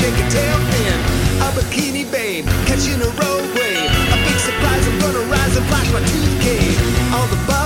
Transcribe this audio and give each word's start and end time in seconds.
shake 0.00 0.20
a 0.24 0.26
tail 0.30 0.58
fin. 0.72 0.98
A 1.44 1.48
bikini 1.56 2.04
babe 2.10 2.46
catching 2.66 3.00
a 3.08 3.10
road 3.20 3.44
wave. 3.56 3.90
A 4.14 4.16
big 4.24 4.38
surprise, 4.48 4.84
I'm 4.88 4.98
gonna 5.04 5.24
rise 5.34 5.54
and 5.56 5.66
flash 5.66 5.88
my 5.92 6.00
tooth. 6.10 6.30
All 7.14 7.26
the 7.26 7.59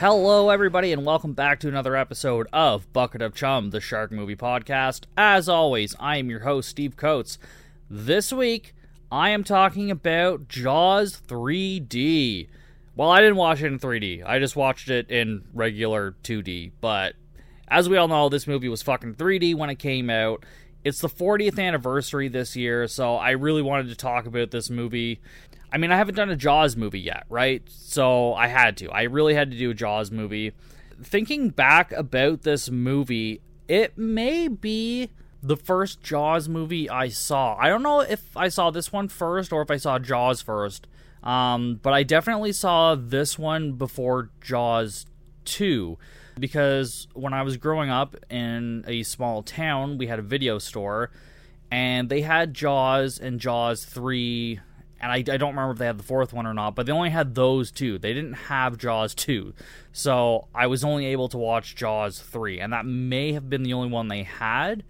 Hello, 0.00 0.50
everybody, 0.50 0.92
and 0.92 1.04
welcome 1.04 1.32
back 1.32 1.58
to 1.58 1.66
another 1.66 1.96
episode 1.96 2.46
of 2.52 2.92
Bucket 2.92 3.20
of 3.20 3.34
Chum, 3.34 3.70
the 3.70 3.80
Shark 3.80 4.12
Movie 4.12 4.36
Podcast. 4.36 5.06
As 5.16 5.48
always, 5.48 5.96
I 5.98 6.18
am 6.18 6.30
your 6.30 6.44
host, 6.44 6.68
Steve 6.68 6.96
Coates. 6.96 7.36
This 7.90 8.32
week, 8.32 8.76
I 9.10 9.30
am 9.30 9.42
talking 9.42 9.90
about 9.90 10.46
Jaws 10.46 11.20
3D. 11.26 12.46
Well, 12.94 13.10
I 13.10 13.18
didn't 13.18 13.38
watch 13.38 13.60
it 13.60 13.66
in 13.66 13.80
3D, 13.80 14.22
I 14.24 14.38
just 14.38 14.54
watched 14.54 14.88
it 14.88 15.10
in 15.10 15.42
regular 15.52 16.14
2D. 16.22 16.70
But 16.80 17.16
as 17.66 17.88
we 17.88 17.96
all 17.96 18.06
know, 18.06 18.28
this 18.28 18.46
movie 18.46 18.68
was 18.68 18.82
fucking 18.82 19.16
3D 19.16 19.56
when 19.56 19.68
it 19.68 19.80
came 19.80 20.10
out. 20.10 20.46
It's 20.84 21.00
the 21.00 21.08
40th 21.08 21.58
anniversary 21.58 22.28
this 22.28 22.54
year, 22.54 22.86
so 22.86 23.16
I 23.16 23.30
really 23.30 23.62
wanted 23.62 23.88
to 23.88 23.96
talk 23.96 24.26
about 24.26 24.52
this 24.52 24.70
movie. 24.70 25.20
I 25.72 25.78
mean, 25.78 25.90
I 25.92 25.96
haven't 25.96 26.14
done 26.14 26.30
a 26.30 26.36
Jaws 26.36 26.76
movie 26.76 27.00
yet, 27.00 27.24
right? 27.28 27.62
So 27.68 28.34
I 28.34 28.48
had 28.48 28.76
to. 28.78 28.90
I 28.90 29.02
really 29.02 29.34
had 29.34 29.50
to 29.50 29.58
do 29.58 29.70
a 29.70 29.74
Jaws 29.74 30.10
movie. 30.10 30.52
Thinking 31.02 31.50
back 31.50 31.92
about 31.92 32.42
this 32.42 32.70
movie, 32.70 33.40
it 33.68 33.96
may 33.98 34.48
be 34.48 35.10
the 35.42 35.56
first 35.56 36.02
Jaws 36.02 36.48
movie 36.48 36.88
I 36.88 37.08
saw. 37.08 37.56
I 37.56 37.68
don't 37.68 37.82
know 37.82 38.00
if 38.00 38.36
I 38.36 38.48
saw 38.48 38.70
this 38.70 38.92
one 38.92 39.08
first 39.08 39.52
or 39.52 39.62
if 39.62 39.70
I 39.70 39.76
saw 39.76 39.98
Jaws 39.98 40.42
first. 40.42 40.86
Um, 41.22 41.80
but 41.82 41.92
I 41.92 42.02
definitely 42.02 42.52
saw 42.52 42.94
this 42.94 43.38
one 43.38 43.72
before 43.72 44.30
Jaws 44.40 45.06
2 45.44 45.98
because 46.38 47.08
when 47.14 47.32
I 47.32 47.42
was 47.42 47.56
growing 47.56 47.90
up 47.90 48.16
in 48.30 48.84
a 48.86 49.02
small 49.02 49.42
town, 49.42 49.98
we 49.98 50.06
had 50.06 50.18
a 50.18 50.22
video 50.22 50.58
store 50.58 51.10
and 51.70 52.08
they 52.08 52.22
had 52.22 52.54
Jaws 52.54 53.18
and 53.18 53.40
Jaws 53.40 53.84
3 53.84 54.60
and 55.00 55.12
I, 55.12 55.16
I 55.16 55.36
don't 55.36 55.50
remember 55.50 55.72
if 55.72 55.78
they 55.78 55.86
had 55.86 55.98
the 55.98 56.04
fourth 56.04 56.32
one 56.32 56.46
or 56.46 56.54
not, 56.54 56.74
but 56.74 56.86
they 56.86 56.92
only 56.92 57.10
had 57.10 57.34
those 57.34 57.70
two. 57.70 57.98
They 57.98 58.12
didn't 58.12 58.34
have 58.34 58.78
Jaws 58.78 59.14
2. 59.14 59.54
So 59.92 60.48
I 60.54 60.66
was 60.66 60.84
only 60.84 61.06
able 61.06 61.28
to 61.28 61.38
watch 61.38 61.76
Jaws 61.76 62.20
3, 62.20 62.60
and 62.60 62.72
that 62.72 62.84
may 62.84 63.32
have 63.32 63.48
been 63.48 63.62
the 63.62 63.74
only 63.74 63.90
one 63.90 64.08
they 64.08 64.24
had. 64.24 64.84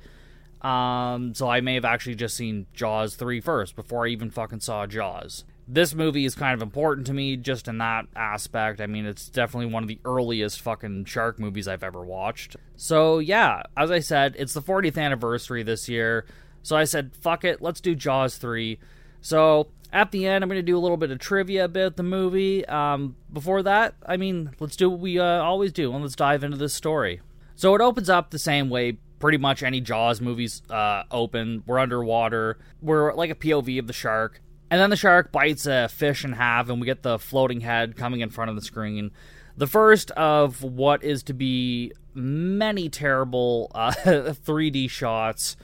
Um, 0.63 1.35
so 1.35 1.49
I 1.49 1.61
may 1.61 1.75
have 1.75 1.85
actually 1.85 2.17
just 2.17 2.37
seen 2.37 2.67
Jaws 2.73 3.17
3 3.17 3.41
first 3.41 3.77
before 3.77 4.07
I 4.07 4.09
even 4.09 4.31
fucking 4.31 4.61
saw 4.61 4.87
Jaws. 4.87 5.45
This 5.71 5.95
movie 5.95 6.25
is 6.25 6.35
kind 6.35 6.55
of 6.55 6.63
important 6.63 7.07
to 7.09 7.13
me 7.13 7.37
just 7.37 7.69
in 7.69 7.77
that 7.79 8.07
aspect. 8.17 8.81
I 8.81 8.87
mean, 8.87 9.05
it's 9.05 9.29
definitely 9.29 9.71
one 9.71 9.83
of 9.83 9.89
the 9.89 10.01
earliest 10.07 10.63
fucking 10.63 11.05
shark 11.05 11.39
movies 11.39 11.69
I've 11.69 11.85
ever 11.85 12.03
watched. 12.03 12.57
So, 12.77 13.19
yeah, 13.19 13.63
as 13.77 13.91
I 13.91 13.99
said, 13.99 14.35
it's 14.39 14.55
the 14.55 14.63
40th 14.63 14.97
anniversary 14.97 15.63
this 15.63 15.87
year. 15.87 16.25
So 16.63 16.75
I 16.75 16.85
said, 16.85 17.15
fuck 17.15 17.45
it, 17.45 17.61
let's 17.61 17.83
do 17.83 17.95
Jaws 17.95 18.39
3. 18.39 18.79
So 19.21 19.69
at 19.93 20.11
the 20.11 20.27
end, 20.27 20.45
I'm 20.45 20.49
going 20.49 20.59
to 20.59 20.63
do 20.63 20.77
a 20.77 20.81
little 20.81 20.97
bit 20.97 21.11
of 21.11 21.19
trivia 21.19 21.65
about 21.65 21.97
the 21.97 22.03
movie. 22.03 22.67
Um, 22.67 23.17
before 23.33 23.63
that, 23.63 23.95
I 24.05 24.17
mean, 24.17 24.51
let's 24.61 24.77
do 24.77 24.91
what 24.91 25.01
we 25.01 25.19
uh, 25.19 25.25
always 25.25 25.73
do 25.73 25.93
and 25.93 26.03
let's 26.03 26.17
dive 26.17 26.45
into 26.45 26.57
this 26.57 26.75
story. 26.75 27.21
So 27.57 27.75
it 27.75 27.81
opens 27.81 28.09
up 28.11 28.31
the 28.31 28.39
same 28.39 28.71
way 28.71 28.99
pretty 29.19 29.39
much 29.39 29.63
any 29.63 29.81
Jaws 29.81 30.21
movies 30.21 30.63
uh, 30.71 31.05
open. 31.11 31.63
We're 31.67 31.79
underwater, 31.79 32.59
we're 32.81 33.15
like 33.15 33.31
a 33.31 33.35
POV 33.35 33.79
of 33.79 33.87
the 33.87 33.93
shark. 33.93 34.41
And 34.71 34.81
then 34.81 34.91
the 34.91 34.97
shark 34.97 35.33
bites 35.33 35.67
a 35.67 35.89
fish 35.89 36.25
in 36.25 36.33
half, 36.33 36.69
and 36.69 36.79
we 36.79 36.85
get 36.85 37.03
the 37.03 37.19
floating 37.19 37.63
head 37.63 37.97
coming 37.97 38.21
in 38.21 38.29
front 38.29 38.51
of 38.51 38.57
the 38.57 38.63
screen. 38.63 39.11
The 39.57 39.67
first 39.67 40.11
of 40.13 40.63
what 40.63 41.03
is 41.03 41.23
to 41.25 41.33
be 41.33 41.93
many 42.15 42.89
terrible 42.91 43.73
uh, 43.75 43.93
3D 43.97 44.91
shots. 44.91 45.57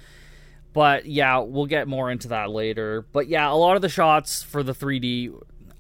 But 0.74 1.06
yeah, 1.06 1.38
we'll 1.38 1.66
get 1.66 1.88
more 1.88 2.10
into 2.10 2.28
that 2.28 2.50
later. 2.50 3.06
But 3.12 3.28
yeah, 3.28 3.50
a 3.50 3.54
lot 3.54 3.76
of 3.76 3.82
the 3.82 3.88
shots 3.88 4.42
for 4.42 4.62
the 4.62 4.74
3D, 4.74 5.32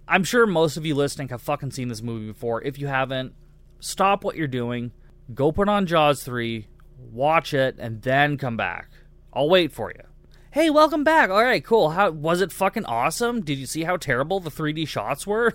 I'm 0.06 0.22
sure 0.24 0.46
most 0.46 0.76
of 0.76 0.86
you 0.86 0.94
listening 0.94 1.28
have 1.28 1.42
fucking 1.42 1.72
seen 1.72 1.88
this 1.88 2.00
movie 2.00 2.28
before. 2.28 2.62
If 2.62 2.78
you 2.78 2.86
haven't, 2.86 3.34
stop 3.80 4.22
what 4.22 4.36
you're 4.36 4.46
doing, 4.46 4.92
go 5.34 5.50
put 5.50 5.68
on 5.68 5.86
Jaws 5.86 6.22
3, 6.22 6.68
watch 7.12 7.52
it, 7.52 7.74
and 7.78 8.02
then 8.02 8.38
come 8.38 8.56
back. 8.56 8.88
I'll 9.32 9.48
wait 9.48 9.72
for 9.72 9.90
you. 9.90 10.04
Hey, 10.52 10.70
welcome 10.70 11.02
back. 11.02 11.28
All 11.28 11.42
right, 11.42 11.64
cool. 11.64 11.90
How 11.90 12.12
was 12.12 12.40
it 12.40 12.52
fucking 12.52 12.84
awesome? 12.84 13.40
Did 13.42 13.58
you 13.58 13.66
see 13.66 13.82
how 13.82 13.96
terrible 13.96 14.38
the 14.38 14.50
3D 14.50 14.86
shots 14.86 15.26
were? 15.26 15.54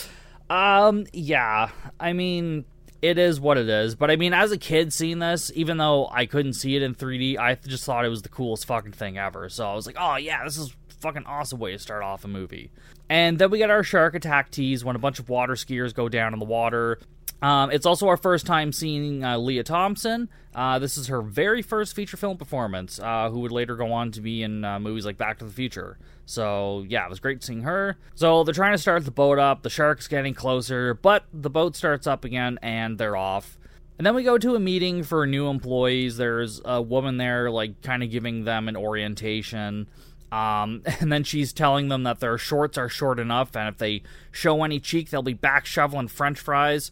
um, 0.50 1.06
yeah. 1.12 1.70
I 2.00 2.12
mean, 2.12 2.64
it 3.02 3.18
is 3.18 3.40
what 3.40 3.58
it 3.58 3.68
is. 3.68 3.94
But 3.94 4.10
I 4.10 4.16
mean, 4.16 4.32
as 4.32 4.52
a 4.52 4.58
kid 4.58 4.92
seeing 4.92 5.18
this, 5.18 5.50
even 5.54 5.78
though 5.78 6.08
I 6.12 6.26
couldn't 6.26 6.54
see 6.54 6.76
it 6.76 6.82
in 6.82 6.94
3D, 6.94 7.38
I 7.38 7.54
just 7.54 7.84
thought 7.84 8.04
it 8.04 8.10
was 8.10 8.22
the 8.22 8.28
coolest 8.28 8.66
fucking 8.66 8.92
thing 8.92 9.18
ever. 9.18 9.48
So 9.48 9.68
I 9.68 9.74
was 9.74 9.86
like, 9.86 9.96
oh 9.98 10.16
yeah, 10.16 10.44
this 10.44 10.56
is 10.56 10.74
fucking 11.00 11.24
awesome 11.26 11.58
way 11.58 11.72
to 11.72 11.78
start 11.78 12.02
off 12.02 12.24
a 12.24 12.28
movie. 12.28 12.70
And 13.08 13.38
then 13.38 13.50
we 13.50 13.58
get 13.58 13.70
our 13.70 13.82
shark 13.82 14.14
attack 14.14 14.50
tease 14.50 14.84
when 14.84 14.96
a 14.96 15.00
bunch 15.00 15.18
of 15.18 15.28
water 15.28 15.54
skiers 15.54 15.94
go 15.94 16.08
down 16.08 16.32
in 16.32 16.38
the 16.38 16.44
water. 16.44 16.98
Um, 17.42 17.70
it's 17.70 17.86
also 17.86 18.08
our 18.08 18.16
first 18.16 18.46
time 18.46 18.72
seeing 18.72 19.24
uh, 19.24 19.38
Lea 19.38 19.62
Thompson. 19.62 20.28
Uh, 20.54 20.78
this 20.78 20.98
is 20.98 21.06
her 21.06 21.22
very 21.22 21.62
first 21.62 21.94
feature 21.94 22.16
film 22.16 22.36
performance, 22.36 22.98
uh, 22.98 23.30
who 23.30 23.40
would 23.40 23.52
later 23.52 23.76
go 23.76 23.92
on 23.92 24.10
to 24.12 24.20
be 24.20 24.42
in 24.42 24.64
uh, 24.64 24.78
movies 24.78 25.06
like 25.06 25.16
Back 25.16 25.38
to 25.38 25.44
the 25.44 25.52
Future. 25.52 25.98
So, 26.26 26.84
yeah, 26.88 27.04
it 27.04 27.10
was 27.10 27.20
great 27.20 27.42
seeing 27.42 27.62
her. 27.62 27.96
So, 28.14 28.44
they're 28.44 28.54
trying 28.54 28.74
to 28.74 28.78
start 28.78 29.04
the 29.04 29.10
boat 29.10 29.38
up. 29.38 29.62
The 29.62 29.70
shark's 29.70 30.06
getting 30.06 30.34
closer, 30.34 30.94
but 30.94 31.24
the 31.32 31.50
boat 31.50 31.76
starts 31.76 32.06
up 32.06 32.24
again 32.24 32.58
and 32.62 32.98
they're 32.98 33.16
off. 33.16 33.58
And 33.98 34.06
then 34.06 34.14
we 34.14 34.22
go 34.22 34.38
to 34.38 34.54
a 34.54 34.60
meeting 34.60 35.02
for 35.02 35.26
new 35.26 35.48
employees. 35.48 36.16
There's 36.16 36.60
a 36.64 36.80
woman 36.80 37.16
there, 37.16 37.50
like, 37.50 37.82
kind 37.82 38.02
of 38.02 38.10
giving 38.10 38.44
them 38.44 38.68
an 38.68 38.76
orientation. 38.76 39.88
Um, 40.32 40.82
and 41.00 41.12
then 41.12 41.24
she's 41.24 41.52
telling 41.52 41.88
them 41.88 42.04
that 42.04 42.20
their 42.20 42.38
shorts 42.38 42.78
are 42.78 42.88
short 42.88 43.18
enough, 43.18 43.54
and 43.56 43.68
if 43.68 43.78
they 43.78 44.02
show 44.30 44.62
any 44.64 44.80
cheek, 44.80 45.10
they'll 45.10 45.22
be 45.22 45.34
back 45.34 45.66
shoveling 45.66 46.08
french 46.08 46.38
fries. 46.38 46.90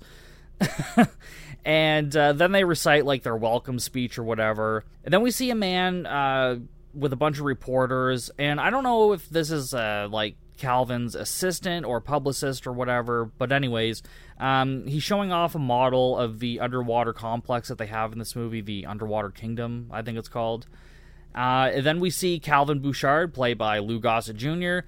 and 1.64 2.16
uh, 2.16 2.32
then 2.32 2.52
they 2.52 2.64
recite 2.64 3.04
like 3.04 3.22
their 3.22 3.36
welcome 3.36 3.78
speech 3.78 4.18
or 4.18 4.24
whatever. 4.24 4.84
And 5.04 5.12
then 5.12 5.22
we 5.22 5.30
see 5.30 5.50
a 5.50 5.54
man 5.54 6.06
uh, 6.06 6.58
with 6.94 7.12
a 7.12 7.16
bunch 7.16 7.38
of 7.38 7.44
reporters, 7.44 8.30
and 8.38 8.60
I 8.60 8.70
don't 8.70 8.84
know 8.84 9.12
if 9.12 9.28
this 9.28 9.50
is 9.50 9.74
uh, 9.74 10.08
like 10.10 10.36
Calvin's 10.58 11.14
assistant 11.14 11.86
or 11.86 12.00
publicist 12.00 12.66
or 12.66 12.72
whatever, 12.72 13.26
but 13.38 13.52
anyways, 13.52 14.02
um, 14.38 14.86
he's 14.86 15.02
showing 15.02 15.32
off 15.32 15.54
a 15.54 15.58
model 15.58 16.18
of 16.18 16.40
the 16.40 16.60
underwater 16.60 17.12
complex 17.12 17.68
that 17.68 17.78
they 17.78 17.86
have 17.86 18.12
in 18.12 18.18
this 18.18 18.36
movie, 18.36 18.60
the 18.60 18.86
Underwater 18.86 19.30
Kingdom, 19.30 19.88
I 19.90 20.02
think 20.02 20.18
it's 20.18 20.28
called. 20.28 20.66
Uh, 21.34 21.80
then 21.80 22.00
we 22.00 22.10
see 22.10 22.40
Calvin 22.40 22.80
Bouchard, 22.80 23.32
played 23.32 23.58
by 23.58 23.78
Lou 23.78 24.00
Gossett 24.00 24.36
Jr., 24.36 24.80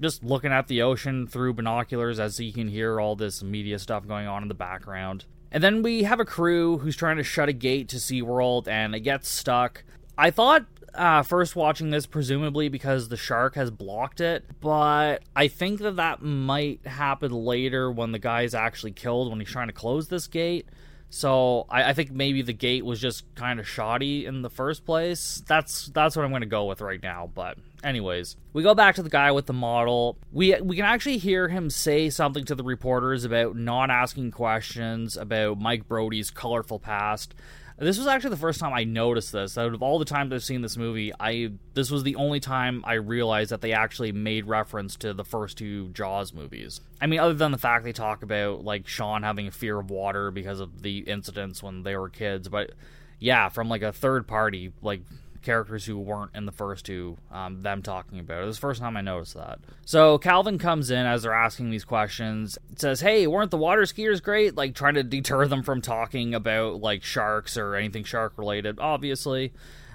just 0.00 0.22
looking 0.22 0.52
at 0.52 0.68
the 0.68 0.82
ocean 0.82 1.26
through 1.26 1.54
binoculars 1.54 2.20
as 2.20 2.38
he 2.38 2.52
can 2.52 2.68
hear 2.68 3.00
all 3.00 3.16
this 3.16 3.42
media 3.42 3.78
stuff 3.78 4.06
going 4.06 4.26
on 4.26 4.42
in 4.42 4.48
the 4.48 4.54
background. 4.54 5.24
And 5.50 5.62
then 5.62 5.82
we 5.82 6.02
have 6.02 6.20
a 6.20 6.24
crew 6.24 6.78
who's 6.78 6.96
trying 6.96 7.16
to 7.16 7.22
shut 7.22 7.48
a 7.48 7.52
gate 7.52 7.88
to 7.88 7.96
SeaWorld 7.96 8.68
and 8.68 8.94
it 8.94 9.00
gets 9.00 9.28
stuck. 9.28 9.82
I 10.16 10.30
thought 10.30 10.66
uh, 10.94 11.22
first 11.22 11.56
watching 11.56 11.90
this, 11.90 12.06
presumably 12.06 12.68
because 12.68 13.08
the 13.08 13.16
shark 13.16 13.54
has 13.54 13.70
blocked 13.70 14.20
it, 14.20 14.44
but 14.60 15.22
I 15.34 15.48
think 15.48 15.80
that 15.80 15.96
that 15.96 16.22
might 16.22 16.86
happen 16.86 17.32
later 17.32 17.90
when 17.90 18.12
the 18.12 18.18
guy's 18.18 18.54
actually 18.54 18.92
killed 18.92 19.30
when 19.30 19.40
he's 19.40 19.48
trying 19.48 19.68
to 19.68 19.72
close 19.72 20.08
this 20.08 20.26
gate. 20.26 20.66
So 21.10 21.66
I, 21.70 21.90
I 21.90 21.92
think 21.94 22.10
maybe 22.10 22.42
the 22.42 22.52
gate 22.52 22.84
was 22.84 23.00
just 23.00 23.34
kind 23.34 23.58
of 23.58 23.66
shoddy 23.66 24.26
in 24.26 24.42
the 24.42 24.50
first 24.50 24.84
place. 24.84 25.42
That's 25.46 25.86
that's 25.88 26.16
what 26.16 26.24
I'm 26.24 26.30
going 26.30 26.42
to 26.42 26.46
go 26.46 26.66
with 26.66 26.80
right 26.80 27.02
now. 27.02 27.30
But 27.34 27.58
anyways, 27.82 28.36
we 28.52 28.62
go 28.62 28.74
back 28.74 28.96
to 28.96 29.02
the 29.02 29.08
guy 29.08 29.32
with 29.32 29.46
the 29.46 29.52
model. 29.54 30.18
We 30.32 30.60
we 30.60 30.76
can 30.76 30.84
actually 30.84 31.18
hear 31.18 31.48
him 31.48 31.70
say 31.70 32.10
something 32.10 32.44
to 32.44 32.54
the 32.54 32.64
reporters 32.64 33.24
about 33.24 33.56
not 33.56 33.90
asking 33.90 34.32
questions 34.32 35.16
about 35.16 35.58
Mike 35.58 35.88
Brody's 35.88 36.30
colorful 36.30 36.78
past. 36.78 37.34
This 37.80 37.96
was 37.96 38.08
actually 38.08 38.30
the 38.30 38.38
first 38.38 38.58
time 38.58 38.72
I 38.72 38.82
noticed 38.82 39.30
this. 39.30 39.56
Out 39.56 39.72
of 39.72 39.82
all 39.82 40.00
the 40.00 40.04
times 40.04 40.32
I've 40.32 40.42
seen 40.42 40.62
this 40.62 40.76
movie, 40.76 41.12
I 41.20 41.52
this 41.74 41.92
was 41.92 42.02
the 42.02 42.16
only 42.16 42.40
time 42.40 42.82
I 42.84 42.94
realized 42.94 43.50
that 43.50 43.60
they 43.60 43.72
actually 43.72 44.10
made 44.10 44.46
reference 44.46 44.96
to 44.96 45.14
the 45.14 45.24
first 45.24 45.58
two 45.58 45.88
Jaws 45.90 46.32
movies. 46.32 46.80
I 47.00 47.06
mean, 47.06 47.20
other 47.20 47.34
than 47.34 47.52
the 47.52 47.58
fact 47.58 47.84
they 47.84 47.92
talk 47.92 48.24
about 48.24 48.64
like 48.64 48.88
Sean 48.88 49.22
having 49.22 49.46
a 49.46 49.52
fear 49.52 49.78
of 49.78 49.90
water 49.90 50.32
because 50.32 50.58
of 50.58 50.82
the 50.82 50.98
incidents 50.98 51.62
when 51.62 51.84
they 51.84 51.96
were 51.96 52.08
kids, 52.08 52.48
but 52.48 52.72
yeah, 53.20 53.48
from 53.48 53.68
like 53.68 53.82
a 53.82 53.92
third 53.92 54.26
party, 54.26 54.72
like 54.82 55.02
characters 55.42 55.84
who 55.84 55.98
weren't 55.98 56.30
in 56.34 56.46
the 56.46 56.52
first 56.52 56.84
two, 56.86 57.16
um, 57.30 57.62
them 57.62 57.82
talking 57.82 58.18
about 58.18 58.40
it. 58.40 58.42
It 58.42 58.46
was 58.46 58.56
the 58.56 58.60
first 58.60 58.80
time 58.80 58.96
I 58.96 59.00
noticed 59.00 59.34
that. 59.34 59.58
So 59.84 60.18
Calvin 60.18 60.58
comes 60.58 60.90
in 60.90 61.06
as 61.06 61.22
they're 61.22 61.32
asking 61.32 61.70
these 61.70 61.84
questions, 61.84 62.58
says, 62.76 63.00
Hey, 63.00 63.26
weren't 63.26 63.50
the 63.50 63.56
water 63.56 63.82
skiers 63.82 64.22
great? 64.22 64.56
Like 64.56 64.74
trying 64.74 64.94
to 64.94 65.02
deter 65.02 65.46
them 65.46 65.62
from 65.62 65.80
talking 65.80 66.34
about 66.34 66.80
like 66.80 67.02
sharks 67.02 67.56
or 67.56 67.74
anything 67.74 68.04
shark 68.04 68.34
related, 68.36 68.78
obviously. 68.78 69.52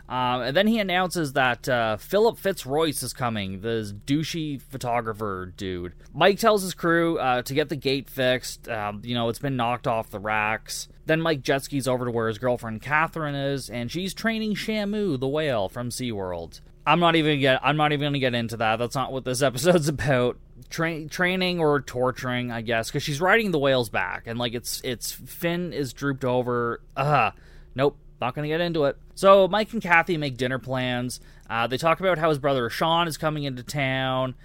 Um, 0.10 0.42
and 0.42 0.56
then 0.56 0.68
he 0.68 0.80
announces 0.80 1.34
that 1.34 1.68
uh, 1.70 1.98
Philip 1.98 2.38
Fitzroyce 2.38 3.02
is 3.04 3.14
coming, 3.14 3.62
this 3.62 3.94
douchey 3.94 4.62
photographer 4.62 5.54
dude. 5.56 5.94
Mike 6.14 6.40
tells 6.40 6.62
his 6.62 6.74
crew 6.74 7.18
uh, 7.18 7.42
to 7.44 7.54
get 7.54 7.70
the 7.70 7.76
gate 7.76 8.10
fixed. 8.10 8.68
Um, 8.68 9.02
you 9.04 9.16
know, 9.16 9.30
it's 9.30 9.40
been 9.40 9.56
knocked 9.56 9.88
off 9.88 10.10
the 10.10 10.20
racks. 10.20 10.90
Then 11.06 11.22
Mike 11.22 11.42
jet 11.42 11.64
skis 11.64 11.88
over 11.88 12.06
to 12.06 12.12
where 12.12 12.28
his 12.28 12.38
girlfriend 12.38 12.82
Catherine 12.82 13.36
is, 13.36 13.70
and 13.70 13.90
she's 13.90 14.14
training 14.14 14.56
Shamu, 14.56 15.20
the 15.20 15.28
whale 15.28 15.70
from 15.70 15.90
SeaWorld. 15.90 16.62
I'm 16.86 17.00
not 17.00 17.16
even 17.16 17.40
get. 17.40 17.62
I'm 17.64 17.78
not 17.78 17.94
even 17.94 18.08
gonna 18.08 18.20
get 18.20 18.36
into 18.36 18.58
that. 18.58 18.78
That's 18.78 18.96
not 18.96 19.12
what 19.12 19.26
this 19.26 19.42
episode's 19.42 19.88
about. 19.88 20.38
Tra- 20.70 21.08
training 21.08 21.60
or 21.60 21.82
torturing, 21.82 22.52
I 22.52 22.62
guess, 22.62 22.90
because 22.90 23.04
she's 23.04 23.22
riding 23.22 23.52
the 23.52 23.60
whale's 23.60 23.90
back, 23.90 24.24
and 24.28 24.38
like 24.38 24.54
its 24.54 24.82
its 24.84 25.12
fin 25.12 25.72
is 25.72 25.94
drooped 25.94 26.26
over. 26.26 26.82
Uh 26.96 27.32
nope. 27.76 27.98
Not 28.24 28.36
going 28.36 28.50
to 28.50 28.54
get 28.54 28.62
into 28.62 28.86
it. 28.86 28.96
So 29.16 29.50
Mike 29.50 29.74
and 29.74 29.82
Kathy 29.82 30.16
make 30.16 30.38
dinner 30.38 30.58
plans. 30.58 31.20
Uh, 31.50 31.68
they 31.68 31.76
talk 31.76 32.00
about 32.00 32.18
how 32.18 32.30
his 32.30 32.40
brother 32.40 32.70
Sean 32.70 33.06
is 33.06 33.18
coming 33.18 33.44
into 33.44 33.64
town, 33.64 34.36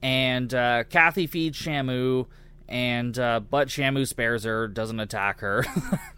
and 0.00 0.54
uh, 0.54 0.84
Kathy 0.84 1.26
feeds 1.26 1.60
Shamu, 1.60 2.24
and 2.70 3.18
uh, 3.18 3.40
but 3.40 3.68
Shamu 3.68 4.08
spares 4.08 4.44
her, 4.44 4.66
doesn't 4.66 4.98
attack 4.98 5.40
her. 5.40 5.66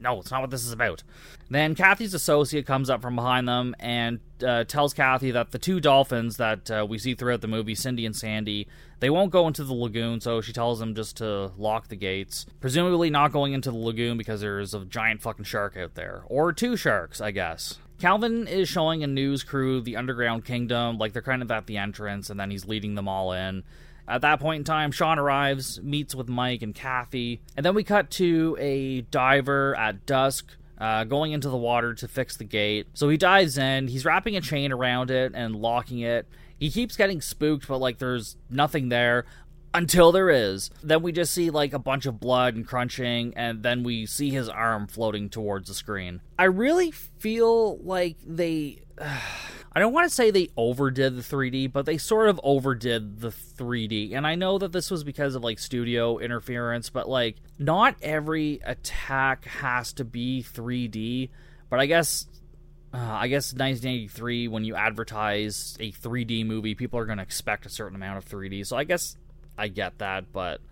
no, 0.00 0.20
it's 0.20 0.30
not 0.30 0.40
what 0.40 0.50
this 0.50 0.64
is 0.64 0.72
about. 0.72 1.02
Then 1.48 1.74
Kathy's 1.74 2.14
associate 2.14 2.66
comes 2.66 2.90
up 2.90 3.00
from 3.00 3.16
behind 3.16 3.48
them 3.48 3.74
and 3.78 4.20
uh, 4.44 4.64
tells 4.64 4.92
Kathy 4.92 5.30
that 5.30 5.52
the 5.52 5.58
two 5.58 5.80
dolphins 5.80 6.36
that 6.36 6.70
uh, 6.70 6.86
we 6.88 6.98
see 6.98 7.14
throughout 7.14 7.40
the 7.40 7.48
movie, 7.48 7.74
Cindy 7.74 8.04
and 8.04 8.14
Sandy, 8.14 8.68
they 9.00 9.10
won't 9.10 9.30
go 9.30 9.46
into 9.46 9.64
the 9.64 9.74
lagoon, 9.74 10.20
so 10.20 10.40
she 10.40 10.52
tells 10.52 10.78
them 10.78 10.94
just 10.94 11.18
to 11.18 11.52
lock 11.56 11.88
the 11.88 11.96
gates. 11.96 12.46
Presumably 12.60 13.10
not 13.10 13.32
going 13.32 13.52
into 13.52 13.70
the 13.70 13.76
lagoon 13.76 14.18
because 14.18 14.40
there's 14.40 14.74
a 14.74 14.84
giant 14.84 15.22
fucking 15.22 15.44
shark 15.44 15.76
out 15.76 15.94
there. 15.94 16.22
Or 16.26 16.52
two 16.52 16.76
sharks, 16.76 17.20
I 17.20 17.30
guess. 17.30 17.78
Calvin 17.98 18.46
is 18.46 18.68
showing 18.68 19.02
a 19.02 19.06
news 19.06 19.42
crew 19.42 19.80
the 19.80 19.96
underground 19.96 20.44
kingdom, 20.44 20.98
like 20.98 21.12
they're 21.12 21.22
kind 21.22 21.42
of 21.42 21.50
at 21.50 21.66
the 21.66 21.78
entrance, 21.78 22.28
and 22.28 22.38
then 22.38 22.50
he's 22.50 22.66
leading 22.66 22.94
them 22.94 23.08
all 23.08 23.32
in. 23.32 23.64
At 24.08 24.20
that 24.20 24.40
point 24.40 24.60
in 24.60 24.64
time, 24.64 24.92
Sean 24.92 25.18
arrives, 25.18 25.80
meets 25.82 26.14
with 26.14 26.28
Mike 26.28 26.62
and 26.62 26.74
Kathy, 26.74 27.40
and 27.56 27.66
then 27.66 27.74
we 27.74 27.84
cut 27.84 28.10
to 28.12 28.56
a 28.60 29.00
diver 29.02 29.76
at 29.76 30.06
dusk 30.06 30.56
uh, 30.78 31.04
going 31.04 31.32
into 31.32 31.48
the 31.48 31.56
water 31.56 31.94
to 31.94 32.08
fix 32.08 32.36
the 32.36 32.44
gate. 32.44 32.86
So 32.94 33.08
he 33.08 33.16
dives 33.16 33.58
in, 33.58 33.88
he's 33.88 34.04
wrapping 34.04 34.36
a 34.36 34.40
chain 34.40 34.72
around 34.72 35.10
it 35.10 35.32
and 35.34 35.56
locking 35.56 36.00
it. 36.00 36.26
He 36.58 36.70
keeps 36.70 36.96
getting 36.96 37.20
spooked, 37.20 37.68
but 37.68 37.78
like 37.78 37.98
there's 37.98 38.36
nothing 38.48 38.88
there 38.88 39.26
until 39.74 40.10
there 40.12 40.30
is. 40.30 40.70
Then 40.82 41.02
we 41.02 41.12
just 41.12 41.32
see 41.32 41.50
like 41.50 41.72
a 41.72 41.78
bunch 41.78 42.06
of 42.06 42.20
blood 42.20 42.54
and 42.54 42.66
crunching, 42.66 43.34
and 43.36 43.62
then 43.62 43.82
we 43.82 44.06
see 44.06 44.30
his 44.30 44.48
arm 44.48 44.86
floating 44.86 45.28
towards 45.28 45.68
the 45.68 45.74
screen. 45.74 46.20
I 46.38 46.44
really 46.44 46.90
feel 46.90 47.78
like 47.78 48.16
they. 48.26 48.82
I 49.76 49.78
don't 49.78 49.92
want 49.92 50.08
to 50.08 50.14
say 50.14 50.30
they 50.30 50.48
overdid 50.56 51.16
the 51.16 51.20
3D, 51.20 51.70
but 51.70 51.84
they 51.84 51.98
sort 51.98 52.30
of 52.30 52.40
overdid 52.42 53.20
the 53.20 53.28
3D. 53.28 54.14
And 54.14 54.26
I 54.26 54.34
know 54.34 54.56
that 54.56 54.72
this 54.72 54.90
was 54.90 55.04
because 55.04 55.34
of 55.34 55.44
like 55.44 55.58
studio 55.58 56.16
interference, 56.16 56.88
but 56.88 57.10
like 57.10 57.36
not 57.58 57.94
every 58.00 58.58
attack 58.64 59.44
has 59.44 59.92
to 59.92 60.04
be 60.06 60.42
3D. 60.42 61.28
But 61.68 61.80
I 61.80 61.84
guess 61.84 62.26
uh, 62.94 62.96
I 62.96 63.28
guess 63.28 63.52
1983 63.52 64.48
when 64.48 64.64
you 64.64 64.76
advertise 64.76 65.76
a 65.78 65.92
3D 65.92 66.46
movie, 66.46 66.74
people 66.74 66.98
are 66.98 67.04
going 67.04 67.18
to 67.18 67.22
expect 67.22 67.66
a 67.66 67.68
certain 67.68 67.96
amount 67.96 68.16
of 68.16 68.24
3D. 68.24 68.66
So 68.66 68.78
I 68.78 68.84
guess 68.84 69.18
I 69.58 69.68
get 69.68 69.98
that, 69.98 70.32
but 70.32 70.62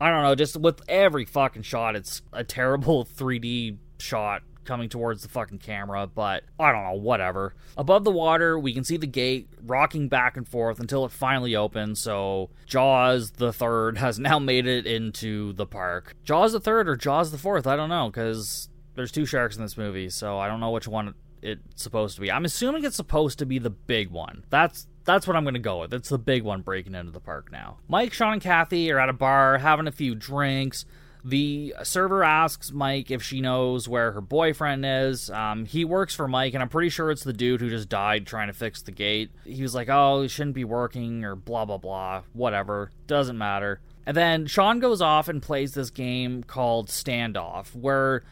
I 0.00 0.10
don't 0.12 0.22
know, 0.22 0.36
just 0.36 0.56
with 0.56 0.80
every 0.86 1.24
fucking 1.24 1.62
shot 1.62 1.96
it's 1.96 2.22
a 2.32 2.44
terrible 2.44 3.04
3D 3.16 3.78
shot 3.98 4.42
coming 4.64 4.88
towards 4.88 5.22
the 5.22 5.28
fucking 5.28 5.58
camera, 5.58 6.06
but 6.06 6.44
I 6.58 6.72
don't 6.72 6.84
know, 6.84 7.00
whatever. 7.00 7.54
Above 7.76 8.04
the 8.04 8.10
water, 8.10 8.58
we 8.58 8.72
can 8.72 8.84
see 8.84 8.96
the 8.96 9.06
gate 9.06 9.48
rocking 9.62 10.08
back 10.08 10.36
and 10.36 10.46
forth 10.46 10.80
until 10.80 11.04
it 11.04 11.12
finally 11.12 11.54
opens. 11.54 12.00
So 12.00 12.50
Jaws 12.66 13.32
the 13.32 13.52
third 13.52 13.98
has 13.98 14.18
now 14.18 14.38
made 14.38 14.66
it 14.66 14.86
into 14.86 15.52
the 15.52 15.66
park. 15.66 16.14
Jaws 16.24 16.52
the 16.52 16.60
third 16.60 16.88
or 16.88 16.96
Jaws 16.96 17.30
the 17.30 17.38
fourth, 17.38 17.66
I 17.66 17.76
don't 17.76 17.88
know, 17.88 18.08
because 18.08 18.68
there's 18.94 19.12
two 19.12 19.26
sharks 19.26 19.56
in 19.56 19.62
this 19.62 19.76
movie, 19.76 20.10
so 20.10 20.38
I 20.38 20.48
don't 20.48 20.60
know 20.60 20.70
which 20.70 20.88
one 20.88 21.14
it's 21.42 21.82
supposed 21.82 22.14
to 22.14 22.20
be. 22.20 22.32
I'm 22.32 22.44
assuming 22.44 22.84
it's 22.84 22.96
supposed 22.96 23.38
to 23.40 23.46
be 23.46 23.58
the 23.58 23.70
big 23.70 24.10
one. 24.10 24.44
That's 24.50 24.86
that's 25.04 25.26
what 25.26 25.36
I'm 25.36 25.44
to 25.44 25.58
go 25.58 25.80
with. 25.80 25.92
It's 25.92 26.08
the 26.08 26.18
big 26.18 26.42
one 26.42 26.62
breaking 26.62 26.94
into 26.94 27.12
the 27.12 27.20
park 27.20 27.52
now. 27.52 27.76
Mike, 27.88 28.14
Sean, 28.14 28.32
and 28.32 28.42
Kathy 28.42 28.90
are 28.90 28.98
at 28.98 29.10
a 29.10 29.12
bar 29.12 29.58
having 29.58 29.86
a 29.86 29.92
few 29.92 30.14
drinks. 30.14 30.86
The 31.26 31.74
server 31.82 32.22
asks 32.22 32.70
Mike 32.70 33.10
if 33.10 33.22
she 33.22 33.40
knows 33.40 33.88
where 33.88 34.12
her 34.12 34.20
boyfriend 34.20 34.84
is. 34.84 35.30
Um, 35.30 35.64
he 35.64 35.84
works 35.84 36.14
for 36.14 36.28
Mike, 36.28 36.52
and 36.52 36.62
I'm 36.62 36.68
pretty 36.68 36.90
sure 36.90 37.10
it's 37.10 37.24
the 37.24 37.32
dude 37.32 37.62
who 37.62 37.70
just 37.70 37.88
died 37.88 38.26
trying 38.26 38.48
to 38.48 38.52
fix 38.52 38.82
the 38.82 38.92
gate. 38.92 39.30
He 39.44 39.62
was 39.62 39.74
like, 39.74 39.88
oh, 39.88 40.20
he 40.20 40.28
shouldn't 40.28 40.54
be 40.54 40.64
working, 40.64 41.24
or 41.24 41.34
blah, 41.34 41.64
blah, 41.64 41.78
blah. 41.78 42.22
Whatever. 42.34 42.90
Doesn't 43.06 43.38
matter. 43.38 43.80
And 44.06 44.14
then 44.14 44.46
Sean 44.46 44.80
goes 44.80 45.00
off 45.00 45.28
and 45.28 45.42
plays 45.42 45.72
this 45.72 45.88
game 45.88 46.42
called 46.42 46.88
Standoff, 46.88 47.74
where 47.74 48.22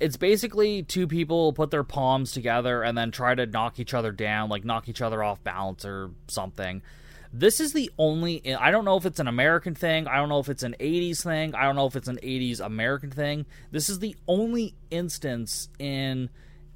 it's 0.00 0.16
basically 0.16 0.82
two 0.82 1.06
people 1.06 1.52
put 1.52 1.70
their 1.70 1.84
palms 1.84 2.32
together 2.32 2.82
and 2.82 2.98
then 2.98 3.12
try 3.12 3.36
to 3.36 3.46
knock 3.46 3.78
each 3.78 3.94
other 3.94 4.10
down, 4.10 4.48
like 4.48 4.64
knock 4.64 4.88
each 4.88 5.00
other 5.00 5.22
off 5.22 5.44
balance 5.44 5.84
or 5.84 6.10
something. 6.26 6.82
This 7.32 7.60
is 7.60 7.72
the 7.72 7.90
only. 7.98 8.54
I 8.54 8.70
don't 8.70 8.84
know 8.84 8.96
if 8.96 9.06
it's 9.06 9.20
an 9.20 9.28
American 9.28 9.74
thing. 9.74 10.06
I 10.06 10.16
don't 10.16 10.28
know 10.28 10.38
if 10.38 10.48
it's 10.48 10.62
an 10.62 10.76
80s 10.78 11.22
thing. 11.22 11.54
I 11.54 11.64
don't 11.64 11.76
know 11.76 11.86
if 11.86 11.96
it's 11.96 12.08
an 12.08 12.18
80s 12.22 12.60
American 12.60 13.10
thing. 13.10 13.46
This 13.70 13.88
is 13.88 14.00
the 14.00 14.14
only 14.28 14.74
instance 14.90 15.68
in 15.78 16.28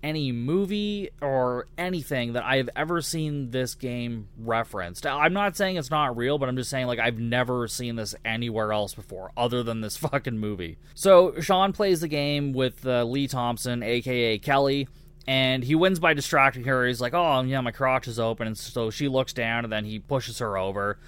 any 0.03 0.31
movie 0.31 1.11
or 1.21 1.67
anything 1.77 2.35
that 2.35 2.45
I 2.45 2.59
have 2.59 2.71
ever 2.77 3.01
seen 3.01 3.51
this 3.51 3.75
game 3.75 4.29
referenced. 4.39 5.07
I'm 5.07 5.33
not 5.33 5.57
saying 5.57 5.77
it's 5.77 5.91
not 5.91 6.17
real, 6.17 6.39
but 6.39 6.49
I'm 6.49 6.57
just 6.57 6.71
saying 6.71 6.87
like 6.87 6.99
I've 7.01 7.19
never 7.19 7.67
seen 7.67 7.97
this 7.97 8.15
anywhere 8.25 8.73
else 8.73 8.95
before 8.95 9.33
other 9.37 9.63
than 9.63 9.81
this 9.81 9.97
fucking 9.99 10.39
movie. 10.39 10.79
So 10.95 11.41
Sean 11.41 11.73
plays 11.73 12.01
the 12.01 12.09
game 12.09 12.53
with 12.53 12.87
uh, 12.87 13.05
Lee 13.05 13.27
Thompson, 13.29 13.83
aka 13.83 14.39
Kelly. 14.39 14.89
And 15.27 15.65
he 15.65 15.75
wins 15.75 15.99
by 15.99 16.15
distracting 16.15 16.65
her. 16.65 16.87
He's 16.87 17.01
like, 17.01 17.15
"Oh, 17.15 17.43
yeah, 17.43 17.61
my 17.61 17.73
crotch 17.73 18.07
is 18.07 18.19
open," 18.21 18.47
and 18.47 18.57
so 18.57 18.91
she 18.91 19.09
looks 19.09 19.33
down, 19.33 19.65
and 19.65 19.73
then 19.73 19.85
he 19.85 19.99
pushes 19.99 20.39
her 20.39 20.57
over. 20.57 20.99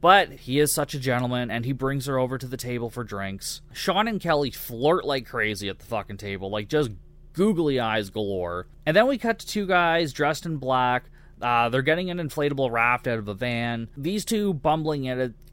But 0.00 0.30
he 0.30 0.58
is 0.58 0.72
such 0.72 0.94
a 0.94 0.98
gentleman, 1.00 1.50
and 1.50 1.64
he 1.64 1.72
brings 1.72 2.06
her 2.06 2.18
over 2.18 2.38
to 2.38 2.46
the 2.46 2.56
table 2.56 2.88
for 2.88 3.04
drinks. 3.04 3.60
Sean 3.72 4.08
and 4.08 4.20
Kelly 4.20 4.50
flirt 4.50 5.04
like 5.04 5.26
crazy 5.26 5.68
at 5.68 5.80
the 5.80 5.84
fucking 5.84 6.18
table, 6.18 6.50
like 6.50 6.68
just 6.68 6.90
googly 7.32 7.78
eyes 7.80 8.10
galore. 8.10 8.66
And 8.86 8.96
then 8.96 9.06
we 9.06 9.18
cut 9.18 9.40
to 9.40 9.46
two 9.46 9.66
guys 9.66 10.12
dressed 10.12 10.46
in 10.46 10.56
black. 10.56 11.10
Uh, 11.40 11.68
they're 11.68 11.82
getting 11.82 12.10
an 12.10 12.18
inflatable 12.18 12.70
raft 12.70 13.06
out 13.06 13.18
of 13.18 13.28
a 13.28 13.34
van. 13.34 13.88
These 13.96 14.24
two 14.24 14.54
bumbling 14.54 15.04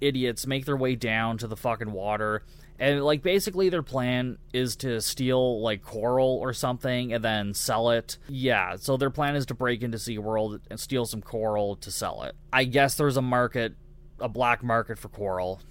idiots 0.02 0.48
make 0.48 0.66
their 0.66 0.78
way 0.78 0.96
down 0.96 1.38
to 1.40 1.48
the 1.48 1.58
fucking 1.58 1.92
water. 1.92 2.44
And, 2.80 3.04
like, 3.04 3.22
basically, 3.22 3.70
their 3.70 3.84
plan 3.84 4.38
is 4.54 4.76
to 4.78 5.00
steal, 5.02 5.62
like, 5.62 5.84
coral 5.84 6.40
or 6.42 6.52
something 6.54 7.14
and 7.14 7.24
then 7.24 7.54
sell 7.54 7.92
it. 7.92 8.18
Yeah, 8.28 8.76
so 8.76 8.98
their 8.98 9.10
plan 9.10 9.36
is 9.36 9.46
to 9.48 9.54
break 9.54 9.82
into 9.82 9.98
SeaWorld 9.98 10.60
and 10.70 10.80
steal 10.80 11.06
some 11.06 11.22
coral 11.22 11.78
to 11.78 11.92
sell 11.92 12.24
it. 12.24 12.36
I 12.52 12.66
guess 12.66 12.96
there's 12.96 13.18
a 13.18 13.22
market, 13.22 13.76
a 14.20 14.28
black 14.28 14.64
market 14.64 15.00
for 15.00 15.10
coral 15.10 15.62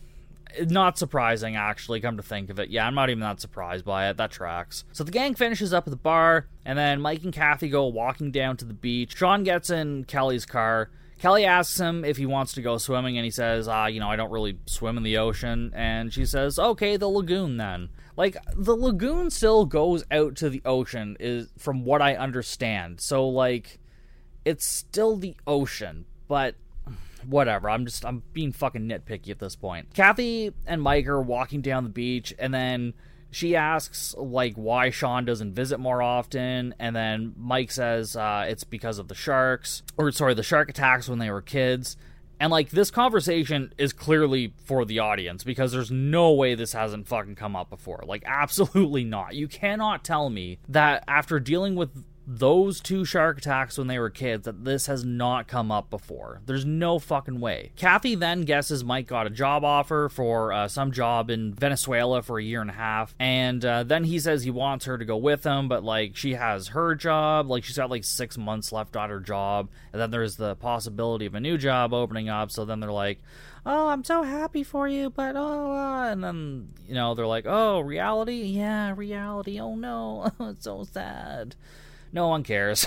not 0.68 0.98
surprising, 0.98 1.56
actually, 1.56 2.00
come 2.00 2.16
to 2.16 2.22
think 2.22 2.50
of 2.50 2.58
it. 2.58 2.70
Yeah, 2.70 2.86
I'm 2.86 2.94
not 2.94 3.10
even 3.10 3.20
that 3.20 3.40
surprised 3.40 3.84
by 3.84 4.08
it. 4.08 4.16
That 4.16 4.30
tracks. 4.30 4.84
So 4.92 5.04
the 5.04 5.10
gang 5.10 5.34
finishes 5.34 5.72
up 5.72 5.86
at 5.86 5.90
the 5.90 5.96
bar, 5.96 6.48
and 6.64 6.78
then 6.78 7.00
Mike 7.00 7.24
and 7.24 7.32
Kathy 7.32 7.68
go 7.68 7.86
walking 7.86 8.30
down 8.30 8.56
to 8.58 8.64
the 8.64 8.74
beach. 8.74 9.16
Sean 9.16 9.42
gets 9.44 9.70
in 9.70 10.04
Kelly's 10.04 10.46
car. 10.46 10.90
Kelly 11.18 11.44
asks 11.44 11.78
him 11.78 12.04
if 12.04 12.16
he 12.16 12.26
wants 12.26 12.52
to 12.54 12.62
go 12.62 12.78
swimming, 12.78 13.16
and 13.16 13.24
he 13.24 13.30
says, 13.30 13.68
ah, 13.68 13.86
you 13.86 14.00
know, 14.00 14.10
I 14.10 14.16
don't 14.16 14.30
really 14.30 14.58
swim 14.66 14.96
in 14.96 15.02
the 15.02 15.18
ocean. 15.18 15.72
And 15.74 16.12
she 16.12 16.26
says, 16.26 16.58
okay, 16.58 16.96
the 16.96 17.08
lagoon 17.08 17.56
then. 17.56 17.88
Like, 18.16 18.36
the 18.54 18.76
lagoon 18.76 19.30
still 19.30 19.64
goes 19.64 20.04
out 20.10 20.36
to 20.36 20.50
the 20.50 20.62
ocean, 20.64 21.16
is 21.18 21.48
from 21.58 21.84
what 21.84 22.02
I 22.02 22.14
understand. 22.14 23.00
So, 23.00 23.26
like, 23.28 23.78
it's 24.44 24.66
still 24.66 25.16
the 25.16 25.36
ocean, 25.46 26.04
but 26.28 26.56
whatever. 27.26 27.70
I'm 27.70 27.86
just 27.86 28.04
I'm 28.04 28.22
being 28.32 28.52
fucking 28.52 28.88
nitpicky 28.88 29.30
at 29.30 29.38
this 29.38 29.56
point. 29.56 29.94
Kathy 29.94 30.52
and 30.66 30.82
Mike 30.82 31.06
are 31.06 31.22
walking 31.22 31.60
down 31.60 31.84
the 31.84 31.90
beach, 31.90 32.34
and 32.38 32.52
then 32.52 32.94
she 33.34 33.56
asks 33.56 34.14
like 34.16 34.54
why 34.54 34.90
Sean 34.90 35.24
doesn't 35.24 35.54
visit 35.54 35.80
more 35.80 36.00
often, 36.00 36.74
and 36.78 36.94
then 36.94 37.34
Mike 37.36 37.72
says 37.72 38.14
uh, 38.14 38.46
it's 38.48 38.64
because 38.64 38.98
of 38.98 39.08
the 39.08 39.14
sharks, 39.14 39.82
or 39.96 40.10
sorry, 40.12 40.34
the 40.34 40.42
shark 40.42 40.68
attacks 40.68 41.08
when 41.08 41.18
they 41.18 41.30
were 41.30 41.42
kids. 41.42 41.96
And 42.40 42.50
like 42.50 42.70
this 42.70 42.90
conversation 42.90 43.72
is 43.78 43.92
clearly 43.92 44.54
for 44.64 44.84
the 44.84 44.98
audience 44.98 45.44
because 45.44 45.72
there's 45.72 45.90
no 45.90 46.32
way 46.32 46.54
this 46.54 46.72
hasn't 46.72 47.08
fucking 47.08 47.36
come 47.36 47.56
up 47.56 47.70
before. 47.70 48.04
Like 48.06 48.22
absolutely 48.26 49.04
not. 49.04 49.34
You 49.34 49.48
cannot 49.48 50.04
tell 50.04 50.30
me 50.30 50.58
that 50.68 51.04
after 51.08 51.40
dealing 51.40 51.74
with 51.74 52.04
those 52.26 52.80
two 52.80 53.04
shark 53.04 53.38
attacks 53.38 53.76
when 53.76 53.86
they 53.86 53.98
were 53.98 54.10
kids 54.10 54.44
that 54.44 54.64
this 54.64 54.86
has 54.86 55.04
not 55.04 55.46
come 55.46 55.70
up 55.70 55.90
before. 55.90 56.40
There's 56.46 56.64
no 56.64 56.98
fucking 56.98 57.40
way. 57.40 57.72
Kathy 57.76 58.14
then 58.14 58.42
guesses 58.42 58.82
Mike 58.82 59.06
got 59.06 59.26
a 59.26 59.30
job 59.30 59.64
offer 59.64 60.08
for 60.08 60.52
uh, 60.52 60.68
some 60.68 60.90
job 60.92 61.30
in 61.30 61.52
Venezuela 61.52 62.22
for 62.22 62.38
a 62.38 62.42
year 62.42 62.60
and 62.60 62.70
a 62.70 62.74
half, 62.74 63.14
and 63.18 63.64
uh, 63.64 63.82
then 63.82 64.04
he 64.04 64.18
says 64.18 64.42
he 64.42 64.50
wants 64.50 64.86
her 64.86 64.96
to 64.96 65.04
go 65.04 65.16
with 65.16 65.44
him, 65.44 65.68
but 65.68 65.84
like 65.84 66.16
she 66.16 66.34
has 66.34 66.68
her 66.68 66.94
job, 66.94 67.50
like 67.50 67.64
she's 67.64 67.76
got 67.76 67.90
like 67.90 68.04
six 68.04 68.38
months 68.38 68.72
left 68.72 68.96
on 68.96 69.10
her 69.10 69.20
job, 69.20 69.68
and 69.92 70.00
then 70.00 70.10
there's 70.10 70.36
the 70.36 70.56
possibility 70.56 71.26
of 71.26 71.34
a 71.34 71.40
new 71.40 71.58
job 71.58 71.92
opening 71.92 72.28
up. 72.28 72.50
So 72.50 72.64
then 72.64 72.80
they're 72.80 72.90
like, 72.90 73.20
"Oh, 73.66 73.88
I'm 73.88 74.04
so 74.04 74.22
happy 74.22 74.62
for 74.62 74.88
you," 74.88 75.10
but 75.10 75.36
oh, 75.36 75.72
uh, 75.72 76.10
and 76.10 76.24
then 76.24 76.68
you 76.86 76.94
know 76.94 77.14
they're 77.14 77.26
like, 77.26 77.44
"Oh, 77.46 77.80
reality, 77.80 78.42
yeah, 78.44 78.94
reality. 78.96 79.60
Oh 79.60 79.74
no, 79.74 80.30
it's 80.40 80.64
so 80.64 80.84
sad." 80.84 81.54
No 82.14 82.28
one 82.28 82.44
cares. 82.44 82.86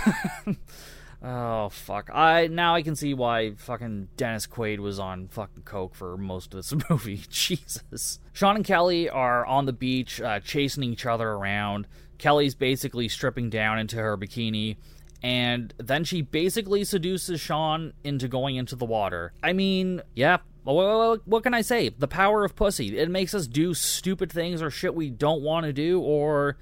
oh 1.22 1.67
fuck! 1.67 2.10
I 2.13 2.48
now 2.48 2.75
I 2.75 2.81
can 2.81 2.96
see 2.96 3.13
why 3.13 3.55
fucking 3.55 4.07
Dennis 4.15 4.48
Quaid 4.48 4.79
was 4.79 5.00
on 5.00 5.27
fucking 5.27 5.63
coke 5.63 5.96
for 5.96 6.15
most 6.15 6.53
of 6.53 6.60
this 6.60 6.74
movie. 6.89 7.22
Jesus. 7.29 8.19
Sean 8.31 8.55
and 8.55 8.65
Kelly 8.65 9.10
are 9.10 9.46
on 9.46 9.65
the 9.65 9.74
beach 9.74 10.22
uh, 10.22 10.39
chasing 10.39 10.86
each 10.86 11.05
other 11.05 11.29
around. 11.29 11.89
Kelly's 12.17 12.55
basically 12.55 13.10
stripping 13.10 13.50
down 13.50 13.79
into 13.79 13.98
her 13.98 14.17
bikini. 14.17 14.77
And 15.22 15.74
then 15.77 16.05
she 16.05 16.22
basically 16.22 16.84
seduces 16.86 17.41
Sean 17.41 17.93
into 18.03 18.27
going 18.27 18.55
into 18.55 18.75
the 18.75 18.86
water. 18.86 19.34
I 19.41 19.51
mean, 19.51 20.03
yeah, 20.15 20.38
what, 20.63 21.27
what, 21.27 21.43
can 21.43 21.53
I 21.53 21.62
say? 21.62 21.89
The 21.89 22.07
power 22.07 22.46
of 22.46 22.55
pussy. 22.55 22.98
It 22.98 23.10
makes 23.10 23.34
us 23.34 23.48
do 23.48 23.74
stupid 23.74 24.31
things 24.31 24.62
or 24.62 24.69
shit 24.69 24.93
we 24.93 25.10
don't 25.10 25.41
want 25.41 25.65
to 25.65 25.74
do, 25.74 26.00
or 26.00 26.57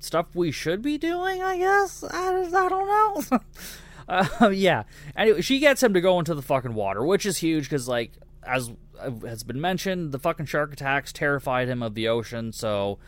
stuff 0.00 0.34
we 0.34 0.50
should 0.50 0.82
be 0.82 0.98
doing, 0.98 1.42
I 1.42 1.58
guess. 1.58 2.02
I, 2.04 2.42
I 2.42 2.68
don't 2.68 3.30
know. 3.30 3.40
uh, 4.08 4.48
yeah. 4.48 4.84
Anyway, 5.16 5.40
she 5.40 5.58
gets 5.58 5.82
him 5.82 5.94
to 5.94 6.00
go 6.00 6.18
into 6.18 6.34
the 6.34 6.42
fucking 6.42 6.74
water, 6.74 7.04
which 7.04 7.26
is 7.26 7.38
huge 7.38 7.64
because, 7.64 7.88
like, 7.88 8.12
as 8.42 8.72
has 9.24 9.42
been 9.42 9.60
mentioned, 9.60 10.12
the 10.12 10.18
fucking 10.18 10.46
shark 10.46 10.72
attacks 10.72 11.12
terrified 11.12 11.68
him 11.68 11.82
of 11.82 11.94
the 11.94 12.08
ocean. 12.08 12.52
So 12.52 12.98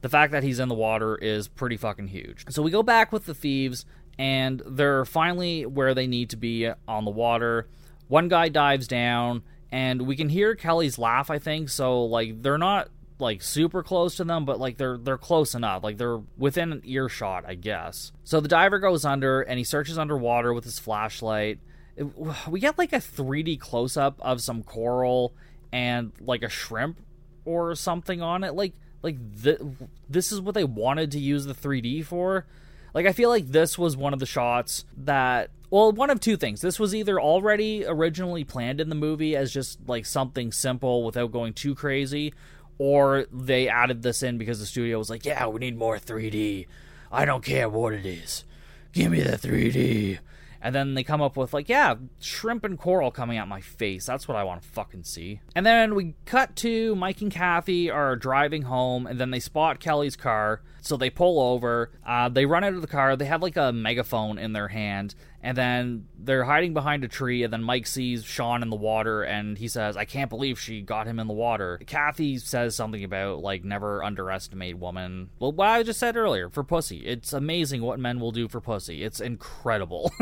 the 0.00 0.08
fact 0.08 0.32
that 0.32 0.42
he's 0.42 0.58
in 0.58 0.68
the 0.68 0.74
water 0.74 1.16
is 1.16 1.48
pretty 1.48 1.76
fucking 1.76 2.08
huge. 2.08 2.44
So 2.50 2.62
we 2.62 2.70
go 2.70 2.82
back 2.82 3.12
with 3.12 3.26
the 3.26 3.34
thieves, 3.34 3.84
and 4.18 4.62
they're 4.66 5.04
finally 5.04 5.66
where 5.66 5.94
they 5.94 6.06
need 6.06 6.30
to 6.30 6.36
be 6.36 6.70
on 6.86 7.04
the 7.04 7.10
water. 7.10 7.68
One 8.08 8.28
guy 8.28 8.48
dives 8.48 8.86
down, 8.86 9.42
and 9.70 10.02
we 10.02 10.16
can 10.16 10.28
hear 10.28 10.54
Kelly's 10.54 10.98
laugh, 10.98 11.30
I 11.30 11.38
think. 11.38 11.70
So, 11.70 12.04
like, 12.04 12.42
they're 12.42 12.58
not 12.58 12.88
like 13.22 13.40
super 13.40 13.82
close 13.82 14.16
to 14.16 14.24
them, 14.24 14.44
but 14.44 14.60
like 14.60 14.76
they're 14.76 14.98
they're 14.98 15.16
close 15.16 15.54
enough. 15.54 15.82
Like 15.82 15.96
they're 15.96 16.20
within 16.36 16.82
earshot, 16.84 17.44
I 17.46 17.54
guess. 17.54 18.12
So 18.24 18.40
the 18.40 18.48
diver 18.48 18.78
goes 18.78 19.04
under 19.04 19.40
and 19.40 19.58
he 19.58 19.64
searches 19.64 19.96
underwater 19.96 20.52
with 20.52 20.64
his 20.64 20.78
flashlight. 20.78 21.60
It, 21.96 22.04
we 22.48 22.60
get 22.60 22.76
like 22.76 22.92
a 22.92 22.96
3D 22.96 23.60
close 23.60 23.96
up 23.96 24.18
of 24.20 24.42
some 24.42 24.62
coral 24.62 25.32
and 25.72 26.12
like 26.20 26.42
a 26.42 26.48
shrimp 26.48 27.00
or 27.44 27.74
something 27.74 28.20
on 28.20 28.44
it. 28.44 28.54
Like 28.54 28.74
like 29.02 29.16
th- 29.42 29.60
this 30.10 30.32
is 30.32 30.40
what 30.40 30.54
they 30.54 30.64
wanted 30.64 31.12
to 31.12 31.18
use 31.18 31.46
the 31.46 31.54
3D 31.54 32.04
for. 32.04 32.46
Like 32.92 33.06
I 33.06 33.12
feel 33.12 33.30
like 33.30 33.48
this 33.48 33.78
was 33.78 33.96
one 33.96 34.12
of 34.12 34.18
the 34.18 34.26
shots 34.26 34.84
that 34.98 35.50
well, 35.72 35.90
one 35.90 36.10
of 36.10 36.20
two 36.20 36.36
things. 36.36 36.60
This 36.60 36.78
was 36.78 36.94
either 36.94 37.18
already 37.18 37.86
originally 37.86 38.44
planned 38.44 38.78
in 38.78 38.90
the 38.90 38.94
movie 38.94 39.34
as 39.34 39.50
just 39.50 39.78
like 39.88 40.04
something 40.04 40.52
simple 40.52 41.02
without 41.02 41.32
going 41.32 41.54
too 41.54 41.74
crazy, 41.74 42.34
or 42.82 43.26
they 43.30 43.68
added 43.68 44.02
this 44.02 44.24
in 44.24 44.38
because 44.38 44.58
the 44.58 44.66
studio 44.66 44.98
was 44.98 45.08
like, 45.08 45.24
"Yeah, 45.24 45.46
we 45.46 45.60
need 45.60 45.78
more 45.78 46.00
3D. 46.00 46.66
I 47.12 47.24
don't 47.24 47.44
care 47.44 47.68
what 47.68 47.92
it 47.92 48.04
is. 48.04 48.44
Give 48.92 49.12
me 49.12 49.20
the 49.20 49.38
3D." 49.38 50.18
And 50.60 50.74
then 50.74 50.94
they 50.94 51.04
come 51.04 51.22
up 51.22 51.36
with 51.36 51.54
like, 51.54 51.68
"Yeah, 51.68 51.94
shrimp 52.18 52.64
and 52.64 52.76
coral 52.76 53.12
coming 53.12 53.38
out 53.38 53.46
my 53.46 53.60
face. 53.60 54.06
That's 54.06 54.26
what 54.26 54.36
I 54.36 54.42
want 54.42 54.62
to 54.62 54.68
fucking 54.68 55.04
see." 55.04 55.40
And 55.54 55.64
then 55.64 55.94
we 55.94 56.16
cut 56.24 56.56
to 56.56 56.96
Mike 56.96 57.20
and 57.20 57.30
Kathy 57.30 57.88
are 57.88 58.16
driving 58.16 58.62
home, 58.62 59.06
and 59.06 59.20
then 59.20 59.30
they 59.30 59.38
spot 59.38 59.78
Kelly's 59.78 60.16
car, 60.16 60.60
so 60.82 60.96
they 60.96 61.10
pull 61.10 61.40
over. 61.40 61.90
Uh, 62.06 62.28
they 62.28 62.44
run 62.44 62.64
out 62.64 62.74
of 62.74 62.82
the 62.82 62.86
car. 62.86 63.16
They 63.16 63.24
have 63.24 63.42
like 63.42 63.56
a 63.56 63.72
megaphone 63.72 64.38
in 64.38 64.52
their 64.52 64.68
hand, 64.68 65.14
and 65.42 65.56
then 65.56 66.06
they're 66.18 66.44
hiding 66.44 66.72
behind 66.72 67.02
a 67.04 67.08
tree 67.08 67.42
and 67.42 67.52
then 67.52 67.62
mike 67.62 67.86
sees 67.86 68.24
sean 68.24 68.62
in 68.62 68.70
the 68.70 68.76
water 68.76 69.22
and 69.22 69.58
he 69.58 69.66
says 69.66 69.96
i 69.96 70.04
can't 70.04 70.30
believe 70.30 70.58
she 70.58 70.80
got 70.80 71.06
him 71.06 71.18
in 71.18 71.26
the 71.26 71.32
water. 71.32 71.80
Kathy 71.86 72.38
says 72.38 72.76
something 72.76 73.02
about 73.02 73.40
like 73.40 73.64
never 73.64 74.02
underestimate 74.04 74.78
woman. 74.78 75.30
Well 75.38 75.52
what 75.52 75.68
i 75.68 75.82
just 75.82 75.98
said 75.98 76.16
earlier 76.16 76.48
for 76.48 76.62
pussy. 76.62 76.98
It's 76.98 77.32
amazing 77.32 77.82
what 77.82 77.98
men 77.98 78.20
will 78.20 78.32
do 78.32 78.48
for 78.48 78.60
pussy. 78.60 79.02
It's 79.02 79.20
incredible. 79.20 80.12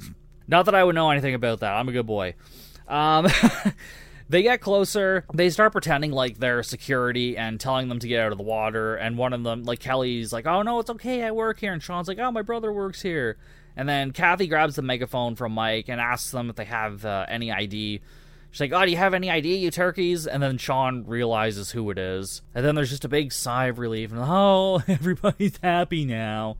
Not 0.48 0.64
that 0.64 0.74
i 0.74 0.82
would 0.82 0.94
know 0.94 1.10
anything 1.10 1.34
about 1.34 1.60
that. 1.60 1.74
I'm 1.74 1.88
a 1.88 1.92
good 1.92 2.06
boy. 2.06 2.34
Um 2.88 3.28
they 4.30 4.42
get 4.42 4.60
closer 4.60 5.26
they 5.34 5.50
start 5.50 5.72
pretending 5.72 6.12
like 6.12 6.38
they're 6.38 6.62
security 6.62 7.36
and 7.36 7.60
telling 7.60 7.88
them 7.88 7.98
to 7.98 8.08
get 8.08 8.20
out 8.20 8.32
of 8.32 8.38
the 8.38 8.44
water 8.44 8.94
and 8.94 9.18
one 9.18 9.32
of 9.32 9.42
them 9.42 9.64
like 9.64 9.80
kelly's 9.80 10.32
like 10.32 10.46
oh 10.46 10.62
no 10.62 10.80
it's 10.80 10.88
okay 10.88 11.24
i 11.24 11.30
work 11.30 11.60
here 11.60 11.72
and 11.72 11.82
sean's 11.82 12.08
like 12.08 12.18
oh 12.18 12.30
my 12.30 12.42
brother 12.42 12.72
works 12.72 13.02
here 13.02 13.36
and 13.76 13.88
then 13.88 14.10
Kathy 14.10 14.46
grabs 14.46 14.76
the 14.76 14.82
megaphone 14.82 15.36
from 15.36 15.52
Mike 15.52 15.88
and 15.88 16.00
asks 16.00 16.30
them 16.30 16.50
if 16.50 16.56
they 16.56 16.64
have 16.64 17.04
uh, 17.04 17.26
any 17.28 17.52
ID. 17.52 18.00
She's 18.50 18.60
like, 18.60 18.72
"Oh, 18.72 18.84
do 18.84 18.90
you 18.90 18.96
have 18.96 19.14
any 19.14 19.30
ID, 19.30 19.56
you 19.56 19.70
turkeys?" 19.70 20.26
And 20.26 20.42
then 20.42 20.58
Sean 20.58 21.04
realizes 21.06 21.70
who 21.70 21.88
it 21.90 21.98
is. 21.98 22.42
And 22.54 22.64
then 22.64 22.74
there's 22.74 22.90
just 22.90 23.04
a 23.04 23.08
big 23.08 23.32
sigh 23.32 23.66
of 23.66 23.78
relief, 23.78 24.10
and 24.10 24.20
oh, 24.22 24.82
everybody's 24.88 25.56
happy 25.62 26.04
now. 26.04 26.56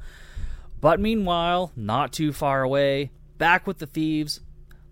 But 0.81 1.00
meanwhile, 1.00 1.73
not 1.77 2.12
too 2.12 2.33
far 2.33 2.62
away, 2.62 3.11
back 3.39 3.67
with 3.67 3.79
the 3.79 3.87
thieves, 3.87 4.41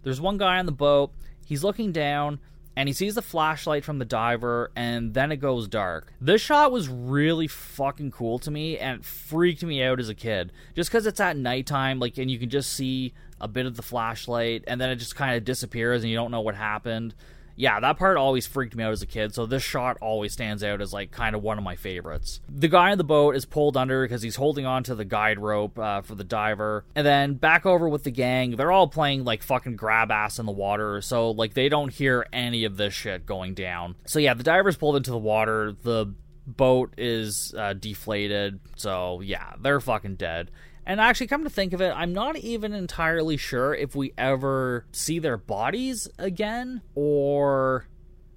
there's 0.02 0.20
one 0.20 0.36
guy 0.36 0.58
on 0.58 0.66
the 0.66 0.72
boat. 0.72 1.12
He's 1.46 1.64
looking 1.64 1.92
down, 1.92 2.40
and 2.78 2.88
he 2.88 2.92
sees 2.92 3.16
the 3.16 3.22
flashlight 3.22 3.84
from 3.84 3.98
the 3.98 4.04
diver 4.04 4.70
and 4.76 5.12
then 5.12 5.32
it 5.32 5.38
goes 5.38 5.66
dark. 5.66 6.12
This 6.20 6.40
shot 6.40 6.70
was 6.70 6.88
really 6.88 7.48
fucking 7.48 8.12
cool 8.12 8.38
to 8.38 8.52
me 8.52 8.78
and 8.78 9.04
freaked 9.04 9.64
me 9.64 9.82
out 9.82 9.98
as 9.98 10.08
a 10.08 10.14
kid. 10.14 10.52
Just 10.76 10.92
cuz 10.92 11.04
it's 11.04 11.18
at 11.18 11.36
nighttime 11.36 11.98
like 11.98 12.16
and 12.18 12.30
you 12.30 12.38
can 12.38 12.48
just 12.48 12.72
see 12.72 13.14
a 13.40 13.48
bit 13.48 13.66
of 13.66 13.74
the 13.74 13.82
flashlight 13.82 14.62
and 14.68 14.80
then 14.80 14.90
it 14.90 14.96
just 14.96 15.16
kind 15.16 15.36
of 15.36 15.44
disappears 15.44 16.04
and 16.04 16.10
you 16.10 16.16
don't 16.16 16.30
know 16.30 16.40
what 16.40 16.54
happened 16.54 17.16
yeah, 17.58 17.80
that 17.80 17.98
part 17.98 18.16
always 18.16 18.46
freaked 18.46 18.76
me 18.76 18.84
out 18.84 18.92
as 18.92 19.02
a 19.02 19.06
kid. 19.06 19.34
So 19.34 19.44
this 19.44 19.64
shot 19.64 19.98
always 20.00 20.32
stands 20.32 20.62
out 20.62 20.80
as 20.80 20.92
like 20.92 21.10
kind 21.10 21.34
of 21.34 21.42
one 21.42 21.58
of 21.58 21.64
my 21.64 21.74
favorites. 21.74 22.40
The 22.48 22.68
guy 22.68 22.92
on 22.92 22.98
the 22.98 23.04
boat 23.04 23.34
is 23.34 23.44
pulled 23.44 23.76
under 23.76 24.04
because 24.04 24.22
he's 24.22 24.36
holding 24.36 24.64
on 24.64 24.84
to 24.84 24.94
the 24.94 25.04
guide 25.04 25.40
rope 25.40 25.76
uh, 25.76 26.02
for 26.02 26.14
the 26.14 26.22
diver, 26.24 26.84
and 26.94 27.04
then 27.04 27.34
back 27.34 27.66
over 27.66 27.88
with 27.88 28.04
the 28.04 28.12
gang. 28.12 28.52
They're 28.52 28.70
all 28.70 28.86
playing 28.86 29.24
like 29.24 29.42
fucking 29.42 29.74
grab 29.74 30.12
ass 30.12 30.38
in 30.38 30.46
the 30.46 30.52
water, 30.52 31.00
so 31.00 31.32
like 31.32 31.54
they 31.54 31.68
don't 31.68 31.92
hear 31.92 32.26
any 32.32 32.64
of 32.64 32.76
this 32.76 32.94
shit 32.94 33.26
going 33.26 33.54
down. 33.54 33.96
So 34.06 34.20
yeah, 34.20 34.34
the 34.34 34.44
diver's 34.44 34.76
pulled 34.76 34.94
into 34.96 35.10
the 35.10 35.18
water. 35.18 35.74
The 35.82 36.14
boat 36.46 36.94
is 36.96 37.52
uh, 37.58 37.72
deflated, 37.72 38.60
so 38.76 39.20
yeah, 39.20 39.54
they're 39.60 39.80
fucking 39.80 40.14
dead. 40.14 40.52
And 40.88 41.02
actually, 41.02 41.26
come 41.26 41.44
to 41.44 41.50
think 41.50 41.74
of 41.74 41.82
it, 41.82 41.92
I'm 41.94 42.14
not 42.14 42.38
even 42.38 42.72
entirely 42.72 43.36
sure 43.36 43.74
if 43.74 43.94
we 43.94 44.14
ever 44.16 44.86
see 44.90 45.18
their 45.18 45.36
bodies 45.36 46.08
again 46.18 46.80
or. 46.94 47.86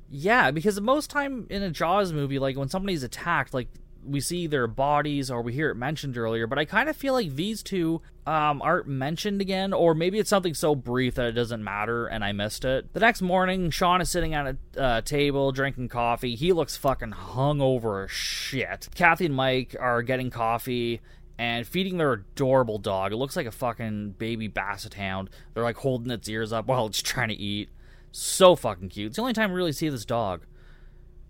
Yeah, 0.09 0.51
because 0.51 0.79
most 0.81 1.09
time 1.09 1.47
in 1.49 1.63
a 1.63 1.71
Jaws 1.71 2.11
movie, 2.11 2.39
like 2.39 2.57
when 2.57 2.67
somebody's 2.67 3.03
attacked, 3.03 3.53
like 3.53 3.69
we 4.03 4.19
see 4.19 4.47
their 4.47 4.67
bodies 4.67 5.31
or 5.31 5.41
we 5.41 5.53
hear 5.53 5.69
it 5.69 5.75
mentioned 5.75 6.17
earlier, 6.17 6.45
but 6.45 6.59
I 6.59 6.65
kind 6.65 6.89
of 6.89 6.97
feel 6.97 7.13
like 7.13 7.35
these 7.35 7.63
two 7.63 8.01
um, 8.27 8.61
aren't 8.61 8.87
mentioned 8.87 9.39
again, 9.39 9.71
or 9.71 9.93
maybe 9.93 10.19
it's 10.19 10.29
something 10.29 10.53
so 10.53 10.75
brief 10.75 11.15
that 11.15 11.27
it 11.27 11.31
doesn't 11.31 11.63
matter 11.63 12.07
and 12.07 12.21
I 12.21 12.33
missed 12.33 12.65
it. 12.65 12.91
The 12.91 12.99
next 12.99 13.21
morning, 13.21 13.69
Sean 13.69 14.01
is 14.01 14.09
sitting 14.09 14.33
at 14.33 14.57
a 14.75 14.81
uh, 14.81 15.01
table 15.01 15.53
drinking 15.53 15.87
coffee. 15.87 16.35
He 16.35 16.51
looks 16.51 16.75
fucking 16.75 17.11
hungover 17.11 18.03
as 18.03 18.11
shit. 18.11 18.89
Kathy 18.93 19.27
and 19.27 19.35
Mike 19.35 19.75
are 19.79 20.01
getting 20.01 20.29
coffee 20.29 20.99
and 21.41 21.65
feeding 21.65 21.97
their 21.97 22.13
adorable 22.13 22.77
dog. 22.77 23.11
It 23.11 23.15
looks 23.15 23.35
like 23.35 23.47
a 23.47 23.51
fucking 23.51 24.11
baby 24.19 24.47
basset 24.47 24.93
hound. 24.93 25.31
They're 25.53 25.63
like 25.63 25.77
holding 25.77 26.11
its 26.11 26.29
ears 26.29 26.53
up 26.53 26.67
while 26.67 26.85
it's 26.85 27.01
trying 27.01 27.29
to 27.29 27.33
eat. 27.35 27.69
So 28.11 28.55
fucking 28.55 28.89
cute. 28.89 29.07
It's 29.07 29.15
the 29.15 29.23
only 29.23 29.33
time 29.33 29.49
we 29.49 29.57
really 29.57 29.71
see 29.71 29.89
this 29.89 30.05
dog. 30.05 30.45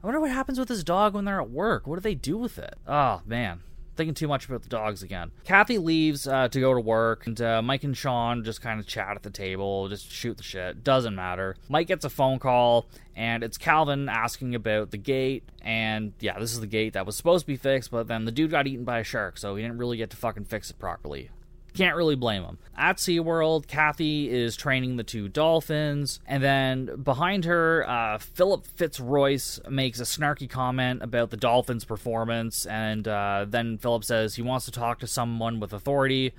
I 0.03 0.08
wonder 0.08 0.20
what 0.20 0.30
happens 0.32 0.60
with 0.60 0.68
this 0.68 0.84
dog 0.84 1.13
when 1.13 1.24
they're 1.24 1.39
at 1.39 1.50
work. 1.50 1.88
What 1.88 1.96
do 1.96 2.01
they 2.01 2.15
do 2.15 2.38
with 2.38 2.60
it? 2.60 2.75
Oh 2.86 3.22
man, 3.25 3.62
thinking 3.95 4.13
too 4.13 4.27
much 4.27 4.45
about 4.45 4.63
the 4.63 4.69
dogs 4.69 5.03
again. 5.03 5.31
Kathy 5.43 5.77
leaves 5.77 6.27
uh, 6.27 6.48
to 6.50 6.60
go 6.60 6.74
to 6.74 6.79
work, 6.79 7.27
and 7.27 7.39
uh, 7.41 7.62
Mike 7.62 7.83
and 7.83 7.95
Sean 7.95 8.43
just 8.43 8.62
kind 8.62 8.79
of 8.79 8.88
chat 8.88 9.15
at 9.15 9.24
the 9.24 9.29
table, 9.29 9.88
just 9.89 10.12
shoot 10.12 10.38
the 10.38 10.43
shit. 10.43 10.83
Doesn't 10.83 11.15
matter. 11.15 11.55
Mike 11.69 11.88
gets 11.88 12.05
a 12.05 12.10
phone 12.10 12.39
call, 12.39 12.88
and 13.15 13.43
it's 13.43 13.57
Calvin 13.57 14.10
asking 14.10 14.55
about 14.55 14.91
the 14.91 14.98
gate. 14.98 15.43
And 15.62 16.13
yeah, 16.19 16.39
this 16.39 16.53
is 16.53 16.60
the 16.60 16.67
gate 16.67 16.93
that 16.93 17.05
was 17.05 17.15
supposed 17.15 17.43
to 17.43 17.48
be 17.48 17.57
fixed, 17.57 17.91
but 17.91 18.07
then 18.07 18.25
the 18.25 18.31
dude 18.31 18.51
got 18.51 18.67
eaten 18.67 18.86
by 18.86 19.00
a 19.00 19.03
shark, 19.03 19.38
so 19.38 19.55
he 19.55 19.62
didn't 19.62 19.77
really 19.77 19.98
get 19.98 20.10
to 20.12 20.17
fucking 20.17 20.45
fix 20.45 20.69
it 20.69 20.79
properly. 20.79 21.29
Can't 21.73 21.95
really 21.95 22.15
blame 22.15 22.43
him. 22.43 22.57
At 22.77 22.97
SeaWorld, 22.97 23.65
Kathy 23.67 24.29
is 24.29 24.57
training 24.57 24.97
the 24.97 25.03
two 25.03 25.29
dolphins, 25.29 26.19
and 26.27 26.43
then 26.43 27.01
behind 27.01 27.45
her, 27.45 27.87
uh, 27.87 28.17
Philip 28.17 28.65
Fitzroyce 28.65 29.59
makes 29.69 29.99
a 30.01 30.03
snarky 30.03 30.49
comment 30.49 31.01
about 31.01 31.29
the 31.29 31.37
dolphins' 31.37 31.85
performance, 31.85 32.65
and 32.65 33.07
uh, 33.07 33.45
then 33.47 33.77
Philip 33.77 34.03
says 34.03 34.35
he 34.35 34.41
wants 34.41 34.65
to 34.65 34.71
talk 34.71 34.99
to 34.99 35.07
someone 35.07 35.61
with 35.61 35.71
authority, 35.71 36.33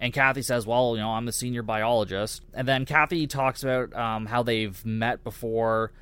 And 0.00 0.12
Kathy 0.12 0.42
says, 0.42 0.66
Well, 0.66 0.96
you 0.96 1.02
know, 1.02 1.10
I'm 1.10 1.24
the 1.24 1.32
senior 1.32 1.62
biologist. 1.62 2.42
And 2.52 2.68
then 2.68 2.84
Kathy 2.84 3.26
talks 3.26 3.62
about 3.62 3.94
um, 3.94 4.26
how 4.26 4.42
they've 4.42 4.84
met 4.84 5.24
before. 5.24 5.92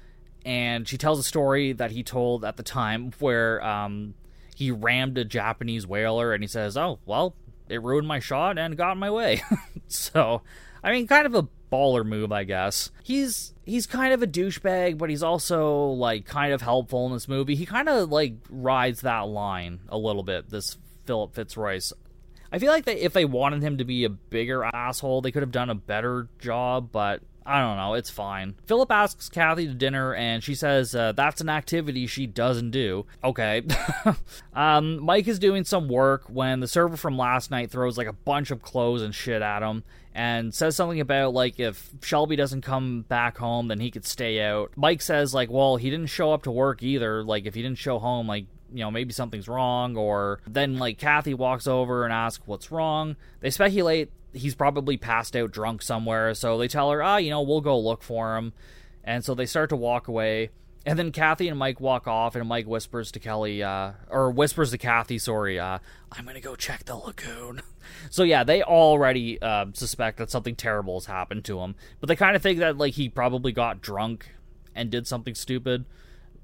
And 0.45 0.89
she 0.89 0.99
tells 0.99 1.21
a 1.21 1.23
story 1.23 1.73
that 1.75 1.93
he 1.93 2.03
told 2.03 2.45
at 2.45 2.57
the 2.57 2.65
time 2.65 3.13
where 3.21 3.63
um, 3.65 4.15
he 4.57 4.71
rammed 4.73 5.19
a 5.19 5.25
Japanese 5.25 5.87
whaler 5.87 6.33
and 6.33 6.43
he 6.43 6.49
says, 6.49 6.77
Oh, 6.77 6.99
well, 7.07 7.35
it 7.73 7.83
ruined 7.83 8.07
my 8.07 8.21
shot 8.21 8.59
and 8.59 8.77
got 8.77 8.93
in 8.93 8.99
my 8.99 9.11
way. 9.11 9.43
so, 9.89 10.43
I 10.83 10.93
mean, 10.93 11.07
kind 11.07 11.27
of 11.27 11.35
a 11.35 11.49
baller 11.73 12.05
move, 12.05 12.31
I 12.31 12.45
guess. 12.45 12.91
He's 13.03 13.55
he's 13.65 13.87
kind 13.87 14.13
of 14.13 14.23
a 14.23 14.27
douchebag, 14.27 14.99
but 14.99 15.11
he's 15.11 15.23
also 15.23 15.87
like 15.87 16.27
kind 16.27 16.53
of 16.53 16.61
helpful 16.61 17.07
in 17.07 17.13
this 17.13 17.29
movie. 17.29 17.55
He 17.55 17.67
kind 17.67 17.89
of 17.89 18.11
like 18.11 18.35
rides 18.51 19.01
that 19.01 19.29
line 19.29 19.81
a 19.89 19.97
little 19.97 20.23
bit. 20.23 20.51
This 20.51 20.77
Philip 21.07 21.35
Fitzroyce. 21.35 21.93
I 22.53 22.59
feel 22.59 22.71
like 22.71 22.85
that 22.85 23.03
if 23.03 23.15
they 23.15 23.25
wanted 23.25 23.63
him 23.63 23.79
to 23.79 23.85
be 23.85 24.05
a 24.05 24.11
bigger 24.11 24.63
asshole, 24.63 25.23
they 25.23 25.33
could 25.33 25.43
have 25.43 25.53
done 25.53 25.71
a 25.71 25.75
better 25.75 26.29
job, 26.39 26.91
but 26.93 27.23
I 27.45 27.61
don't 27.61 27.77
know. 27.77 27.95
It's 27.95 28.11
fine. 28.11 28.55
Philip 28.67 28.91
asks 28.91 29.29
Kathy 29.29 29.67
to 29.67 29.75
dinner, 29.75 30.15
and 30.15 30.43
she 30.43 30.55
says 30.55 30.95
uh, 30.95 31.13
that's 31.13 31.41
an 31.41 31.49
activity 31.49 32.07
she 32.07 32.27
doesn't 32.27 32.71
do. 32.71 33.07
Okay. 33.23 33.63
um, 34.55 35.03
Mike 35.03 35.29
is 35.29 35.39
doing 35.39 35.65
some 35.65 35.89
work 35.89 36.25
when 36.29 36.61
the 36.61 36.69
server 36.69 36.97
from 36.97 37.17
last 37.17 37.51
night 37.51 37.71
throws 37.71 37.99
like 37.99 38.07
a 38.07 38.13
bunch 38.13 38.51
of 38.51 38.63
clothes 38.63 39.03
and 39.03 39.15
shit 39.15 39.43
at 39.43 39.63
him 39.63 39.83
and 40.15 40.55
says 40.55 40.77
something 40.77 41.01
about 41.01 41.33
like 41.33 41.59
if 41.59 41.91
Shelby 42.03 42.37
doesn't 42.37 42.63
come 42.63 43.03
back 43.03 43.39
home, 43.39 43.69
then 43.69 43.81
he 43.81 43.91
could 43.91 44.05
stay 44.05 44.41
out. 44.41 44.73
Mike 44.77 45.03
says 45.03 45.35
like, 45.35 45.51
well, 45.51 45.77
he 45.77 45.91
didn't 45.91 46.09
show 46.09 46.33
up 46.33 46.43
to 46.43 46.51
work 46.51 46.83
either. 46.83 47.25
Like 47.25 47.47
if 47.47 47.55
he 47.55 47.63
didn't 47.63 47.79
show 47.79 47.99
home, 47.99 48.27
like 48.27 48.47
you 48.73 48.81
know 48.81 48.91
maybe 48.91 49.13
something's 49.13 49.49
wrong. 49.49 49.97
Or 49.97 50.41
then 50.47 50.79
like 50.79 50.99
Kathy 50.99 51.35
walks 51.35 51.67
over 51.67 52.05
and 52.05 52.13
asks 52.13 52.47
what's 52.47 52.71
wrong. 52.71 53.17
They 53.41 53.51
speculate 53.51 54.11
he's 54.33 54.55
probably 54.55 54.97
passed 54.97 55.37
out 55.37 55.51
drunk 55.51 55.83
somewhere. 55.83 56.35
So 56.35 56.59
they 56.59 56.69
tell 56.69 56.91
her, 56.91 57.03
ah, 57.03 57.17
you 57.17 57.31
know, 57.31 57.43
we'll 57.43 57.61
go 57.61 57.79
look 57.79 58.03
for 58.03 58.37
him. 58.37 58.53
And 59.05 59.25
so 59.25 59.35
they 59.35 59.47
start 59.47 59.71
to 59.71 59.77
walk 59.77 60.09
away. 60.09 60.51
And 60.85 60.99
then 60.99 61.13
Kathy 61.13 61.49
and 61.49 61.59
Mike 61.59 61.81
walk 61.81 62.09
off, 62.09 62.35
and 62.35 62.49
Mike 62.49 62.67
whispers 62.67 63.13
to 63.13 63.21
Kelly, 63.21 63.63
uh, 63.63 63.93
or 64.11 64.33
whispers 64.33 64.73
to 64.73 64.79
Kathy, 64.79 65.17
sorry, 65.17 65.59
uh, 65.59 65.79
I'm 66.11 66.27
gonna 66.27 66.41
go 66.41 66.57
check 66.57 66.85
the 66.87 66.97
lagoon. 66.97 67.63
so 68.11 68.25
yeah, 68.25 68.43
they 68.43 68.65
already 68.65 69.41
uh, 69.41 69.67
suspect 69.75 70.19
that 70.19 70.29
something 70.29 70.57
terrible 70.57 70.95
has 70.97 71.07
happened 71.07 71.45
to 71.45 71.61
him, 71.61 71.77
but 72.01 72.09
they 72.09 72.17
kind 72.17 72.35
of 72.35 72.43
think 72.43 72.59
that 72.59 72.79
like 72.79 72.95
he 72.95 73.09
probably 73.09 73.53
got 73.53 73.81
drunk 73.81 74.35
and 74.75 74.91
did 74.91 75.07
something 75.07 75.37
stupid, 75.37 75.85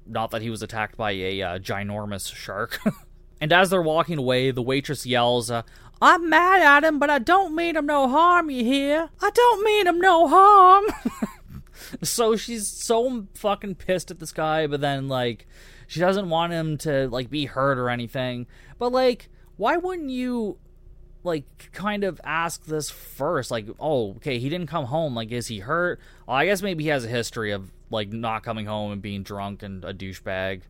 not 0.05 0.31
that 0.31 0.41
he 0.41 0.49
was 0.49 0.61
attacked 0.61 0.95
by 0.95 1.11
a 1.11 1.41
uh, 1.41 1.59
ginormous 1.59 2.33
shark. 2.33 2.79
and 3.41 3.51
as 3.51 3.69
they're 3.69 3.81
walking 3.81 4.17
away, 4.17 4.51
the 4.51 4.61
waitress 4.61 5.05
yells, 5.05 5.51
uh, 5.51 5.63
I'm 6.01 6.29
mad 6.29 6.61
at 6.61 6.87
him, 6.87 6.97
but 6.97 7.09
I 7.09 7.19
don't 7.19 7.55
mean 7.55 7.75
him 7.75 7.85
no 7.85 8.07
harm, 8.07 8.49
you 8.49 8.63
hear? 8.63 9.09
I 9.21 9.29
don't 9.31 9.63
mean 9.63 9.87
him 9.87 9.99
no 9.99 10.27
harm. 10.27 10.85
so 12.03 12.35
she's 12.35 12.67
so 12.67 13.27
fucking 13.33 13.75
pissed 13.75 14.11
at 14.11 14.19
this 14.19 14.31
guy, 14.31 14.67
but 14.67 14.79
then, 14.79 15.07
like, 15.09 15.45
she 15.87 15.99
doesn't 15.99 16.29
want 16.29 16.53
him 16.53 16.77
to, 16.79 17.09
like, 17.09 17.29
be 17.29 17.45
hurt 17.45 17.77
or 17.77 17.89
anything. 17.89 18.47
But, 18.77 18.93
like, 18.93 19.29
why 19.57 19.75
wouldn't 19.75 20.09
you, 20.09 20.57
like, 21.23 21.69
kind 21.73 22.05
of 22.05 22.21
ask 22.23 22.65
this 22.65 22.89
first? 22.89 23.51
Like, 23.51 23.67
oh, 23.77 24.11
okay, 24.11 24.39
he 24.39 24.47
didn't 24.47 24.67
come 24.67 24.85
home. 24.85 25.15
Like, 25.15 25.31
is 25.31 25.47
he 25.47 25.59
hurt? 25.59 25.99
Well, 26.25 26.37
I 26.37 26.45
guess 26.45 26.61
maybe 26.61 26.85
he 26.85 26.89
has 26.91 27.03
a 27.03 27.09
history 27.09 27.51
of, 27.51 27.71
like, 27.89 28.13
not 28.13 28.43
coming 28.43 28.67
home 28.67 28.93
and 28.93 29.01
being 29.01 29.23
drunk 29.23 29.63
and 29.63 29.83
a 29.83 29.93
douchebag. 29.93 30.61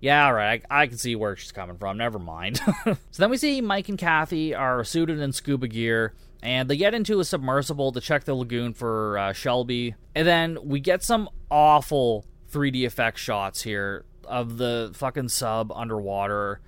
Yeah, 0.00 0.26
all 0.26 0.34
right. 0.34 0.62
I, 0.70 0.82
I, 0.82 0.86
can 0.86 0.98
see 0.98 1.16
where 1.16 1.36
she's 1.36 1.52
coming 1.52 1.76
from. 1.78 1.96
Never 1.96 2.18
mind. 2.18 2.58
so 2.84 2.96
then 3.16 3.30
we 3.30 3.38
see 3.38 3.60
Mike 3.60 3.88
and 3.88 3.98
Kathy 3.98 4.54
are 4.54 4.84
suited 4.84 5.20
in 5.20 5.32
scuba 5.32 5.68
gear, 5.68 6.14
and 6.42 6.68
they 6.68 6.76
get 6.76 6.94
into 6.94 7.18
a 7.20 7.24
submersible 7.24 7.92
to 7.92 8.00
check 8.00 8.24
the 8.24 8.34
lagoon 8.34 8.74
for 8.74 9.18
uh, 9.18 9.32
Shelby. 9.32 9.94
And 10.14 10.28
then 10.28 10.58
we 10.62 10.80
get 10.80 11.02
some 11.02 11.28
awful 11.50 12.26
3D 12.52 12.84
effect 12.84 13.18
shots 13.18 13.62
here 13.62 14.04
of 14.24 14.58
the 14.58 14.90
fucking 14.94 15.28
sub 15.28 15.72
underwater. 15.72 16.60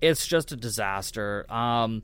It's 0.00 0.26
just 0.26 0.52
a 0.52 0.56
disaster. 0.56 1.46
Um, 1.48 2.02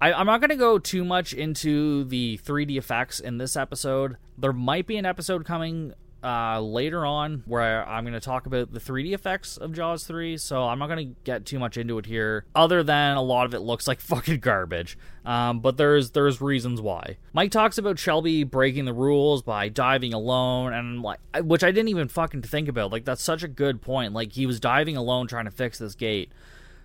I, 0.00 0.12
I'm 0.12 0.26
not 0.26 0.40
going 0.40 0.50
to 0.50 0.56
go 0.56 0.78
too 0.78 1.04
much 1.04 1.34
into 1.34 2.04
the 2.04 2.38
3D 2.38 2.76
effects 2.78 3.20
in 3.20 3.38
this 3.38 3.56
episode. 3.56 4.16
There 4.38 4.52
might 4.52 4.86
be 4.86 4.96
an 4.96 5.04
episode 5.04 5.44
coming 5.44 5.92
uh, 6.22 6.60
later 6.60 7.06
on 7.06 7.42
where 7.46 7.88
I'm 7.88 8.04
going 8.04 8.14
to 8.14 8.20
talk 8.20 8.46
about 8.46 8.72
the 8.72 8.80
3D 8.80 9.12
effects 9.12 9.56
of 9.56 9.72
Jaws 9.72 10.04
3, 10.04 10.36
so 10.36 10.64
I'm 10.64 10.78
not 10.78 10.88
going 10.88 11.08
to 11.08 11.14
get 11.24 11.46
too 11.46 11.58
much 11.58 11.76
into 11.76 11.98
it 11.98 12.06
here, 12.06 12.44
other 12.54 12.82
than 12.82 13.16
a 13.16 13.22
lot 13.22 13.46
of 13.46 13.54
it 13.54 13.60
looks 13.60 13.88
like 13.88 14.00
fucking 14.00 14.40
garbage. 14.40 14.98
Um, 15.24 15.60
but 15.60 15.76
there's 15.76 16.10
there's 16.10 16.40
reasons 16.40 16.80
why. 16.80 17.18
Mike 17.32 17.50
talks 17.50 17.78
about 17.78 17.98
Shelby 17.98 18.44
breaking 18.44 18.84
the 18.84 18.92
rules 18.92 19.42
by 19.42 19.68
diving 19.68 20.14
alone, 20.14 20.72
and 20.72 21.02
like, 21.02 21.20
which 21.42 21.64
I 21.64 21.70
didn't 21.70 21.88
even 21.88 22.08
fucking 22.08 22.42
think 22.42 22.68
about. 22.68 22.92
Like 22.92 23.04
that's 23.04 23.22
such 23.22 23.42
a 23.42 23.48
good 23.48 23.82
point. 23.82 24.12
Like 24.12 24.32
he 24.32 24.46
was 24.46 24.60
diving 24.60 24.96
alone 24.96 25.26
trying 25.26 25.44
to 25.44 25.50
fix 25.50 25.78
this 25.78 25.94
gate. 25.94 26.32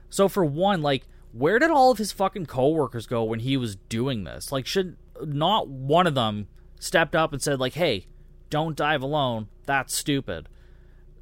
So 0.10 0.28
for 0.28 0.46
one, 0.46 0.82
like 0.82 1.08
where 1.32 1.60
did 1.60 1.70
all 1.70 1.92
of 1.92 1.98
his 1.98 2.14
fucking 2.14 2.46
coworkers 2.46 3.08
go 3.08 3.24
when 3.24 3.40
he 3.42 3.58
was 3.58 3.76
doing 3.76 4.24
this? 4.24 4.52
Like 4.52 4.66
should 4.66 4.96
not 5.22 5.68
one 5.68 6.08
of 6.08 6.16
them 6.16 6.48
stepped 6.80 7.16
up 7.16 7.34
and 7.34 7.42
said 7.42 7.60
like, 7.60 7.74
"Hey, 7.74 8.08
don't 8.50 8.76
dive 8.76 9.02
alone. 9.02 9.48
That's 9.66 9.96
stupid. 9.96 10.50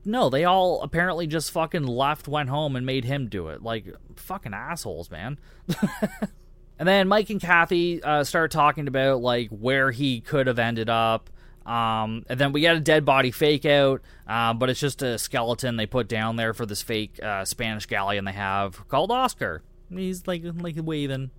No, 0.05 0.29
they 0.29 0.43
all 0.43 0.81
apparently 0.81 1.27
just 1.27 1.51
fucking 1.51 1.85
left, 1.85 2.27
went 2.27 2.49
home, 2.49 2.75
and 2.75 2.85
made 2.85 3.05
him 3.05 3.29
do 3.29 3.47
it. 3.47 3.63
Like, 3.63 3.85
fucking 4.15 4.53
assholes, 4.53 5.09
man. 5.09 5.39
and 6.77 6.87
then 6.87 7.07
Mike 7.07 7.29
and 7.29 7.39
Kathy 7.39 8.03
uh, 8.03 8.23
start 8.25 8.51
talking 8.51 8.87
about, 8.87 9.21
like, 9.21 9.49
where 9.49 9.91
he 9.91 10.19
could 10.19 10.47
have 10.47 10.59
ended 10.59 10.89
up. 10.89 11.29
Um, 11.65 12.25
and 12.27 12.37
then 12.37 12.51
we 12.51 12.61
get 12.61 12.75
a 12.75 12.81
dead 12.81 13.05
body 13.05 13.31
fake 13.31 13.65
out, 13.65 14.01
uh, 14.27 14.53
but 14.53 14.69
it's 14.69 14.81
just 14.81 15.01
a 15.01 15.17
skeleton 15.17 15.77
they 15.77 15.85
put 15.85 16.09
down 16.09 16.35
there 16.35 16.53
for 16.53 16.65
this 16.65 16.81
fake 16.81 17.21
uh, 17.23 17.45
Spanish 17.45 17.85
galleon 17.85 18.25
they 18.25 18.33
have 18.33 18.85
called 18.89 19.11
Oscar. 19.11 19.61
He's 19.89 20.27
like 20.27 20.43
like 20.43 20.75
waving. 20.77 21.31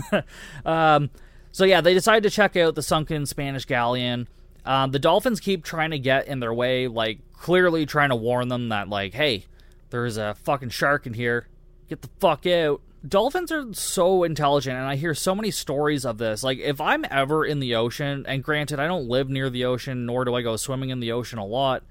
um, 0.64 1.10
so 1.52 1.64
yeah, 1.64 1.80
they 1.80 1.94
decide 1.94 2.24
to 2.24 2.30
check 2.30 2.56
out 2.56 2.74
the 2.74 2.82
sunken 2.82 3.26
Spanish 3.26 3.64
galleon. 3.64 4.26
Um, 4.64 4.90
the 4.90 4.98
Dolphins 4.98 5.40
keep 5.40 5.64
trying 5.64 5.90
to 5.90 5.98
get 5.98 6.26
in 6.26 6.40
their 6.40 6.54
way, 6.54 6.88
like 6.88 7.18
clearly 7.32 7.86
trying 7.86 8.10
to 8.10 8.16
warn 8.16 8.48
them 8.48 8.68
that, 8.68 8.88
like, 8.88 9.14
hey, 9.14 9.44
there's 9.90 10.16
a 10.16 10.34
fucking 10.42 10.70
shark 10.70 11.06
in 11.06 11.14
here. 11.14 11.46
Get 11.88 12.02
the 12.02 12.10
fuck 12.20 12.46
out. 12.46 12.80
Dolphins 13.06 13.50
are 13.50 13.72
so 13.72 14.24
intelligent, 14.24 14.76
and 14.76 14.86
I 14.86 14.96
hear 14.96 15.14
so 15.14 15.34
many 15.34 15.50
stories 15.50 16.04
of 16.04 16.18
this. 16.18 16.42
Like, 16.42 16.58
if 16.58 16.80
I'm 16.80 17.06
ever 17.10 17.46
in 17.46 17.58
the 17.58 17.74
ocean, 17.74 18.26
and 18.28 18.44
granted, 18.44 18.78
I 18.78 18.86
don't 18.86 19.08
live 19.08 19.30
near 19.30 19.48
the 19.48 19.64
ocean, 19.64 20.04
nor 20.04 20.24
do 20.26 20.34
I 20.34 20.42
go 20.42 20.56
swimming 20.56 20.90
in 20.90 21.00
the 21.00 21.12
ocean 21.12 21.38
a 21.38 21.46
lot, 21.46 21.82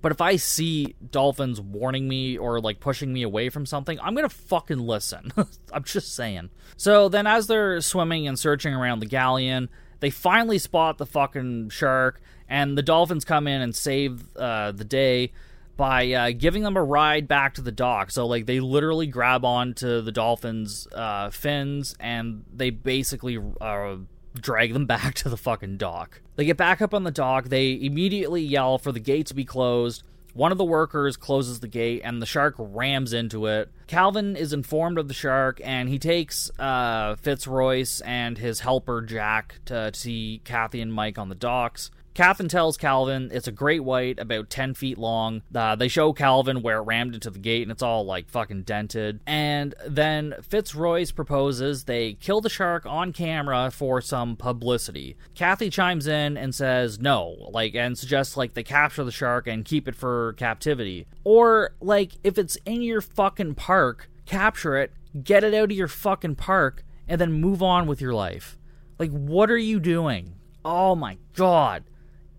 but 0.00 0.12
if 0.12 0.20
I 0.20 0.36
see 0.36 0.94
dolphins 1.10 1.60
warning 1.60 2.08
me 2.08 2.36
or 2.36 2.60
like 2.60 2.80
pushing 2.80 3.12
me 3.12 3.22
away 3.22 3.48
from 3.48 3.66
something, 3.66 3.98
I'm 4.00 4.14
gonna 4.14 4.28
fucking 4.28 4.78
listen. 4.78 5.32
I'm 5.72 5.84
just 5.84 6.14
saying. 6.14 6.50
So 6.76 7.08
then, 7.08 7.26
as 7.26 7.46
they're 7.46 7.80
swimming 7.80 8.26
and 8.26 8.38
searching 8.38 8.74
around 8.74 9.00
the 9.00 9.06
galleon, 9.06 9.68
they 10.04 10.10
finally 10.10 10.58
spot 10.58 10.98
the 10.98 11.06
fucking 11.06 11.70
shark, 11.70 12.20
and 12.46 12.76
the 12.76 12.82
dolphins 12.82 13.24
come 13.24 13.46
in 13.46 13.62
and 13.62 13.74
save 13.74 14.36
uh, 14.36 14.70
the 14.70 14.84
day 14.84 15.32
by 15.78 16.12
uh, 16.12 16.30
giving 16.36 16.62
them 16.62 16.76
a 16.76 16.84
ride 16.84 17.26
back 17.26 17.54
to 17.54 17.62
the 17.62 17.72
dock. 17.72 18.10
So, 18.10 18.26
like, 18.26 18.44
they 18.44 18.60
literally 18.60 19.06
grab 19.06 19.46
onto 19.46 20.02
the 20.02 20.12
dolphins' 20.12 20.86
uh, 20.92 21.30
fins 21.30 21.96
and 21.98 22.44
they 22.54 22.68
basically 22.68 23.38
uh, 23.62 23.96
drag 24.34 24.74
them 24.74 24.84
back 24.94 25.14
to 25.14 25.30
the 25.30 25.38
fucking 25.38 25.78
dock. 25.78 26.20
They 26.36 26.44
get 26.44 26.58
back 26.58 26.82
up 26.82 26.92
on 26.92 27.04
the 27.04 27.10
dock. 27.10 27.46
They 27.46 27.72
immediately 27.72 28.42
yell 28.42 28.76
for 28.76 28.92
the 28.92 29.00
gate 29.00 29.24
to 29.28 29.34
be 29.34 29.46
closed. 29.46 30.02
One 30.34 30.50
of 30.50 30.58
the 30.58 30.64
workers 30.64 31.16
closes 31.16 31.60
the 31.60 31.68
gate 31.68 32.02
and 32.04 32.20
the 32.20 32.26
shark 32.26 32.56
rams 32.58 33.12
into 33.12 33.46
it. 33.46 33.70
Calvin 33.86 34.34
is 34.34 34.52
informed 34.52 34.98
of 34.98 35.06
the 35.06 35.14
shark 35.14 35.60
and 35.62 35.88
he 35.88 35.98
takes 35.98 36.50
uh, 36.58 37.14
Fitzroyce 37.14 38.00
and 38.00 38.36
his 38.36 38.60
helper 38.60 39.00
Jack 39.00 39.60
to, 39.66 39.92
to 39.92 39.98
see 39.98 40.40
Kathy 40.44 40.80
and 40.80 40.92
Mike 40.92 41.18
on 41.18 41.28
the 41.28 41.36
docks. 41.36 41.92
Catherine 42.14 42.48
tells 42.48 42.76
Calvin 42.76 43.28
it's 43.32 43.48
a 43.48 43.52
great 43.52 43.82
white, 43.82 44.20
about 44.20 44.48
10 44.48 44.74
feet 44.74 44.98
long. 44.98 45.42
Uh, 45.52 45.74
they 45.74 45.88
show 45.88 46.12
Calvin 46.12 46.62
where 46.62 46.78
it 46.78 46.82
rammed 46.82 47.12
into 47.12 47.28
the 47.28 47.40
gate, 47.40 47.62
and 47.62 47.72
it's 47.72 47.82
all 47.82 48.06
like 48.06 48.30
fucking 48.30 48.62
dented. 48.62 49.18
And 49.26 49.74
then 49.84 50.36
Fitzroyce 50.40 51.10
proposes 51.10 51.84
they 51.84 52.12
kill 52.14 52.40
the 52.40 52.48
shark 52.48 52.86
on 52.86 53.12
camera 53.12 53.72
for 53.72 54.00
some 54.00 54.36
publicity. 54.36 55.16
Kathy 55.34 55.70
chimes 55.70 56.06
in 56.06 56.36
and 56.36 56.54
says 56.54 57.00
no, 57.00 57.48
like, 57.50 57.74
and 57.74 57.98
suggests 57.98 58.36
like 58.36 58.54
they 58.54 58.62
capture 58.62 59.02
the 59.02 59.10
shark 59.10 59.48
and 59.48 59.64
keep 59.64 59.88
it 59.88 59.96
for 59.96 60.34
captivity. 60.34 61.08
Or, 61.24 61.74
like, 61.80 62.12
if 62.22 62.38
it's 62.38 62.56
in 62.64 62.82
your 62.82 63.00
fucking 63.00 63.56
park, 63.56 64.08
capture 64.24 64.76
it, 64.76 64.92
get 65.24 65.42
it 65.42 65.52
out 65.52 65.72
of 65.72 65.76
your 65.76 65.88
fucking 65.88 66.36
park, 66.36 66.84
and 67.08 67.20
then 67.20 67.32
move 67.32 67.60
on 67.60 67.88
with 67.88 68.00
your 68.00 68.14
life. 68.14 68.56
Like, 69.00 69.10
what 69.10 69.50
are 69.50 69.58
you 69.58 69.80
doing? 69.80 70.36
Oh 70.64 70.94
my 70.94 71.18
god 71.34 71.84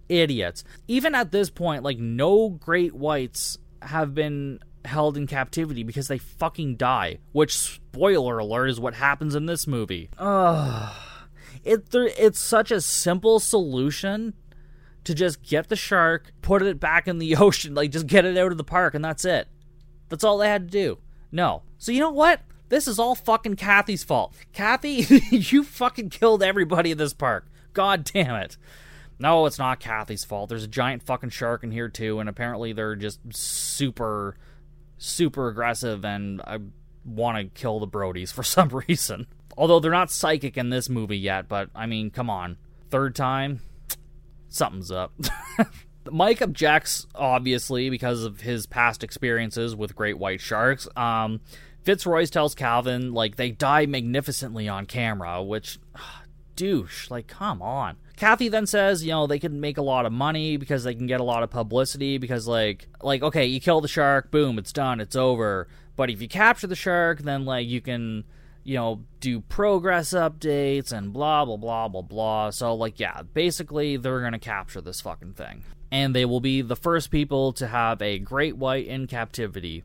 idiots. 0.10 0.64
Even 0.88 1.16
at 1.16 1.32
this 1.32 1.50
point, 1.50 1.84
like 1.84 1.98
no 1.98 2.50
great 2.50 2.94
whites 2.94 3.58
have 3.82 4.14
been 4.14 4.60
held 4.86 5.18
in 5.18 5.28
captivity 5.28 5.84
because 5.84 6.08
they 6.08 6.18
fucking 6.18 6.76
die. 6.76 7.20
Which 7.32 7.58
spoiler 7.58 8.38
alert 8.38 8.68
is 8.68 8.80
what 8.80 8.96
happens 8.96 9.36
in 9.36 9.46
this 9.46 9.68
movie. 9.68 10.10
Ugh. 10.18 10.96
It 11.64 11.88
it's 11.94 12.40
such 12.40 12.72
a 12.72 12.82
simple 12.82 13.40
solution 13.40 14.34
to 15.04 15.14
just 15.16 15.42
get 15.42 15.70
the 15.70 15.76
shark, 15.76 16.32
put 16.42 16.62
it 16.62 16.80
back 16.80 17.08
in 17.08 17.20
the 17.20 17.36
ocean, 17.38 17.74
like 17.74 17.92
just 17.92 18.08
get 18.08 18.26
it 18.26 18.38
out 18.38 18.52
of 18.52 18.58
the 18.58 18.64
park, 18.64 18.94
and 18.94 19.04
that's 19.04 19.26
it. 19.26 19.48
That's 20.10 20.24
all 20.24 20.38
they 20.38 20.50
had 20.50 20.72
to 20.72 20.72
do. 20.72 21.00
No. 21.32 21.64
So 21.78 21.92
you 21.92 22.00
know 22.00 22.12
what? 22.12 22.42
This 22.70 22.88
is 22.88 22.98
all 23.00 23.16
fucking 23.16 23.56
Kathy's 23.56 24.04
fault. 24.04 24.34
Kathy, 24.54 25.06
you 25.32 25.64
fucking 25.64 26.10
killed 26.10 26.44
everybody 26.44 26.92
in 26.92 26.98
this 26.98 27.14
park. 27.14 27.48
God 27.74 28.04
damn 28.04 28.36
it. 28.36 28.58
No, 29.18 29.46
it's 29.46 29.60
not 29.60 29.80
Kathy's 29.80 30.26
fault. 30.26 30.50
There's 30.50 30.64
a 30.64 30.68
giant 30.68 31.04
fucking 31.04 31.30
shark 31.30 31.64
in 31.64 31.72
here 31.72 31.90
too, 31.90 32.20
and 32.20 32.28
apparently 32.28 32.74
they're 32.74 32.96
just 32.96 33.20
super, 33.32 34.36
super 34.98 35.48
aggressive, 35.48 36.04
and 36.04 36.42
I 36.42 36.60
want 37.06 37.38
to 37.38 37.60
kill 37.60 37.80
the 37.80 37.88
Brodies 37.88 38.34
for 38.34 38.44
some 38.44 38.70
reason. 38.88 39.28
Although 39.58 39.80
they're 39.80 39.92
not 39.92 40.12
psychic 40.12 40.58
in 40.58 40.70
this 40.70 40.90
movie 40.90 41.18
yet, 41.18 41.48
but 41.48 41.70
I 41.74 41.86
mean, 41.86 42.12
come 42.12 42.30
on. 42.30 42.58
Third 42.90 43.16
time? 43.16 43.62
Something's 44.50 44.92
up. 44.92 45.14
Mike 46.12 46.42
objects, 46.42 47.08
obviously, 47.16 47.90
because 47.90 48.24
of 48.24 48.42
his 48.42 48.66
past 48.68 49.04
experiences 49.04 49.76
with 49.76 49.96
great 49.96 50.18
white 50.20 50.42
sharks. 50.42 50.88
Um, 50.96 51.42
Fitzroy 51.84 52.26
tells 52.26 52.54
Calvin, 52.54 53.14
like, 53.14 53.38
they 53.38 53.52
die 53.52 53.86
magnificently 53.86 54.68
on 54.68 54.86
camera, 54.86 55.42
which, 55.42 55.80
ugh, 55.96 56.02
douche, 56.56 57.10
like, 57.10 57.28
come 57.28 57.62
on. 57.62 57.98
Kathy 58.16 58.48
then 58.48 58.66
says, 58.66 59.04
you 59.04 59.12
know, 59.12 59.28
they 59.28 59.40
can 59.40 59.60
make 59.60 59.78
a 59.78 59.82
lot 59.82 60.06
of 60.06 60.14
money 60.14 60.58
because 60.58 60.84
they 60.84 60.96
can 60.96 61.08
get 61.08 61.20
a 61.20 61.24
lot 61.24 61.44
of 61.44 61.50
publicity 61.50 62.18
because 62.18 62.48
like 62.48 62.88
like 63.02 63.22
okay, 63.22 63.46
you 63.46 63.60
kill 63.60 63.82
the 63.82 63.88
shark, 63.88 64.32
boom, 64.32 64.58
it's 64.58 64.74
done, 64.74 65.00
it's 65.00 65.16
over. 65.16 65.68
But 65.96 66.10
if 66.10 66.22
you 66.22 66.28
capture 66.28 66.68
the 66.68 66.76
shark, 66.76 67.20
then 67.20 67.46
like 67.46 67.68
you 67.68 67.82
can 67.82 68.26
you 68.66 68.76
know, 68.76 69.02
do 69.20 69.40
progress 69.42 70.10
updates 70.10 70.92
and 70.92 71.14
blah 71.14 71.46
blah 71.46 71.56
blah 71.56 71.88
blah 71.88 72.02
blah. 72.02 72.50
So 72.50 72.74
like 72.74 73.00
yeah, 73.00 73.22
basically 73.22 73.96
they're 73.96 74.22
going 74.22 74.34
to 74.34 74.40
capture 74.40 74.82
this 74.82 75.00
fucking 75.02 75.34
thing. 75.34 75.64
And 75.92 76.16
they 76.16 76.26
will 76.26 76.42
be 76.42 76.62
the 76.62 76.76
first 76.76 77.12
people 77.12 77.54
to 77.54 77.68
have 77.68 78.02
a 78.02 78.18
great 78.20 78.58
white 78.58 78.88
in 78.88 79.08
captivity 79.08 79.84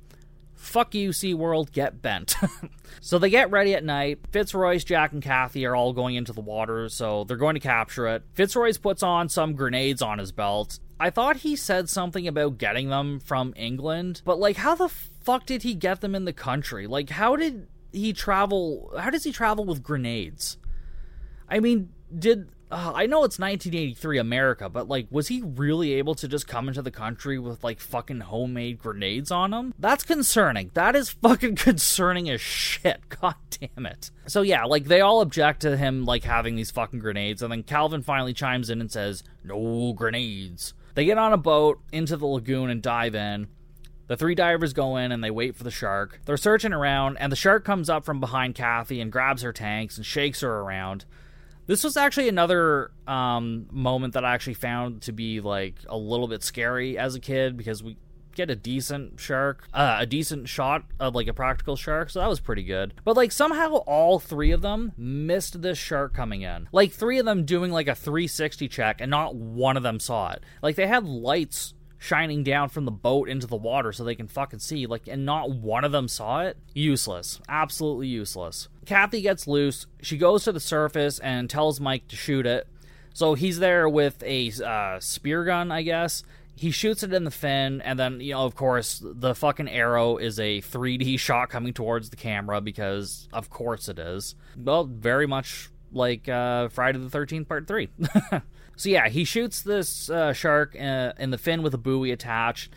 fuck 0.61 0.95
you, 0.95 1.11
SeaWorld, 1.11 1.73
get 1.73 2.03
bent. 2.03 2.37
so 3.01 3.19
they 3.19 3.31
get 3.31 3.51
ready 3.51 3.75
at 3.75 3.83
night. 3.83 4.21
Fitzroyce, 4.31 4.85
Jack, 4.85 5.13
and 5.13 5.23
Kathy 5.23 5.65
are 5.65 5.75
all 5.75 5.93
going 5.93 6.15
into 6.15 6.33
the 6.33 6.41
water, 6.41 6.89
so 6.89 7.25
they're 7.25 7.37
going 7.37 7.55
to 7.55 7.61
capture 7.61 8.07
it. 8.07 8.23
Fitzroyce 8.35 8.79
puts 8.79 9.03
on 9.03 9.29
some 9.29 9.55
grenades 9.55 10.03
on 10.03 10.19
his 10.19 10.33
belt. 10.33 10.79
I 11.01 11.09
thought 11.11 11.39
he 11.39 11.57
said 11.57 11.89
something 11.89 12.29
about 12.29 12.59
getting 12.59 12.91
them 12.91 13.21
from 13.21 13.55
England, 13.57 14.21
but 14.25 14.39
like, 14.39 14.57
how 14.57 14.75
the 14.75 14.89
fuck 14.89 15.47
did 15.47 15.63
he 15.63 15.75
get 15.75 16.03
them 16.03 16.15
in 16.15 16.27
the 16.27 16.33
country? 16.33 16.87
Like, 16.87 17.09
how 17.09 17.37
did 17.37 17.67
he 17.91 18.13
travel? 18.13 18.93
How 18.99 19.09
does 19.09 19.25
he 19.25 19.33
travel 19.33 19.65
with 19.65 19.83
grenades? 19.83 20.59
I 21.49 21.59
mean, 21.61 21.89
did 22.17 22.51
uh, 22.71 22.93
I 22.95 23.07
know 23.07 23.25
it's 23.25 23.39
1983 23.39 24.19
America, 24.19 24.69
but 24.69 24.89
like, 24.89 25.09
was 25.11 25.29
he 25.29 25.43
really 25.43 25.95
able 25.95 26.15
to 26.15 26.29
just 26.29 26.47
come 26.47 26.69
into 26.69 26.83
the 26.83 26.91
country 26.91 27.39
with 27.39 27.65
like 27.65 27.81
fucking 27.81 28.21
homemade 28.21 28.79
grenades 28.79 29.31
on 29.31 29.53
him? 29.53 29.75
That's 29.79 30.05
concerning. 30.05 30.71
That 30.75 30.95
is 30.95 31.11
fucking 31.11 31.57
concerning 31.57 32.31
as 32.31 32.41
shit. 32.41 33.01
God 33.21 33.35
damn 33.51 33.87
it. 33.87 34.11
So 34.27 34.43
yeah, 34.43 34.65
like 34.65 34.85
they 34.85 35.01
all 35.01 35.21
object 35.21 35.63
to 35.63 35.77
him 35.77 36.05
like 36.05 36.23
having 36.23 36.55
these 36.55 36.71
fucking 36.71 37.01
grenades, 37.01 37.43
and 37.43 37.51
then 37.51 37.65
Calvin 37.65 38.03
finally 38.03 38.35
chimes 38.35 38.71
in 38.71 38.81
and 38.81 38.91
says, 38.91 39.25
"No 39.43 39.93
grenades." 39.93 40.75
They 40.95 41.05
get 41.05 41.19
on 41.19 41.33
a 41.33 41.39
boat 41.39 41.81
into 41.93 42.17
the 42.17 42.27
lagoon 42.27 42.71
and 42.71 42.83
dive 42.83 43.15
in. 43.15 43.49
The 44.07 44.17
three 44.17 44.35
divers 44.35 44.73
go 44.73 44.97
in 44.97 45.13
and 45.13 45.23
they 45.23 45.31
wait 45.31 45.55
for 45.55 45.63
the 45.63 45.71
shark. 45.71 46.21
They're 46.25 46.37
searching 46.37 46.73
around, 46.73 47.17
and 47.19 47.31
the 47.31 47.37
shark 47.37 47.65
comes 47.65 47.89
up 47.89 48.05
from 48.05 48.19
behind 48.19 48.57
Kathy 48.57 49.01
and 49.01 49.11
grabs 49.13 49.43
her 49.43 49.53
tanks 49.53 49.97
and 49.97 50.05
shakes 50.05 50.41
her 50.41 50.61
around. 50.61 51.05
This 51.71 51.85
was 51.85 51.97
actually 51.97 52.29
another 52.29 52.91
um, 53.07 53.69
moment 53.71 54.15
that 54.15 54.25
I 54.25 54.35
actually 54.35 54.55
found 54.55 55.03
to 55.03 55.13
be 55.13 55.41
like 55.41 55.77
a 55.89 55.97
little 55.97 56.27
bit 56.27 56.43
scary 56.43 56.99
as 56.99 57.15
a 57.15 57.21
kid 57.21 57.57
because 57.57 57.81
we 57.81 57.97
get 58.35 58.51
a 58.51 58.57
decent 58.57 59.21
shark, 59.21 59.69
uh, 59.73 59.99
a 60.01 60.05
decent 60.05 60.49
shot 60.49 60.83
of 60.99 61.15
like 61.15 61.29
a 61.29 61.33
practical 61.33 61.77
shark, 61.77 62.11
so 62.11 62.19
that 62.19 62.29
was 62.29 62.41
pretty 62.41 62.65
good. 62.65 62.95
But 63.05 63.17
like 63.17 63.31
somehow 63.31 63.75
all 63.87 64.19
three 64.19 64.51
of 64.51 64.63
them 64.63 64.95
missed 64.97 65.63
this 65.63 65.79
shark 65.79 66.13
coming 66.13 66.43
in. 66.43 66.69
Like 66.73 66.91
three 66.91 67.21
of 67.21 67.25
them 67.25 67.45
doing 67.45 67.71
like 67.71 67.87
a 67.87 67.95
360 67.95 68.67
check 68.67 69.01
and 69.01 69.09
not 69.09 69.37
one 69.37 69.77
of 69.77 69.85
them 69.85 70.01
saw 70.01 70.33
it. 70.33 70.43
Like 70.65 70.75
they 70.75 70.89
had 70.89 71.07
lights 71.07 71.75
shining 72.01 72.43
down 72.43 72.71
from 72.71 72.87
the 72.87 72.91
boat 72.91 73.29
into 73.29 73.47
the 73.47 73.55
water 73.55 73.93
so 73.93 74.03
they 74.03 74.15
can 74.15 74.27
fucking 74.27 74.59
see 74.59 74.87
like 74.87 75.07
and 75.07 75.25
not 75.25 75.51
one 75.51 75.85
of 75.85 75.93
them 75.93 76.09
saw 76.09 76.41
it? 76.41 76.57
Useless. 76.75 77.41
Absolutely 77.49 78.09
useless. 78.09 78.69
Kathy 78.87 79.21
gets 79.21 79.47
loose. 79.47 79.87
She 80.03 80.17
goes 80.17 80.45
to 80.45 80.53
the 80.53 80.59
surface 80.59 81.21
and 81.21 81.49
tells 81.49 81.79
mike 81.79 82.09
to 82.09 82.17
shoot 82.17 82.47
it. 82.47 82.67
So 83.13 83.35
he's 83.35 83.59
there 83.59 83.89
with 83.89 84.23
a 84.25 84.51
uh, 84.65 84.99
spear 84.99 85.45
gun 85.45 85.71
i 85.71 85.83
guess. 85.83 86.25
He 86.57 86.71
shoots 86.71 87.03
it 87.03 87.13
in 87.13 87.25
the 87.25 87.31
fin 87.31 87.83
and 87.83 87.99
then 87.99 88.21
you 88.21 88.33
know 88.33 88.47
of 88.47 88.55
course 88.55 89.01
the 89.05 89.35
fucking 89.35 89.69
arrow 89.69 90.17
is 90.17 90.41
a 90.41 90.63
3d 90.63 91.19
shot 91.21 91.51
coming 91.51 91.75
towards 91.75 92.09
the 92.09 92.17
camera 92.17 92.63
because 92.63 93.29
of 93.33 93.51
course 93.51 93.91
it 93.91 93.99
is. 93.99 94.35
Well 94.57 94.85
very 94.85 95.27
much 95.27 95.69
like 95.93 96.29
uh, 96.29 96.69
friday 96.69 96.99
the 96.99 97.09
13th 97.09 97.49
part 97.49 97.67
3 97.69 97.89
So 98.81 98.89
yeah, 98.89 99.11
he 99.11 99.25
shoots 99.25 99.61
this 99.61 100.09
uh, 100.09 100.33
shark 100.33 100.75
uh, 100.75 101.13
in 101.19 101.29
the 101.29 101.37
fin 101.37 101.61
with 101.61 101.75
a 101.75 101.79
buoy 101.79 102.13
attached, 102.13 102.73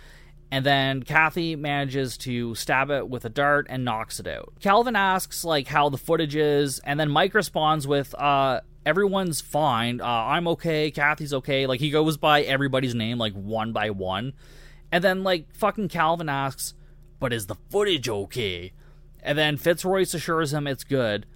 and 0.52 0.66
then 0.66 1.02
Kathy 1.04 1.56
manages 1.56 2.18
to 2.18 2.56
stab 2.56 2.90
it 2.90 3.08
with 3.08 3.24
a 3.24 3.30
dart 3.30 3.68
and 3.70 3.86
knocks 3.86 4.20
it 4.20 4.28
out. 4.28 4.52
Calvin 4.60 4.98
asks 4.98 5.46
like 5.46 5.70
how 5.70 5.88
the 5.88 5.98
footage 5.98 6.36
is, 6.36 6.80
and 6.80 7.00
then 7.00 7.10
Mike 7.10 7.34
responds 7.34 7.88
with, 7.88 8.14
uh, 8.16 8.60
"Everyone's 8.86 9.40
fine. 9.40 10.02
Uh, 10.02 10.06
I'm 10.06 10.46
okay. 10.50 10.92
Kathy's 10.92 11.34
okay." 11.36 11.68
Like 11.68 11.80
he 11.80 11.90
goes 11.90 12.18
by 12.18 12.42
everybody's 12.42 12.94
name 12.94 13.18
like 13.18 13.32
one 13.32 13.72
by 13.72 13.90
one, 13.90 14.34
and 14.92 15.02
then 15.02 15.24
like 15.24 15.56
fucking 15.56 15.88
Calvin 15.88 16.28
asks, 16.28 16.74
"But 17.22 17.32
is 17.32 17.48
the 17.48 17.56
footage 17.70 18.10
okay?" 18.10 18.74
And 19.22 19.38
then 19.38 19.56
Fitzroy 19.56 20.02
assures 20.02 20.52
him 20.52 20.68
it's 20.68 20.84
good. 20.84 21.28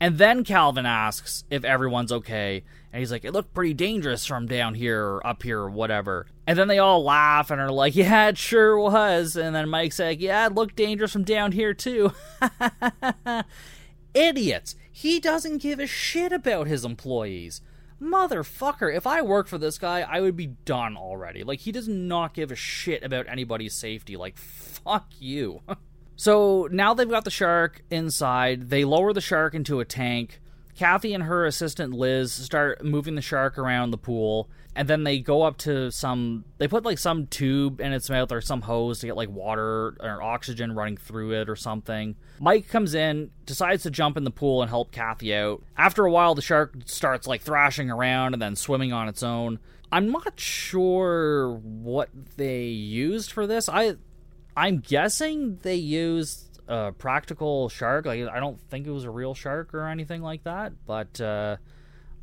And 0.00 0.16
then 0.16 0.44
Calvin 0.44 0.86
asks 0.86 1.44
if 1.50 1.62
everyone's 1.62 2.10
okay. 2.10 2.64
And 2.92 3.00
he's 3.00 3.12
like, 3.12 3.24
it 3.24 3.32
looked 3.32 3.52
pretty 3.52 3.74
dangerous 3.74 4.24
from 4.24 4.46
down 4.46 4.74
here 4.74 5.04
or 5.04 5.26
up 5.26 5.42
here 5.42 5.60
or 5.60 5.70
whatever. 5.70 6.26
And 6.46 6.58
then 6.58 6.68
they 6.68 6.78
all 6.78 7.04
laugh 7.04 7.50
and 7.50 7.60
are 7.60 7.70
like, 7.70 7.94
yeah, 7.96 8.28
it 8.28 8.38
sure 8.38 8.78
was. 8.78 9.36
And 9.36 9.54
then 9.54 9.68
Mike's 9.68 9.98
like, 9.98 10.20
yeah, 10.20 10.46
it 10.46 10.54
looked 10.54 10.74
dangerous 10.74 11.12
from 11.12 11.24
down 11.24 11.52
here 11.52 11.74
too. 11.74 12.12
Idiots. 14.14 14.74
He 14.90 15.20
doesn't 15.20 15.58
give 15.58 15.78
a 15.78 15.86
shit 15.86 16.32
about 16.32 16.66
his 16.66 16.84
employees. 16.84 17.60
Motherfucker, 18.00 18.94
if 18.94 19.06
I 19.06 19.20
worked 19.20 19.50
for 19.50 19.58
this 19.58 19.76
guy, 19.76 20.00
I 20.00 20.20
would 20.20 20.36
be 20.36 20.46
done 20.46 20.96
already. 20.96 21.44
Like, 21.44 21.60
he 21.60 21.70
does 21.70 21.86
not 21.86 22.32
give 22.32 22.50
a 22.50 22.56
shit 22.56 23.02
about 23.02 23.28
anybody's 23.28 23.74
safety. 23.74 24.16
Like, 24.16 24.38
fuck 24.38 25.12
you. 25.18 25.60
So 26.20 26.68
now 26.70 26.92
they've 26.92 27.08
got 27.08 27.24
the 27.24 27.30
shark 27.30 27.82
inside. 27.90 28.68
They 28.68 28.84
lower 28.84 29.14
the 29.14 29.22
shark 29.22 29.54
into 29.54 29.80
a 29.80 29.86
tank 29.86 30.40
Kathy 30.80 31.12
and 31.12 31.24
her 31.24 31.44
assistant 31.44 31.92
Liz 31.92 32.32
start 32.32 32.82
moving 32.82 33.14
the 33.14 33.20
shark 33.20 33.58
around 33.58 33.90
the 33.90 33.98
pool, 33.98 34.48
and 34.74 34.88
then 34.88 35.04
they 35.04 35.18
go 35.18 35.42
up 35.42 35.58
to 35.58 35.90
some. 35.90 36.46
They 36.56 36.68
put 36.68 36.86
like 36.86 36.96
some 36.96 37.26
tube 37.26 37.82
in 37.82 37.92
its 37.92 38.08
mouth 38.08 38.32
or 38.32 38.40
some 38.40 38.62
hose 38.62 39.00
to 39.00 39.06
get 39.06 39.14
like 39.14 39.28
water 39.28 39.94
or 40.00 40.22
oxygen 40.22 40.72
running 40.72 40.96
through 40.96 41.32
it 41.32 41.50
or 41.50 41.56
something. 41.56 42.16
Mike 42.40 42.68
comes 42.68 42.94
in, 42.94 43.30
decides 43.44 43.82
to 43.82 43.90
jump 43.90 44.16
in 44.16 44.24
the 44.24 44.30
pool 44.30 44.62
and 44.62 44.70
help 44.70 44.90
Kathy 44.90 45.34
out. 45.34 45.62
After 45.76 46.06
a 46.06 46.10
while, 46.10 46.34
the 46.34 46.40
shark 46.40 46.74
starts 46.86 47.26
like 47.26 47.42
thrashing 47.42 47.90
around 47.90 48.32
and 48.32 48.40
then 48.40 48.56
swimming 48.56 48.90
on 48.90 49.06
its 49.06 49.22
own. 49.22 49.58
I'm 49.92 50.10
not 50.10 50.40
sure 50.40 51.56
what 51.56 52.08
they 52.38 52.68
used 52.68 53.32
for 53.32 53.46
this. 53.46 53.68
I 53.68 53.96
I'm 54.60 54.80
guessing 54.80 55.58
they 55.62 55.76
used 55.76 56.60
a 56.68 56.92
practical 56.92 57.70
shark. 57.70 58.04
Like 58.04 58.28
I 58.28 58.40
don't 58.40 58.60
think 58.68 58.86
it 58.86 58.90
was 58.90 59.04
a 59.04 59.10
real 59.10 59.32
shark 59.32 59.72
or 59.72 59.88
anything 59.88 60.20
like 60.20 60.44
that, 60.44 60.74
but 60.86 61.18
uh, 61.18 61.56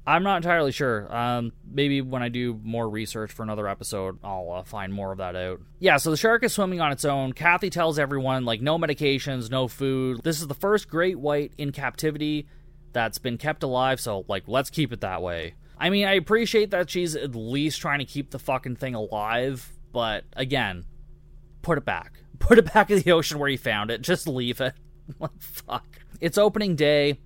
I'm 0.06 0.22
not 0.22 0.38
entirely 0.38 0.72
sure. 0.72 1.12
Um, 1.14 1.52
maybe 1.68 2.02
when 2.02 2.22
I 2.22 2.30
do 2.30 2.60
more 2.64 2.88
research 2.88 3.32
for 3.32 3.42
another 3.42 3.68
episode, 3.68 4.20
I'll 4.24 4.52
uh, 4.52 4.64
find 4.64 4.94
more 4.94 5.12
of 5.12 5.18
that 5.18 5.36
out. 5.36 5.62
Yeah, 5.80 5.98
so 5.98 6.12
the 6.12 6.18
shark 6.18 6.44
is 6.44 6.54
swimming 6.54 6.80
on 6.80 6.92
its 6.92 7.06
own. 7.06 7.34
Kathy 7.34 7.72
tells 7.72 7.98
everyone 7.98 8.46
like 8.46 8.62
no 8.62 8.78
medications, 8.78 9.50
no 9.50 9.68
food. 9.68 10.22
This 10.24 10.40
is 10.40 10.46
the 10.46 10.54
first 10.54 10.88
great 10.88 11.18
white 11.18 11.54
in 11.58 11.72
captivity 11.72 12.48
that's 12.94 13.18
been 13.18 13.40
kept 13.40 13.64
alive, 13.64 14.00
so 14.00 14.26
like 14.28 14.44
let's 14.46 14.70
keep 14.70 14.94
it 14.94 15.02
that 15.02 15.24
way. 15.24 15.56
I 15.76 15.90
mean, 15.90 16.06
I 16.06 16.14
appreciate 16.14 16.70
that 16.70 16.92
she's 16.92 17.16
at 17.16 17.34
least 17.34 17.82
trying 17.82 17.98
to 17.98 18.06
keep 18.06 18.30
the 18.30 18.40
fucking 18.40 18.76
thing 18.76 18.94
alive, 18.94 19.74
but 19.92 20.24
again, 20.34 20.86
put 21.64 21.80
it 21.80 21.84
back 21.86 22.20
put 22.48 22.58
it 22.58 22.74
back 22.74 22.90
in 22.90 23.00
the 23.00 23.12
ocean 23.12 23.40
where 23.40 23.50
he 23.50 23.58
found 23.58 23.92
it. 23.92 24.02
Just 24.02 24.28
leave 24.28 24.62
it. 24.62 24.74
like, 25.20 25.40
fuck. 25.40 26.00
It's 26.20 26.38
opening 26.38 26.76
day. 26.76 27.20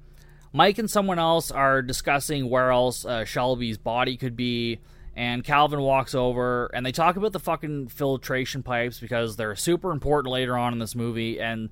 Mike 0.53 0.77
and 0.77 0.89
someone 0.89 1.19
else 1.19 1.49
are 1.49 1.81
discussing 1.81 2.49
where 2.49 2.71
else 2.71 3.05
uh, 3.05 3.23
Shelby's 3.25 3.77
body 3.77 4.17
could 4.17 4.35
be. 4.35 4.79
And 5.15 5.43
Calvin 5.43 5.81
walks 5.81 6.15
over 6.15 6.67
and 6.73 6.85
they 6.85 6.91
talk 6.91 7.17
about 7.17 7.33
the 7.33 7.39
fucking 7.39 7.89
filtration 7.89 8.63
pipes 8.63 8.99
because 8.99 9.35
they're 9.35 9.55
super 9.55 9.91
important 9.91 10.31
later 10.31 10.57
on 10.57 10.73
in 10.73 10.79
this 10.79 10.95
movie. 10.95 11.39
And 11.39 11.69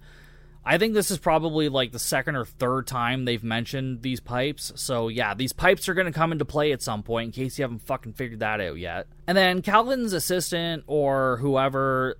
I 0.65 0.77
think 0.77 0.93
this 0.93 1.09
is 1.09 1.17
probably 1.17 1.69
like 1.69 1.91
the 1.91 1.99
second 1.99 2.35
or 2.35 2.45
third 2.45 2.85
time 2.85 3.25
they've 3.25 3.43
mentioned 3.43 4.01
these 4.01 4.19
pipes. 4.19 4.73
So 4.75 5.07
yeah, 5.07 5.33
these 5.33 5.53
pipes 5.53 5.87
are 5.87 5.93
going 5.93 6.05
to 6.05 6.13
come 6.13 6.31
into 6.31 6.45
play 6.45 6.73
at 6.73 6.81
some 6.81 7.01
point 7.01 7.27
in 7.27 7.43
case 7.43 7.57
you 7.57 7.63
haven't 7.63 7.85
fucking 7.85 8.13
figured 8.13 8.41
that 8.41 8.59
out 8.59 8.77
yet. 8.77 9.07
And 9.25 9.37
then 9.37 9.61
Calvin's 9.61 10.13
assistant 10.13 10.83
or 10.85 11.37
whoever, 11.37 12.17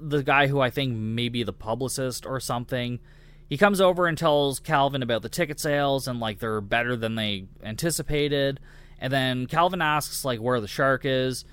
the 0.00 0.22
guy 0.22 0.46
who 0.46 0.60
I 0.60 0.70
think 0.70 0.96
maybe 0.96 1.42
the 1.42 1.52
publicist 1.52 2.24
or 2.26 2.40
something, 2.40 3.00
he 3.48 3.56
comes 3.56 3.80
over 3.80 4.06
and 4.06 4.16
tells 4.16 4.60
Calvin 4.60 5.02
about 5.02 5.22
the 5.22 5.28
ticket 5.28 5.60
sales 5.60 6.08
and 6.08 6.20
like 6.20 6.38
they're 6.38 6.60
better 6.60 6.96
than 6.96 7.14
they 7.14 7.46
anticipated. 7.62 8.60
And 8.98 9.12
then 9.12 9.46
Calvin 9.46 9.82
asks 9.82 10.24
like 10.24 10.40
where 10.40 10.60
the 10.60 10.68
shark 10.68 11.02
is, 11.04 11.44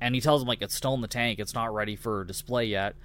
and 0.00 0.14
he 0.14 0.20
tells 0.20 0.42
him 0.42 0.48
like 0.48 0.62
it's 0.62 0.74
still 0.74 0.94
in 0.94 1.00
the 1.00 1.08
tank, 1.08 1.38
it's 1.38 1.54
not 1.54 1.72
ready 1.72 1.96
for 1.96 2.24
display 2.24 2.66
yet. 2.66 2.96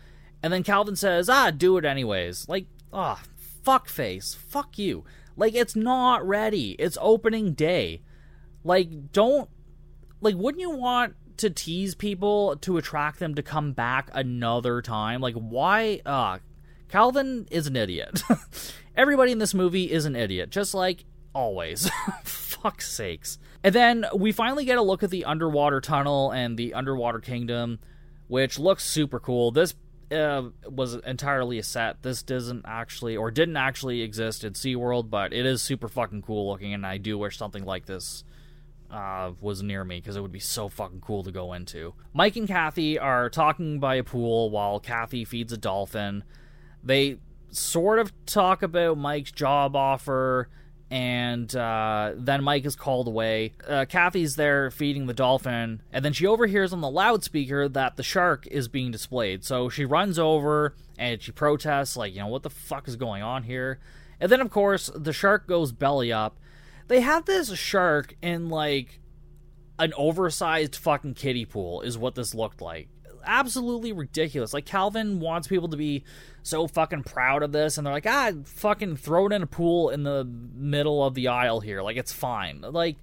And 0.42 0.52
then 0.54 0.64
Calvin 0.64 0.96
says, 0.96 1.30
"Ah, 1.30 1.52
do 1.52 1.78
it 1.78 1.86
anyways." 1.86 2.48
Like, 2.48 2.68
ah, 2.94 3.20
oh, 3.22 3.30
fuck 3.64 3.90
face, 3.90 4.34
fuck 4.34 4.78
you. 4.78 5.04
Like 5.36 5.54
it's 5.54 5.76
not 5.76 6.28
ready. 6.28 6.72
It's 6.80 6.98
opening 7.00 7.54
day. 7.54 8.02
Like 8.64 9.12
don't 9.12 9.50
like 10.22 10.36
wouldn't 10.36 10.62
you 10.62 10.72
want 10.72 11.16
to 11.40 11.50
tease 11.50 11.96
people 11.96 12.56
to 12.58 12.78
attract 12.78 13.20
them 13.20 13.36
to 13.36 13.44
come 13.44 13.74
back 13.74 14.10
another 14.14 14.82
time? 14.82 15.22
Like 15.22 15.36
why 15.36 16.02
uh 16.06 16.40
Calvin 16.90 17.48
is 17.52 17.68
an 17.68 17.76
idiot. 17.76 18.22
Everybody 18.96 19.32
in 19.32 19.38
this 19.38 19.54
movie 19.54 19.92
is 19.92 20.06
an 20.06 20.16
idiot, 20.16 20.50
just 20.50 20.74
like 20.74 21.06
always. 21.34 21.90
Fuck's 22.24 22.92
sakes. 22.92 23.38
And 23.64 23.74
then 23.74 24.06
we 24.16 24.32
finally 24.32 24.66
get 24.66 24.78
a 24.78 24.82
look 24.82 25.04
at 25.04 25.10
the 25.10 25.26
underwater 25.26 25.82
tunnel 25.82 26.32
and 26.32 26.58
the 26.58 26.74
underwater 26.74 27.20
kingdom, 27.20 27.80
which 28.28 28.58
looks 28.58 28.84
super 28.84 29.20
cool. 29.20 29.52
This 29.52 29.76
uh, 30.12 30.50
was 30.66 30.96
entirely 30.96 31.60
a 31.60 31.64
set. 31.64 32.02
This 32.02 32.24
doesn't 32.24 32.66
actually, 32.66 33.16
or 33.16 33.32
didn't 33.32 33.58
actually 33.58 34.02
exist 34.02 34.44
in 34.44 34.54
SeaWorld, 34.54 35.10
but 35.10 35.34
it 35.34 35.46
is 35.46 35.62
super 35.62 35.88
fucking 35.88 36.24
cool 36.24 36.50
looking, 36.50 36.74
and 36.74 36.86
I 36.86 36.98
do 36.98 37.18
wish 37.18 37.38
something 37.38 37.64
like 37.64 37.86
this 37.86 38.24
uh, 38.92 39.32
was 39.42 39.62
near 39.62 39.84
me 39.84 40.00
because 40.00 40.16
it 40.16 40.22
would 40.22 40.32
be 40.32 40.40
so 40.40 40.70
fucking 40.70 41.02
cool 41.02 41.24
to 41.24 41.32
go 41.32 41.54
into. 41.54 41.94
Mike 42.14 42.36
and 42.36 42.48
Kathy 42.48 42.98
are 42.98 43.30
talking 43.30 43.80
by 43.80 43.96
a 43.96 44.04
pool 44.04 44.50
while 44.50 44.80
Kathy 44.80 45.26
feeds 45.26 45.54
a 45.54 45.58
dolphin. 45.58 46.24
They 46.84 47.18
sort 47.52 48.00
of 48.00 48.14
talk 48.26 48.62
about 48.62 48.98
Mike's 48.98 49.32
job 49.32 49.76
offer 49.76 50.50
and 50.92 51.56
uh, 51.56 52.14
then 52.16 52.44
Mike 52.44 52.66
is 52.66 52.76
called 52.76 53.08
away. 53.08 53.54
Uh, 53.68 53.86
Kathy's 53.88 54.36
there 54.36 54.72
feeding 54.72 55.06
the 55.06 55.14
dolphin, 55.14 55.84
and 55.94 56.04
then 56.04 56.14
she 56.14 56.26
overhears 56.26 56.74
on 56.74 56.82
the 56.82 56.90
loudspeaker 56.90 57.70
that 57.70 57.96
the 57.96 58.04
shark 58.04 58.48
is 58.48 58.68
being 58.68 58.90
displayed. 58.90 59.44
So 59.44 59.70
she 59.70 59.86
runs 59.86 60.18
over 60.18 60.76
and 60.98 61.22
she 61.22 61.32
protests, 61.32 61.96
like, 61.96 62.14
you 62.14 62.20
know, 62.20 62.28
what 62.28 62.44
the 62.44 62.50
fuck 62.50 62.88
is 62.88 62.96
going 62.96 63.22
on 63.22 63.44
here? 63.44 63.80
And 64.20 64.32
then, 64.32 64.42
of 64.42 64.50
course, 64.50 64.90
the 64.96 65.14
shark 65.14 65.48
goes 65.48 65.72
belly 65.72 66.12
up. 66.12 66.40
They 66.90 67.00
have 67.00 67.24
this 67.26 67.58
shark 67.58 68.16
in, 68.22 68.50
like, 68.50 69.00
an 69.80 69.94
oversized 69.96 70.76
fucking 70.76 71.14
kiddie 71.14 71.46
pool, 71.46 71.82
is 71.82 71.98
what 71.98 72.16
this 72.16 72.36
looked 72.36 72.62
like 72.62 72.90
absolutely 73.26 73.94
ridiculous. 73.94 74.54
Like 74.54 74.66
Calvin 74.66 75.20
wants 75.20 75.48
people 75.48 75.70
to 75.70 75.78
be 75.78 76.04
so 76.44 76.68
fucking 76.68 77.04
proud 77.04 77.44
of 77.44 77.52
this, 77.52 77.78
and 77.78 77.86
they're 77.86 77.94
like, 77.94 78.08
ah, 78.08 78.32
fucking 78.46 78.98
throw 78.98 79.28
it 79.28 79.34
in 79.34 79.44
a 79.44 79.48
pool 79.48 79.90
in 79.90 80.04
the 80.04 80.26
middle 80.26 81.04
of 81.04 81.14
the 81.14 81.28
aisle 81.28 81.60
here. 81.60 81.82
Like 81.82 81.98
it's 81.98 82.12
fine. 82.12 82.62
Like, 82.62 82.98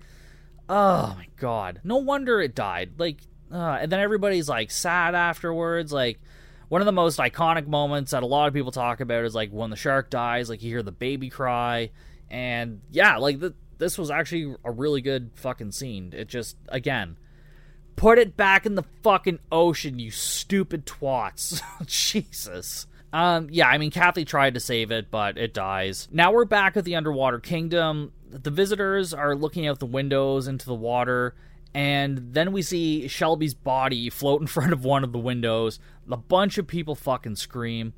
oh 0.68 1.14
my 1.16 1.28
god, 1.36 1.80
no 1.84 1.96
wonder 1.96 2.40
it 2.40 2.54
died. 2.54 2.92
Like, 2.98 3.20
uh, 3.52 3.78
and 3.80 3.90
then 3.90 4.00
everybody's 4.00 4.48
like 4.48 4.70
sad 4.70 5.14
afterwards. 5.14 5.92
Like. 5.92 6.20
One 6.68 6.82
of 6.82 6.86
the 6.86 6.90
most 6.90 7.20
iconic 7.20 7.68
moments 7.68 8.10
that 8.10 8.24
a 8.24 8.26
lot 8.26 8.48
of 8.48 8.52
people 8.52 8.72
talk 8.72 8.98
about 8.98 9.24
is 9.24 9.36
like 9.36 9.50
when 9.50 9.70
the 9.70 9.76
shark 9.76 10.10
dies, 10.10 10.50
like 10.50 10.64
you 10.64 10.68
hear 10.68 10.82
the 10.82 10.90
baby 10.90 11.30
cry, 11.30 11.90
and 12.28 12.80
yeah, 12.90 13.18
like 13.18 13.38
the, 13.38 13.54
this 13.78 13.98
was 13.98 14.10
actually 14.10 14.54
a 14.64 14.70
really 14.70 15.00
good 15.00 15.30
fucking 15.34 15.72
scene. 15.72 16.12
It 16.16 16.28
just 16.28 16.56
again, 16.68 17.16
Put 17.96 18.18
it 18.18 18.36
back 18.36 18.66
in 18.66 18.74
the 18.74 18.84
fucking 19.02 19.38
ocean, 19.50 19.98
you 19.98 20.10
stupid 20.10 20.84
twats. 20.84 21.62
Jesus. 21.86 22.86
Um, 23.10 23.48
yeah, 23.50 23.68
I 23.68 23.78
mean, 23.78 23.90
Kathy 23.90 24.26
tried 24.26 24.52
to 24.54 24.60
save 24.60 24.90
it, 24.90 25.10
but 25.10 25.38
it 25.38 25.54
dies. 25.54 26.06
Now 26.12 26.30
we're 26.30 26.44
back 26.44 26.76
at 26.76 26.84
the 26.84 26.94
underwater 26.94 27.40
kingdom. 27.40 28.12
The 28.28 28.50
visitors 28.50 29.14
are 29.14 29.34
looking 29.34 29.66
out 29.66 29.78
the 29.78 29.86
windows 29.86 30.46
into 30.46 30.66
the 30.66 30.74
water, 30.74 31.34
and 31.72 32.34
then 32.34 32.52
we 32.52 32.60
see 32.60 33.08
Shelby's 33.08 33.54
body 33.54 34.10
float 34.10 34.42
in 34.42 34.46
front 34.46 34.74
of 34.74 34.84
one 34.84 35.02
of 35.02 35.12
the 35.12 35.18
windows. 35.18 35.78
A 36.10 36.18
bunch 36.18 36.58
of 36.58 36.66
people 36.66 36.94
fucking 36.94 37.36
scream. 37.36 37.94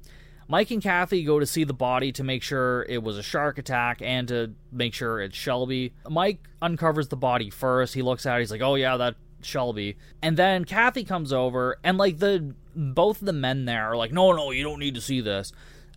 Mike 0.48 0.70
and 0.70 0.82
Kathy 0.82 1.24
go 1.24 1.38
to 1.38 1.46
see 1.46 1.64
the 1.64 1.74
body 1.74 2.10
to 2.12 2.24
make 2.24 2.42
sure 2.42 2.86
it 2.88 3.02
was 3.02 3.18
a 3.18 3.22
shark 3.22 3.58
attack 3.58 4.00
and 4.00 4.26
to 4.28 4.54
make 4.72 4.94
sure 4.94 5.20
it's 5.20 5.36
Shelby. 5.36 5.92
Mike 6.08 6.40
uncovers 6.62 7.08
the 7.08 7.16
body 7.16 7.50
first. 7.50 7.94
He 7.94 8.00
looks 8.00 8.24
at 8.24 8.36
it. 8.36 8.40
He's 8.40 8.50
like, 8.50 8.62
"Oh 8.62 8.74
yeah, 8.74 8.96
that 8.96 9.16
Shelby. 9.42 9.96
And 10.22 10.36
then 10.36 10.64
Kathy 10.64 11.04
comes 11.04 11.32
over 11.32 11.78
and 11.84 11.98
like 11.98 12.18
the 12.18 12.54
both 12.74 13.20
the 13.20 13.32
men 13.32 13.66
there 13.66 13.90
are 13.90 13.96
like, 13.96 14.12
"No, 14.12 14.32
no, 14.32 14.50
you 14.50 14.62
don't 14.64 14.80
need 14.80 14.94
to 14.94 15.00
see 15.00 15.20
this." 15.20 15.52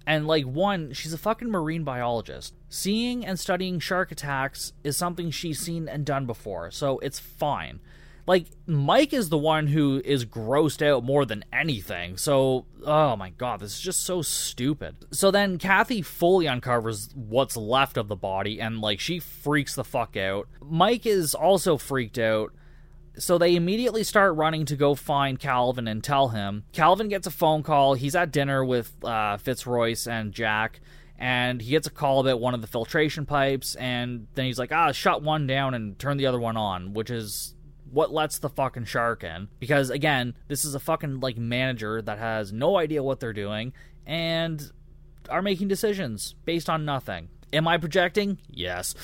And 0.05 0.27
like 0.27 0.45
one, 0.45 0.93
she's 0.93 1.13
a 1.13 1.17
fucking 1.17 1.49
marine 1.49 1.83
biologist. 1.83 2.53
Seeing 2.69 3.25
and 3.25 3.39
studying 3.39 3.79
shark 3.79 4.11
attacks 4.11 4.73
is 4.83 4.97
something 4.97 5.31
she's 5.31 5.59
seen 5.59 5.87
and 5.87 6.05
done 6.05 6.25
before, 6.25 6.71
so 6.71 6.99
it's 6.99 7.19
fine. 7.19 7.79
Like 8.27 8.47
Mike 8.65 9.13
is 9.13 9.29
the 9.29 9.37
one 9.37 9.67
who 9.67 10.01
is 10.03 10.25
grossed 10.25 10.85
out 10.85 11.03
more 11.03 11.25
than 11.25 11.43
anything. 11.51 12.17
So, 12.17 12.65
oh 12.85 13.15
my 13.15 13.31
god, 13.31 13.59
this 13.59 13.73
is 13.73 13.81
just 13.81 14.03
so 14.03 14.21
stupid. 14.21 14.95
So 15.11 15.31
then 15.31 15.57
Kathy 15.57 16.01
fully 16.01 16.47
uncovers 16.47 17.09
what's 17.15 17.57
left 17.57 17.97
of 17.97 18.07
the 18.07 18.15
body 18.15 18.61
and 18.61 18.79
like 18.79 18.99
she 18.99 19.19
freaks 19.19 19.75
the 19.75 19.83
fuck 19.83 20.15
out. 20.15 20.47
Mike 20.63 21.05
is 21.05 21.33
also 21.33 21.77
freaked 21.77 22.19
out 22.19 22.53
so 23.17 23.37
they 23.37 23.55
immediately 23.55 24.03
start 24.03 24.35
running 24.35 24.65
to 24.65 24.75
go 24.75 24.95
find 24.95 25.39
Calvin 25.39 25.87
and 25.87 26.03
tell 26.03 26.29
him. 26.29 26.63
Calvin 26.71 27.09
gets 27.09 27.27
a 27.27 27.31
phone 27.31 27.63
call. 27.63 27.93
He's 27.93 28.15
at 28.15 28.31
dinner 28.31 28.63
with 28.63 28.93
uh, 29.03 29.37
Fitzroyce 29.37 30.07
and 30.07 30.31
Jack, 30.31 30.79
and 31.17 31.61
he 31.61 31.71
gets 31.71 31.87
a 31.87 31.91
call 31.91 32.21
about 32.21 32.39
one 32.39 32.53
of 32.53 32.61
the 32.61 32.67
filtration 32.67 33.25
pipes. 33.25 33.75
And 33.75 34.27
then 34.35 34.45
he's 34.45 34.59
like, 34.59 34.71
"Ah, 34.71 34.91
shut 34.91 35.21
one 35.21 35.45
down 35.45 35.73
and 35.73 35.97
turn 35.99 36.17
the 36.17 36.25
other 36.25 36.39
one 36.39 36.57
on," 36.57 36.93
which 36.93 37.09
is 37.09 37.53
what 37.91 38.11
lets 38.11 38.39
the 38.39 38.49
fucking 38.49 38.85
shark 38.85 39.23
in. 39.23 39.49
Because 39.59 39.89
again, 39.89 40.33
this 40.47 40.65
is 40.65 40.75
a 40.75 40.79
fucking 40.79 41.19
like 41.19 41.37
manager 41.37 42.01
that 42.01 42.17
has 42.17 42.51
no 42.51 42.77
idea 42.77 43.03
what 43.03 43.19
they're 43.19 43.33
doing 43.33 43.73
and 44.05 44.71
are 45.29 45.41
making 45.41 45.67
decisions 45.67 46.35
based 46.45 46.69
on 46.69 46.85
nothing. 46.85 47.29
Am 47.53 47.67
I 47.67 47.77
projecting? 47.77 48.37
Yes. 48.49 48.95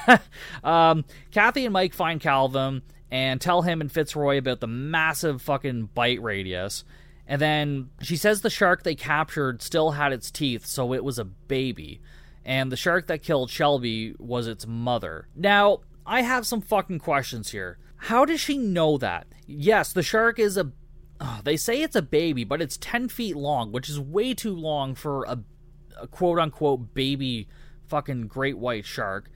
um, 0.64 1.04
Kathy 1.30 1.66
and 1.66 1.72
Mike 1.72 1.94
find 1.94 2.20
Calvin 2.20 2.82
and 3.10 3.40
tell 3.40 3.62
him 3.62 3.80
and 3.80 3.92
Fitzroy 3.92 4.38
about 4.38 4.60
the 4.60 4.66
massive 4.66 5.42
fucking 5.42 5.90
bite 5.94 6.22
radius. 6.22 6.84
And 7.26 7.40
then 7.40 7.90
she 8.02 8.16
says 8.16 8.40
the 8.40 8.50
shark 8.50 8.82
they 8.82 8.94
captured 8.94 9.62
still 9.62 9.92
had 9.92 10.12
its 10.12 10.30
teeth, 10.30 10.66
so 10.66 10.92
it 10.92 11.04
was 11.04 11.18
a 11.18 11.24
baby. 11.24 12.00
And 12.44 12.70
the 12.70 12.76
shark 12.76 13.06
that 13.06 13.22
killed 13.22 13.50
Shelby 13.50 14.14
was 14.18 14.46
its 14.46 14.66
mother. 14.66 15.28
Now, 15.34 15.80
I 16.06 16.22
have 16.22 16.46
some 16.46 16.60
fucking 16.60 16.98
questions 16.98 17.50
here. 17.50 17.78
How 18.04 18.26
does 18.26 18.38
she 18.38 18.58
know 18.58 18.98
that? 18.98 19.26
Yes, 19.46 19.92
the 19.92 20.02
shark 20.02 20.38
is 20.38 20.58
a. 20.58 20.72
Oh, 21.20 21.40
they 21.42 21.56
say 21.56 21.80
it's 21.80 21.96
a 21.96 22.02
baby, 22.02 22.44
but 22.44 22.60
it's 22.60 22.76
10 22.76 23.08
feet 23.08 23.34
long, 23.34 23.72
which 23.72 23.88
is 23.88 23.98
way 23.98 24.34
too 24.34 24.54
long 24.54 24.94
for 24.94 25.24
a, 25.24 25.38
a 25.98 26.06
quote 26.06 26.38
unquote 26.38 26.92
baby 26.92 27.48
fucking 27.86 28.26
great 28.26 28.58
white 28.58 28.84
shark 28.84 29.30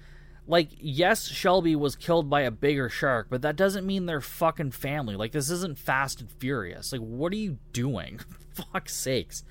like 0.47 0.71
yes 0.79 1.29
shelby 1.29 1.77
was 1.77 1.95
killed 1.95 2.31
by 2.31 2.41
a 2.41 2.51
bigger 2.51 2.89
shark 2.89 3.27
but 3.29 3.43
that 3.43 3.57
doesn't 3.57 3.87
mean 3.87 4.07
they're 4.07 4.23
fucking 4.23 4.71
family 4.71 5.15
like 5.15 5.33
this 5.33 5.51
isn't 5.51 5.79
fast 5.79 6.23
and 6.23 6.31
furious 6.31 6.91
like 6.91 7.03
what 7.03 7.31
are 7.33 7.37
you 7.37 7.59
doing 7.73 8.19
fuck's 8.55 8.97
sakes 8.97 9.45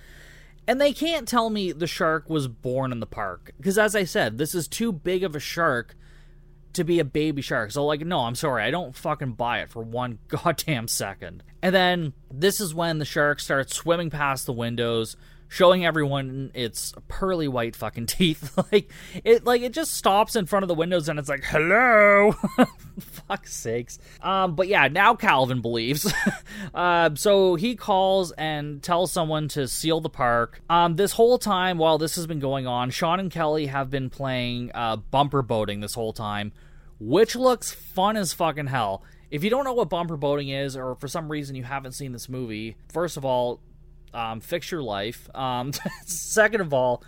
and 0.68 0.82
they 0.82 0.92
can't 0.92 1.28
tell 1.28 1.52
me 1.52 1.72
the 1.72 1.86
shark 1.86 2.28
was 2.28 2.48
born 2.48 2.92
in 2.92 3.00
the 3.00 3.06
park 3.06 3.52
because 3.58 3.78
as 3.78 3.96
i 3.96 4.04
said 4.04 4.40
this 4.40 4.56
is 4.56 4.68
too 4.68 4.92
big 4.92 5.24
of 5.24 5.36
a 5.36 5.40
shark 5.40 5.96
to 6.74 6.84
be 6.84 7.00
a 7.00 7.06
baby 7.06 7.42
shark. 7.42 7.72
So 7.72 7.86
like 7.86 8.02
no 8.02 8.20
i'm 8.22 8.36
sorry. 8.36 8.64
I 8.64 8.72
don't 8.72 8.96
fucking 8.96 9.34
buy 9.34 9.60
it 9.60 9.70
for 9.70 9.84
one 9.84 10.20
goddamn 10.28 10.88
second. 10.88 11.44
And 11.62 11.74
then 11.74 12.14
this 12.32 12.62
is 12.62 12.74
when 12.74 13.00
the 13.00 13.06
shark 13.06 13.40
starts 13.40 13.76
swimming 13.76 14.10
past 14.10 14.46
the 14.46 14.54
windows 14.54 15.16
showing 15.48 15.86
everyone 15.86 16.52
its 16.54 16.94
pearly 17.08 17.48
white 17.48 17.76
fucking 17.76 18.06
teeth. 18.08 18.58
like 18.72 18.92
it 19.24 19.46
like 19.46 19.62
it 19.62 19.74
just 19.74 19.94
stops 19.94 20.36
in 20.36 20.46
front 20.46 20.64
of 20.64 20.68
the 20.68 20.76
windows 20.76 21.10
and 21.10 21.20
it's 21.20 21.30
like, 21.30 21.44
"Hello." 21.44 22.34
Fuck's 23.00 23.54
sakes. 23.54 24.00
Um 24.22 24.56
but 24.56 24.68
yeah, 24.68 24.88
now 24.88 25.16
Calvin 25.16 25.62
believes. 25.62 26.12
uh, 26.74 27.12
so 27.16 27.56
he 27.56 27.76
calls 27.76 28.32
and 28.32 28.82
tells 28.82 29.12
someone 29.12 29.48
to 29.50 29.68
seal 29.68 30.02
the 30.02 30.10
park. 30.10 30.62
Um 30.70 30.96
this 30.96 31.12
whole 31.12 31.38
time 31.38 31.78
while 31.78 31.98
this 31.98 32.16
has 32.16 32.28
been 32.28 32.40
going 32.40 32.68
on, 32.68 32.90
Sean 32.90 33.20
and 33.20 33.32
Kelly 33.32 33.68
have 33.68 33.90
been 33.90 34.10
playing 34.10 34.72
uh 34.74 34.96
bumper 34.98 35.42
boating 35.42 35.80
this 35.80 35.94
whole 35.94 36.14
time, 36.14 36.52
which 37.00 37.36
looks 37.36 37.72
fun 37.72 38.18
as 38.18 38.34
fucking 38.34 38.68
hell. 38.68 39.04
If 39.30 39.44
you 39.44 39.50
don't 39.50 39.66
know 39.66 39.74
what 39.74 39.90
bumper 39.90 40.16
boating 40.16 40.50
is, 40.50 40.78
or 40.78 40.96
for 40.96 41.10
some 41.10 41.30
reason 41.30 41.56
you 41.56 41.64
haven't 41.64 41.92
seen 41.92 42.14
this 42.14 42.30
movie, 42.30 42.78
first 42.88 43.18
of 43.18 43.26
all, 43.26 43.60
Um, 44.14 44.40
fix 44.40 44.72
your 44.72 44.82
life. 44.82 45.30
Um, 45.36 45.72
second 46.06 46.62
of 46.62 46.74
all, 46.74 47.04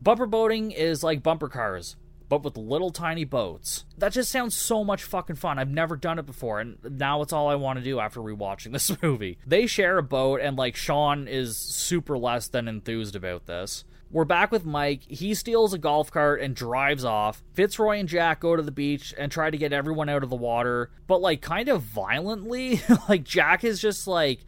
bumper 0.00 0.26
boating 0.26 0.70
is 0.70 1.02
like 1.02 1.22
bumper 1.22 1.48
cars 1.48 1.96
but 2.28 2.42
with 2.42 2.56
little 2.56 2.90
tiny 2.90 3.24
boats. 3.24 3.84
That 3.98 4.12
just 4.12 4.30
sounds 4.30 4.56
so 4.56 4.84
much 4.84 5.04
fucking 5.04 5.36
fun. 5.36 5.58
I've 5.58 5.70
never 5.70 5.96
done 5.96 6.18
it 6.18 6.26
before, 6.26 6.60
and 6.60 6.78
now 6.82 7.22
it's 7.22 7.32
all 7.32 7.48
I 7.48 7.54
want 7.54 7.78
to 7.78 7.84
do 7.84 8.00
after 8.00 8.20
rewatching 8.20 8.72
this 8.72 8.90
movie. 9.02 9.38
They 9.46 9.66
share 9.66 9.98
a 9.98 10.02
boat, 10.02 10.40
and 10.40 10.56
like 10.56 10.76
Sean 10.76 11.28
is 11.28 11.56
super 11.56 12.18
less 12.18 12.48
than 12.48 12.68
enthused 12.68 13.16
about 13.16 13.46
this. 13.46 13.84
We're 14.10 14.24
back 14.24 14.52
with 14.52 14.64
Mike. 14.64 15.02
He 15.08 15.34
steals 15.34 15.74
a 15.74 15.78
golf 15.78 16.10
cart 16.10 16.40
and 16.40 16.54
drives 16.54 17.04
off. 17.04 17.42
Fitzroy 17.52 17.98
and 17.98 18.08
Jack 18.08 18.40
go 18.40 18.54
to 18.54 18.62
the 18.62 18.70
beach 18.70 19.12
and 19.18 19.30
try 19.30 19.50
to 19.50 19.56
get 19.56 19.72
everyone 19.72 20.08
out 20.08 20.22
of 20.22 20.30
the 20.30 20.36
water, 20.36 20.90
but 21.08 21.20
like 21.20 21.40
kind 21.40 21.68
of 21.68 21.82
violently. 21.82 22.80
like 23.08 23.24
Jack 23.24 23.64
is 23.64 23.80
just 23.80 24.06
like 24.06 24.40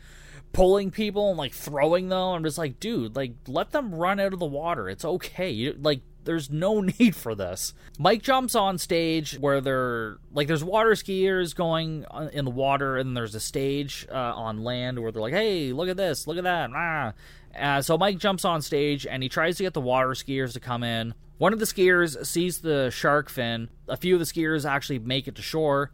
pulling 0.56 0.90
people 0.90 1.28
and 1.28 1.38
like 1.38 1.52
throwing 1.52 2.08
them. 2.08 2.18
I'm 2.18 2.42
just 2.42 2.56
like, 2.56 2.80
dude, 2.80 3.14
like 3.14 3.34
let 3.46 3.72
them 3.72 3.94
run 3.94 4.18
out 4.18 4.32
of 4.32 4.38
the 4.38 4.46
water. 4.46 4.88
It's 4.88 5.04
okay. 5.04 5.50
You, 5.50 5.76
like 5.78 6.00
there's 6.24 6.50
no 6.50 6.80
need 6.98 7.14
for 7.14 7.34
this. 7.34 7.74
Mike 7.98 8.22
jumps 8.22 8.54
on 8.54 8.78
stage 8.78 9.38
where 9.38 9.60
they're 9.60 10.16
like 10.32 10.48
there's 10.48 10.64
water 10.64 10.92
skiers 10.92 11.54
going 11.54 12.06
in 12.32 12.46
the 12.46 12.50
water, 12.50 12.96
and 12.96 13.14
there's 13.14 13.34
a 13.34 13.40
stage 13.40 14.06
uh, 14.10 14.14
on 14.14 14.64
land 14.64 14.98
where 14.98 15.12
they're 15.12 15.22
like, 15.22 15.34
"Hey, 15.34 15.72
look 15.72 15.90
at 15.90 15.98
this, 15.98 16.26
look 16.26 16.38
at 16.38 16.44
that!" 16.44 16.70
Ah. 16.74 17.12
Uh, 17.58 17.80
so 17.80 17.96
Mike 17.96 18.18
jumps 18.18 18.44
on 18.44 18.60
stage 18.60 19.06
and 19.06 19.22
he 19.22 19.30
tries 19.30 19.56
to 19.56 19.62
get 19.62 19.72
the 19.72 19.80
water 19.80 20.10
skiers 20.10 20.52
to 20.52 20.60
come 20.60 20.82
in. 20.82 21.14
One 21.38 21.54
of 21.54 21.58
the 21.58 21.64
skiers 21.64 22.26
sees 22.26 22.60
the 22.60 22.90
shark 22.90 23.30
fin. 23.30 23.70
A 23.88 23.96
few 23.96 24.14
of 24.14 24.20
the 24.20 24.26
skiers 24.26 24.68
actually 24.68 24.98
make 24.98 25.26
it 25.26 25.36
to 25.36 25.42
shore. 25.42 25.90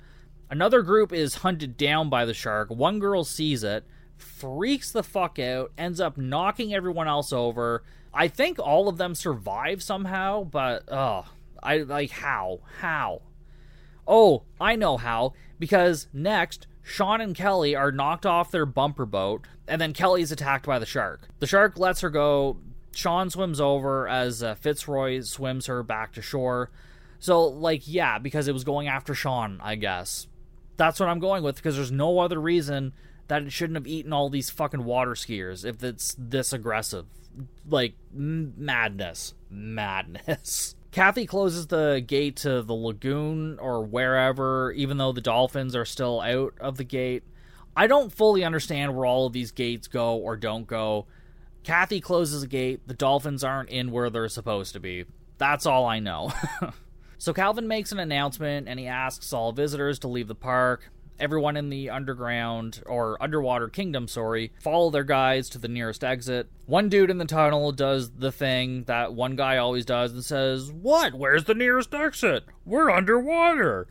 Another 0.50 0.82
group 0.82 1.12
is 1.12 1.36
hunted 1.36 1.76
down 1.76 2.10
by 2.10 2.24
the 2.24 2.34
shark. 2.34 2.68
One 2.68 2.98
girl 2.98 3.22
sees 3.22 3.62
it, 3.62 3.86
freaks 4.22 4.90
the 4.90 5.02
fuck 5.02 5.38
out, 5.38 5.72
ends 5.76 6.00
up 6.00 6.16
knocking 6.16 6.72
everyone 6.74 7.08
else 7.08 7.32
over. 7.32 7.84
I 8.14 8.28
think 8.28 8.58
all 8.58 8.88
of 8.88 8.98
them 8.98 9.14
survive 9.14 9.82
somehow, 9.82 10.44
but 10.44 10.84
oh, 10.88 11.26
I 11.62 11.78
like 11.78 12.10
how? 12.10 12.60
How? 12.80 13.22
Oh, 14.06 14.44
I 14.60 14.76
know 14.76 14.96
how. 14.96 15.34
Because 15.58 16.08
next, 16.12 16.66
Sean 16.82 17.20
and 17.20 17.34
Kelly 17.34 17.74
are 17.74 17.92
knocked 17.92 18.26
off 18.26 18.50
their 18.50 18.66
bumper 18.66 19.06
boat, 19.06 19.46
and 19.68 19.80
then 19.80 19.92
Kelly's 19.92 20.32
attacked 20.32 20.66
by 20.66 20.78
the 20.78 20.86
shark. 20.86 21.28
The 21.38 21.46
shark 21.46 21.78
lets 21.78 22.00
her 22.00 22.10
go. 22.10 22.58
Sean 22.94 23.30
swims 23.30 23.60
over 23.60 24.06
as 24.08 24.42
uh, 24.42 24.54
Fitzroy 24.56 25.20
swims 25.20 25.66
her 25.66 25.82
back 25.82 26.12
to 26.12 26.22
shore. 26.22 26.70
So, 27.18 27.44
like, 27.44 27.82
yeah, 27.86 28.18
because 28.18 28.48
it 28.48 28.52
was 28.52 28.64
going 28.64 28.88
after 28.88 29.14
Sean, 29.14 29.60
I 29.62 29.76
guess. 29.76 30.26
That's 30.76 30.98
what 30.98 31.08
I'm 31.08 31.20
going 31.20 31.44
with, 31.44 31.56
because 31.56 31.76
there's 31.76 31.92
no 31.92 32.18
other 32.18 32.40
reason 32.40 32.92
that 33.32 33.44
it 33.44 33.50
shouldn't 33.50 33.78
have 33.78 33.86
eaten 33.86 34.12
all 34.12 34.28
these 34.28 34.50
fucking 34.50 34.84
water 34.84 35.12
skiers 35.12 35.64
if 35.64 35.82
it's 35.82 36.14
this 36.18 36.52
aggressive. 36.52 37.06
Like, 37.66 37.94
m- 38.14 38.52
madness. 38.58 39.32
Madness. 39.48 40.74
Kathy 40.92 41.24
closes 41.24 41.68
the 41.68 42.04
gate 42.06 42.36
to 42.36 42.60
the 42.60 42.74
lagoon 42.74 43.58
or 43.58 43.86
wherever, 43.86 44.70
even 44.72 44.98
though 44.98 45.12
the 45.12 45.22
dolphins 45.22 45.74
are 45.74 45.86
still 45.86 46.20
out 46.20 46.52
of 46.60 46.76
the 46.76 46.84
gate. 46.84 47.22
I 47.74 47.86
don't 47.86 48.12
fully 48.12 48.44
understand 48.44 48.94
where 48.94 49.06
all 49.06 49.24
of 49.24 49.32
these 49.32 49.50
gates 49.50 49.88
go 49.88 50.16
or 50.16 50.36
don't 50.36 50.66
go. 50.66 51.06
Kathy 51.62 52.02
closes 52.02 52.42
the 52.42 52.48
gate, 52.48 52.86
the 52.86 52.92
dolphins 52.92 53.42
aren't 53.42 53.70
in 53.70 53.92
where 53.92 54.10
they're 54.10 54.28
supposed 54.28 54.74
to 54.74 54.80
be. 54.80 55.06
That's 55.38 55.64
all 55.64 55.86
I 55.86 56.00
know. 56.00 56.34
so 57.16 57.32
Calvin 57.32 57.66
makes 57.66 57.92
an 57.92 57.98
announcement 57.98 58.68
and 58.68 58.78
he 58.78 58.88
asks 58.88 59.32
all 59.32 59.52
visitors 59.52 60.00
to 60.00 60.08
leave 60.08 60.28
the 60.28 60.34
park 60.34 60.90
everyone 61.22 61.56
in 61.56 61.70
the 61.70 61.88
underground 61.88 62.82
or 62.84 63.22
underwater 63.22 63.68
kingdom, 63.68 64.08
sorry, 64.08 64.52
follow 64.60 64.90
their 64.90 65.04
guides 65.04 65.48
to 65.50 65.58
the 65.58 65.68
nearest 65.68 66.02
exit. 66.02 66.48
One 66.66 66.88
dude 66.88 67.10
in 67.10 67.18
the 67.18 67.24
tunnel 67.24 67.72
does 67.72 68.10
the 68.10 68.32
thing 68.32 68.84
that 68.84 69.14
one 69.14 69.36
guy 69.36 69.56
always 69.56 69.86
does 69.86 70.12
and 70.12 70.24
says, 70.24 70.72
What? 70.72 71.14
Where's 71.14 71.44
the 71.44 71.54
nearest 71.54 71.94
exit? 71.94 72.44
We're 72.64 72.90
underwater. 72.90 73.86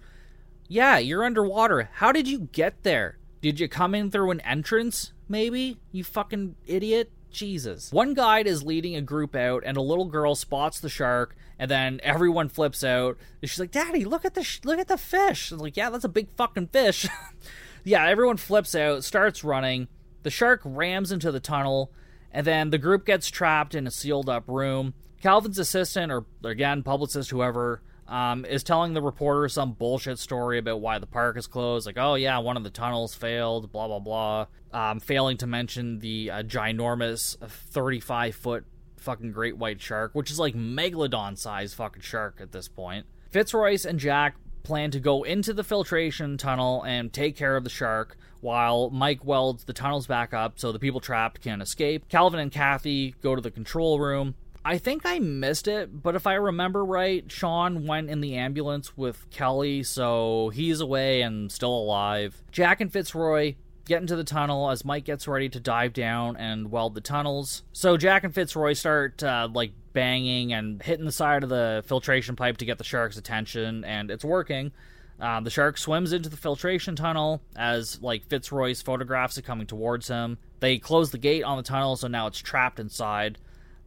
Yeah, 0.67 0.97
you're 0.97 1.23
underwater. 1.23 1.89
How 1.93 2.11
did 2.11 2.27
you 2.27 2.49
get 2.51 2.83
there? 2.83 3.17
Did 3.41 3.59
you 3.59 3.67
come 3.67 3.95
in 3.95 4.11
through 4.11 4.31
an 4.31 4.41
entrance, 4.41 5.13
maybe? 5.27 5.79
You 5.91 6.03
fucking 6.03 6.55
idiot? 6.67 7.11
Jesus. 7.31 7.91
One 7.91 8.13
guide 8.13 8.45
is 8.45 8.63
leading 8.63 8.95
a 8.95 9.01
group 9.01 9.35
out, 9.35 9.63
and 9.65 9.77
a 9.77 9.81
little 9.81 10.05
girl 10.05 10.35
spots 10.35 10.79
the 10.79 10.89
shark, 10.89 11.35
and 11.61 11.69
then 11.69 11.99
everyone 12.01 12.49
flips 12.49 12.83
out. 12.83 13.19
And 13.39 13.49
she's 13.49 13.59
like, 13.59 13.69
"Daddy, 13.69 14.03
look 14.03 14.25
at 14.25 14.33
the 14.33 14.43
sh- 14.43 14.61
look 14.65 14.79
at 14.79 14.87
the 14.87 14.97
fish." 14.97 15.51
I'm 15.51 15.59
like, 15.59 15.77
"Yeah, 15.77 15.91
that's 15.91 16.03
a 16.03 16.09
big 16.09 16.31
fucking 16.31 16.69
fish." 16.69 17.07
yeah, 17.83 18.09
everyone 18.09 18.37
flips 18.37 18.73
out, 18.73 19.03
starts 19.03 19.43
running. 19.43 19.87
The 20.23 20.31
shark 20.31 20.61
rams 20.65 21.11
into 21.11 21.31
the 21.31 21.39
tunnel, 21.39 21.91
and 22.31 22.47
then 22.47 22.71
the 22.71 22.79
group 22.79 23.05
gets 23.05 23.29
trapped 23.29 23.75
in 23.75 23.85
a 23.85 23.91
sealed 23.91 24.27
up 24.27 24.45
room. 24.47 24.95
Calvin's 25.21 25.59
assistant, 25.59 26.11
or 26.11 26.25
again, 26.43 26.81
publicist, 26.81 27.29
whoever, 27.29 27.83
um, 28.07 28.43
is 28.43 28.63
telling 28.63 28.93
the 28.93 29.01
reporter 29.01 29.47
some 29.47 29.73
bullshit 29.73 30.17
story 30.17 30.57
about 30.57 30.81
why 30.81 30.97
the 30.97 31.05
park 31.05 31.37
is 31.37 31.45
closed. 31.45 31.85
Like, 31.85 31.99
oh 31.99 32.15
yeah, 32.15 32.39
one 32.39 32.57
of 32.57 32.63
the 32.63 32.71
tunnels 32.71 33.13
failed, 33.13 33.71
blah 33.71 33.87
blah 33.87 33.99
blah. 33.99 34.47
Um, 34.73 34.99
failing 34.99 35.37
to 35.37 35.47
mention 35.47 35.99
the 35.99 36.31
uh, 36.31 36.41
ginormous 36.41 37.37
35 37.37 38.33
foot 38.33 38.65
fucking 39.01 39.31
great 39.31 39.57
white 39.57 39.81
shark, 39.81 40.11
which 40.13 40.31
is 40.31 40.39
like 40.39 40.55
megalodon 40.55 41.37
sized 41.37 41.75
fucking 41.75 42.01
shark 42.01 42.39
at 42.39 42.51
this 42.51 42.67
point. 42.67 43.05
Fitzroyce 43.29 43.85
and 43.85 43.99
Jack 43.99 44.35
plan 44.63 44.91
to 44.91 44.99
go 44.99 45.23
into 45.23 45.53
the 45.53 45.63
filtration 45.63 46.37
tunnel 46.37 46.83
and 46.83 47.11
take 47.11 47.35
care 47.35 47.55
of 47.55 47.63
the 47.63 47.69
shark 47.69 48.17
while 48.41 48.89
Mike 48.89 49.23
welds 49.23 49.63
the 49.63 49.73
tunnels 49.73 50.07
back 50.07 50.33
up 50.33 50.59
so 50.59 50.71
the 50.71 50.79
people 50.79 50.99
trapped 50.99 51.41
can 51.41 51.61
escape. 51.61 52.07
Calvin 52.09 52.39
and 52.39 52.51
Kathy 52.51 53.15
go 53.21 53.35
to 53.35 53.41
the 53.41 53.51
control 53.51 53.99
room. 53.99 54.35
I 54.63 54.77
think 54.77 55.01
I 55.05 55.17
missed 55.17 55.67
it, 55.67 56.03
but 56.03 56.15
if 56.15 56.27
I 56.27 56.33
remember 56.35 56.85
right, 56.85 57.29
Sean 57.31 57.87
went 57.87 58.11
in 58.11 58.21
the 58.21 58.35
ambulance 58.35 58.95
with 58.95 59.27
Kelly, 59.31 59.81
so 59.81 60.51
he's 60.53 60.81
away 60.81 61.21
and 61.23 61.51
still 61.51 61.73
alive. 61.73 62.43
Jack 62.51 62.79
and 62.79 62.93
Fitzroy 62.93 63.55
get 63.85 64.01
into 64.01 64.15
the 64.15 64.23
tunnel 64.23 64.69
as 64.69 64.85
Mike 64.85 65.05
gets 65.05 65.27
ready 65.27 65.49
to 65.49 65.59
dive 65.59 65.93
down 65.93 66.37
and 66.37 66.71
weld 66.71 66.95
the 66.95 67.01
tunnels. 67.01 67.63
So 67.73 67.97
Jack 67.97 68.23
and 68.23 68.33
Fitzroy 68.33 68.73
start 68.73 69.21
uh, 69.23 69.49
like 69.53 69.71
banging 69.93 70.53
and 70.53 70.81
hitting 70.81 71.05
the 71.05 71.11
side 71.11 71.43
of 71.43 71.49
the 71.49 71.83
filtration 71.85 72.35
pipe 72.35 72.57
to 72.57 72.65
get 72.65 72.77
the 72.77 72.83
shark's 72.83 73.17
attention, 73.17 73.83
and 73.83 74.09
it's 74.09 74.25
working. 74.25 74.71
Uh, 75.19 75.39
the 75.39 75.49
shark 75.51 75.77
swims 75.77 76.13
into 76.13 76.29
the 76.29 76.37
filtration 76.37 76.95
tunnel 76.95 77.41
as 77.55 78.01
like 78.01 78.27
Fitzroyce 78.27 78.81
photographs 78.81 79.37
are 79.37 79.43
coming 79.43 79.67
towards 79.67 80.07
him. 80.07 80.37
They 80.59 80.79
close 80.79 81.11
the 81.11 81.17
gate 81.17 81.43
on 81.43 81.57
the 81.57 81.63
tunnel, 81.63 81.95
so 81.95 82.07
now 82.07 82.27
it's 82.27 82.39
trapped 82.39 82.79
inside 82.79 83.37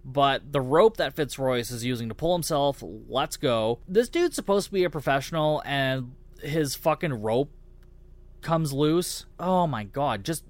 but 0.05 0.53
the 0.53 0.61
rope 0.61 0.99
that 0.99 1.15
Fitzroyce 1.15 1.71
is 1.71 1.85
using 1.85 2.09
to 2.09 2.15
pull 2.15 2.35
himself 2.35 2.83
lets 3.09 3.37
go. 3.37 3.79
This 3.89 4.09
dude's 4.09 4.37
supposed 4.37 4.67
to 4.67 4.73
be 4.73 4.85
a 4.85 4.91
professional, 4.91 5.63
and 5.65 6.13
his 6.43 6.75
fucking 6.75 7.23
rope 7.23 7.51
comes 8.45 8.73
loose. 8.73 9.27
Oh 9.41 9.67
my 9.67 9.83
god, 9.83 10.23
just 10.23 10.45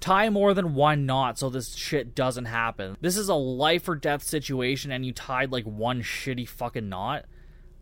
tie 0.00 0.28
more 0.28 0.52
than 0.52 0.74
one 0.74 1.06
knot 1.06 1.38
so 1.38 1.48
this 1.48 1.74
shit 1.76 2.14
doesn't 2.14 2.46
happen. 2.46 2.96
This 3.00 3.16
is 3.16 3.28
a 3.28 3.34
life 3.34 3.88
or 3.88 3.94
death 3.94 4.22
situation, 4.22 4.90
and 4.90 5.06
you 5.06 5.12
tied 5.12 5.52
like 5.52 5.64
one 5.64 6.02
shitty 6.02 6.48
fucking 6.48 6.88
knot. 6.88 7.26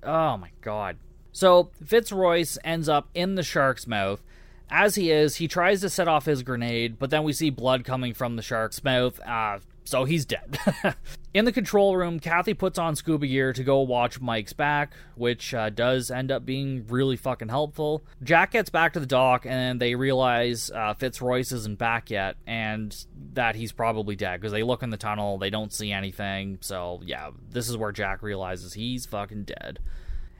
Oh 0.03 0.37
my 0.37 0.51
god. 0.61 0.99
So 1.33 1.71
Fitzroyce 1.83 2.59
ends 2.63 2.89
up 2.89 3.09
in 3.15 3.37
the 3.37 3.43
shark's 3.43 3.87
mouth. 3.87 4.23
As 4.69 4.95
he 4.95 5.11
is, 5.11 5.37
he 5.37 5.49
tries 5.49 5.81
to 5.81 5.91
set 5.91 6.09
off 6.09 6.27
his 6.27 6.43
grenade, 6.43 6.99
but 6.99 7.11
then 7.11 7.25
we 7.25 7.33
see 7.33 7.51
blood 7.51 7.85
coming 7.85 8.15
from 8.15 8.37
the 8.37 8.43
shark's 8.43 8.83
mouth. 8.85 9.21
Uh, 9.21 9.59
so 9.85 10.05
he's 10.05 10.25
dead. 10.25 10.59
In 11.35 11.45
the 11.45 11.53
control 11.53 11.97
room, 11.97 12.21
Kathy 12.21 12.55
puts 12.55 12.79
on 12.79 12.95
scuba 12.95 13.27
gear 13.27 13.53
to 13.53 13.65
go 13.65 13.81
watch 13.81 14.21
Mike's 14.21 14.53
back, 14.53 14.95
which 15.17 15.55
uh, 15.55 15.71
does 15.71 16.11
end 16.11 16.31
up 16.31 16.45
being 16.45 16.87
really 16.89 17.17
fucking 17.17 17.49
helpful. 17.49 18.05
Jack 18.23 18.53
gets 18.53 18.71
back 18.71 18.93
to 18.93 19.01
the 19.01 19.07
dock, 19.07 19.45
and 19.47 19.81
they 19.81 19.95
realize 19.95 20.71
uh, 20.71 20.95
Fitzroyce 20.95 21.53
isn't 21.53 21.79
back 21.79 22.11
yet, 22.11 22.37
and 22.47 23.07
that 23.35 23.57
he's 23.57 23.73
probably 23.73 24.15
dead 24.15 24.41
because 24.41 24.53
they 24.53 24.63
look 24.63 24.83
in 24.83 24.91
the 24.91 24.97
tunnel, 24.97 25.39
they 25.39 25.51
don't 25.51 25.73
see 25.73 25.91
anything. 25.91 26.59
So, 26.61 27.01
yeah, 27.05 27.31
this 27.51 27.69
is 27.69 27.77
where 27.77 27.93
Jack 27.93 28.23
realizes 28.23 28.75
he's 28.75 29.07
fucking 29.07 29.45
dead. 29.45 29.79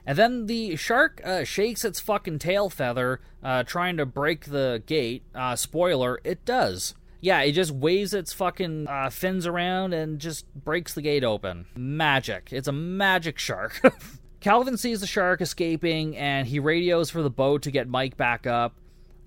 And 0.05 0.17
then 0.17 0.45
the 0.47 0.75
shark 0.75 1.21
uh, 1.23 1.43
shakes 1.43 1.85
its 1.85 1.99
fucking 1.99 2.39
tail 2.39 2.69
feather, 2.69 3.21
uh, 3.41 3.63
trying 3.63 3.97
to 3.97 4.05
break 4.05 4.45
the 4.45 4.83
gate. 4.85 5.23
Uh, 5.33 5.55
spoiler, 5.55 6.19
it 6.23 6.43
does 6.45 6.93
yeah, 7.23 7.39
it 7.39 7.53
just 7.53 7.71
waves 7.71 8.13
its 8.13 8.33
fucking 8.33 8.85
uh, 8.89 9.09
fins 9.09 9.47
around 9.47 9.93
and 9.93 10.19
just 10.19 10.45
breaks 10.53 10.93
the 10.93 11.01
gate 11.01 11.23
open. 11.23 11.65
Magic. 11.73 12.49
It's 12.51 12.67
a 12.67 12.73
magic 12.73 13.39
shark. 13.39 13.81
Calvin 14.41 14.75
sees 14.75 14.99
the 14.99 15.07
shark 15.07 15.39
escaping 15.39 16.17
and 16.17 16.45
he 16.45 16.59
radios 16.59 17.09
for 17.09 17.21
the 17.21 17.29
boat 17.29 17.61
to 17.61 17.71
get 17.71 17.87
Mike 17.87 18.17
back 18.17 18.45
up, 18.45 18.75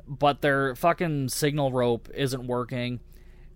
but 0.06 0.42
their 0.42 0.74
fucking 0.74 1.30
signal 1.30 1.72
rope 1.72 2.10
isn't 2.14 2.46
working. 2.46 3.00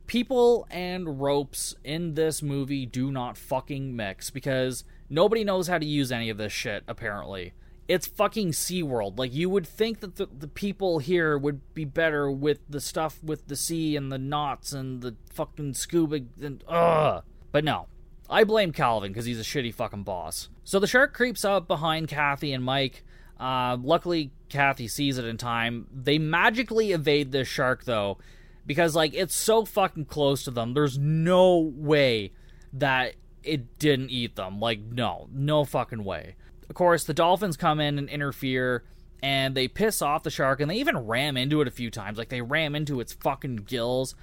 People 0.07 0.66
and 0.70 1.20
ropes 1.20 1.74
in 1.84 2.14
this 2.14 2.43
movie 2.43 2.86
do 2.86 3.12
not 3.12 3.36
fucking 3.36 3.95
mix 3.95 4.30
because 4.30 4.84
nobody 5.11 5.45
knows 5.45 5.68
how 5.68 5.76
to 5.76 5.84
use 5.84 6.11
any 6.11 6.30
of 6.30 6.38
this 6.38 6.53
shit, 6.53 6.82
apparently. 6.88 7.53
It's 7.91 8.07
fucking 8.07 8.53
SeaWorld. 8.53 9.18
Like 9.18 9.34
you 9.34 9.51
would 9.51 9.66
think 9.66 9.99
that 9.99 10.14
the, 10.14 10.26
the 10.26 10.47
people 10.47 11.01
here 11.01 11.36
would 11.36 11.74
be 11.74 11.84
better 11.84 12.30
with 12.30 12.61
the 12.68 12.80
stuff 12.80 13.18
with 13.20 13.49
the 13.49 13.57
sea 13.57 13.97
and 13.97 14.12
the 14.12 14.18
knots 14.18 14.72
and 14.72 15.03
the 15.03 15.16
fucking 15.32 15.74
scuba 15.74 16.20
and 16.41 16.62
ugh. 16.68 17.24
But 17.51 17.64
no. 17.64 17.88
I 18.28 18.45
blame 18.45 18.70
Calvin 18.72 19.11
because 19.11 19.24
he's 19.24 19.41
a 19.41 19.43
shitty 19.43 19.74
fucking 19.74 20.05
boss. 20.05 20.51
So 20.62 20.78
the 20.78 20.86
shark 20.86 21.14
creeps 21.14 21.45
up 21.45 21.66
behind 21.66 22.07
Kathy 22.07 22.53
and 22.53 22.62
Mike. 22.62 23.03
Uh, 23.41 23.76
luckily, 23.82 24.30
Kathy 24.49 24.86
sees 24.86 25.18
it 25.18 25.24
in 25.24 25.36
time. 25.36 25.88
They 25.93 26.16
magically 26.16 26.93
evade 26.93 27.32
this 27.32 27.49
shark 27.49 27.82
though, 27.86 28.18
because 28.66 28.95
like 28.95 29.14
it's 29.14 29.34
so 29.34 29.64
fucking 29.64 30.05
close 30.05 30.45
to 30.45 30.53
them. 30.53 30.74
There's 30.74 30.97
no 30.97 31.59
way 31.59 32.30
that 32.72 33.16
it 33.43 33.80
didn't 33.80 34.11
eat 34.11 34.36
them. 34.36 34.61
Like 34.61 34.78
no, 34.78 35.28
no 35.32 35.64
fucking 35.64 36.05
way. 36.05 36.36
Of 36.70 36.76
course, 36.76 37.02
the 37.02 37.12
dolphins 37.12 37.56
come 37.56 37.80
in 37.80 37.98
and 37.98 38.08
interfere 38.08 38.84
and 39.22 39.56
they 39.56 39.66
piss 39.66 40.00
off 40.00 40.22
the 40.22 40.30
shark 40.30 40.60
and 40.60 40.70
they 40.70 40.76
even 40.76 40.98
ram 40.98 41.36
into 41.36 41.60
it 41.60 41.66
a 41.68 41.72
few 41.72 41.90
times. 41.90 42.16
Like 42.16 42.28
they 42.28 42.40
ram 42.40 42.76
into 42.76 43.00
its 43.00 43.12
fucking 43.12 43.56
gills. 43.66 44.14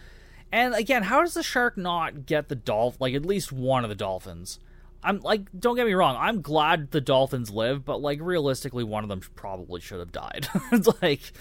And 0.49 0.73
again, 0.73 1.03
how 1.03 1.21
does 1.21 1.33
the 1.33 1.43
shark 1.43 1.77
not 1.77 2.25
get 2.25 2.47
the 2.47 2.55
dolphin? 2.55 2.97
Like 3.01 3.13
at 3.13 3.25
least 3.25 3.51
one 3.51 3.83
of 3.83 3.89
the 3.89 3.95
dolphins. 3.95 4.59
I'm 5.03 5.19
like, 5.19 5.47
don't 5.59 5.75
get 5.75 5.85
me 5.85 5.93
wrong. 5.93 6.15
I'm 6.17 6.41
glad 6.41 6.91
the 6.91 7.01
dolphins 7.01 7.51
live, 7.51 7.83
but 7.83 8.01
like 8.01 8.19
realistically, 8.21 8.85
one 8.85 9.03
of 9.03 9.09
them 9.09 9.19
probably 9.35 9.81
should 9.81 9.99
have 9.99 10.13
died. 10.13 10.47
it's 10.71 10.89
like, 11.01 11.33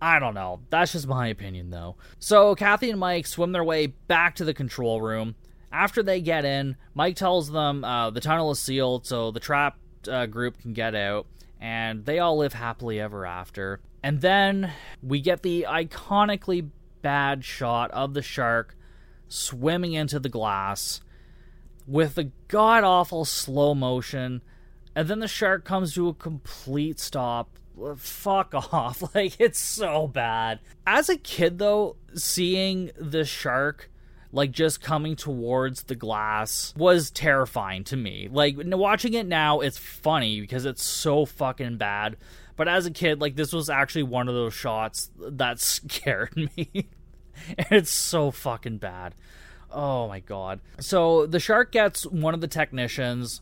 I 0.00 0.20
don't 0.20 0.34
know. 0.34 0.60
That's 0.70 0.92
just 0.92 1.08
my 1.08 1.26
opinion, 1.26 1.70
though. 1.70 1.96
So 2.20 2.54
Kathy 2.54 2.88
and 2.90 3.00
Mike 3.00 3.26
swim 3.26 3.50
their 3.50 3.64
way 3.64 3.88
back 3.88 4.36
to 4.36 4.44
the 4.44 4.54
control 4.54 5.00
room. 5.00 5.34
After 5.72 6.04
they 6.04 6.20
get 6.20 6.44
in, 6.44 6.76
Mike 6.94 7.16
tells 7.16 7.50
them 7.50 7.84
uh, 7.84 8.10
the 8.10 8.20
tunnel 8.20 8.52
is 8.52 8.60
sealed, 8.60 9.06
so 9.06 9.32
the 9.32 9.40
trap 9.40 9.76
uh, 10.08 10.26
group 10.26 10.58
can 10.58 10.72
get 10.72 10.94
out, 10.94 11.26
and 11.60 12.04
they 12.04 12.18
all 12.18 12.38
live 12.38 12.52
happily 12.52 13.00
ever 13.00 13.26
after. 13.26 13.80
And 14.02 14.20
then 14.20 14.72
we 15.02 15.20
get 15.20 15.42
the 15.42 15.66
iconically 15.68 16.70
bad 17.02 17.44
shot 17.44 17.90
of 17.90 18.14
the 18.14 18.22
shark 18.22 18.76
swimming 19.28 19.92
into 19.92 20.18
the 20.18 20.28
glass 20.28 21.00
with 21.86 22.14
the 22.16 22.30
god 22.48 22.84
awful 22.84 23.24
slow 23.24 23.74
motion, 23.74 24.42
and 24.94 25.08
then 25.08 25.20
the 25.20 25.28
shark 25.28 25.64
comes 25.64 25.94
to 25.94 26.08
a 26.08 26.14
complete 26.14 26.98
stop. 26.98 27.58
Fuck 27.96 28.54
off. 28.72 29.14
Like, 29.14 29.38
it's 29.38 29.58
so 29.58 30.06
bad. 30.08 30.60
As 30.86 31.08
a 31.08 31.16
kid, 31.16 31.58
though, 31.58 31.96
seeing 32.14 32.90
the 32.98 33.24
shark 33.24 33.90
like 34.36 34.50
just 34.50 34.82
coming 34.82 35.16
towards 35.16 35.84
the 35.84 35.94
glass 35.94 36.74
was 36.76 37.10
terrifying 37.10 37.84
to 37.84 37.96
me. 37.96 38.28
Like 38.30 38.54
watching 38.58 39.14
it 39.14 39.26
now, 39.26 39.60
it's 39.60 39.78
funny 39.78 40.42
because 40.42 40.66
it's 40.66 40.84
so 40.84 41.24
fucking 41.24 41.78
bad. 41.78 42.18
But 42.54 42.68
as 42.68 42.84
a 42.84 42.90
kid, 42.90 43.18
like 43.18 43.34
this 43.34 43.54
was 43.54 43.70
actually 43.70 44.02
one 44.02 44.28
of 44.28 44.34
those 44.34 44.52
shots 44.52 45.10
that 45.18 45.58
scared 45.60 46.36
me. 46.36 46.88
it's 47.70 47.90
so 47.90 48.30
fucking 48.30 48.76
bad. 48.76 49.14
Oh 49.70 50.06
my 50.06 50.20
god. 50.20 50.60
So 50.80 51.24
the 51.24 51.40
shark 51.40 51.72
gets 51.72 52.04
one 52.04 52.34
of 52.34 52.42
the 52.42 52.46
technicians. 52.46 53.40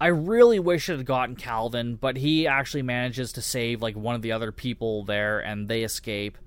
I 0.00 0.06
really 0.06 0.58
wish 0.58 0.88
it 0.88 0.96
had 0.96 1.06
gotten 1.06 1.36
Calvin, 1.36 1.96
but 1.96 2.16
he 2.16 2.46
actually 2.46 2.82
manages 2.82 3.34
to 3.34 3.42
save 3.42 3.82
like 3.82 3.96
one 3.96 4.14
of 4.14 4.22
the 4.22 4.32
other 4.32 4.50
people 4.50 5.04
there 5.04 5.40
and 5.40 5.68
they 5.68 5.82
escape. 5.84 6.38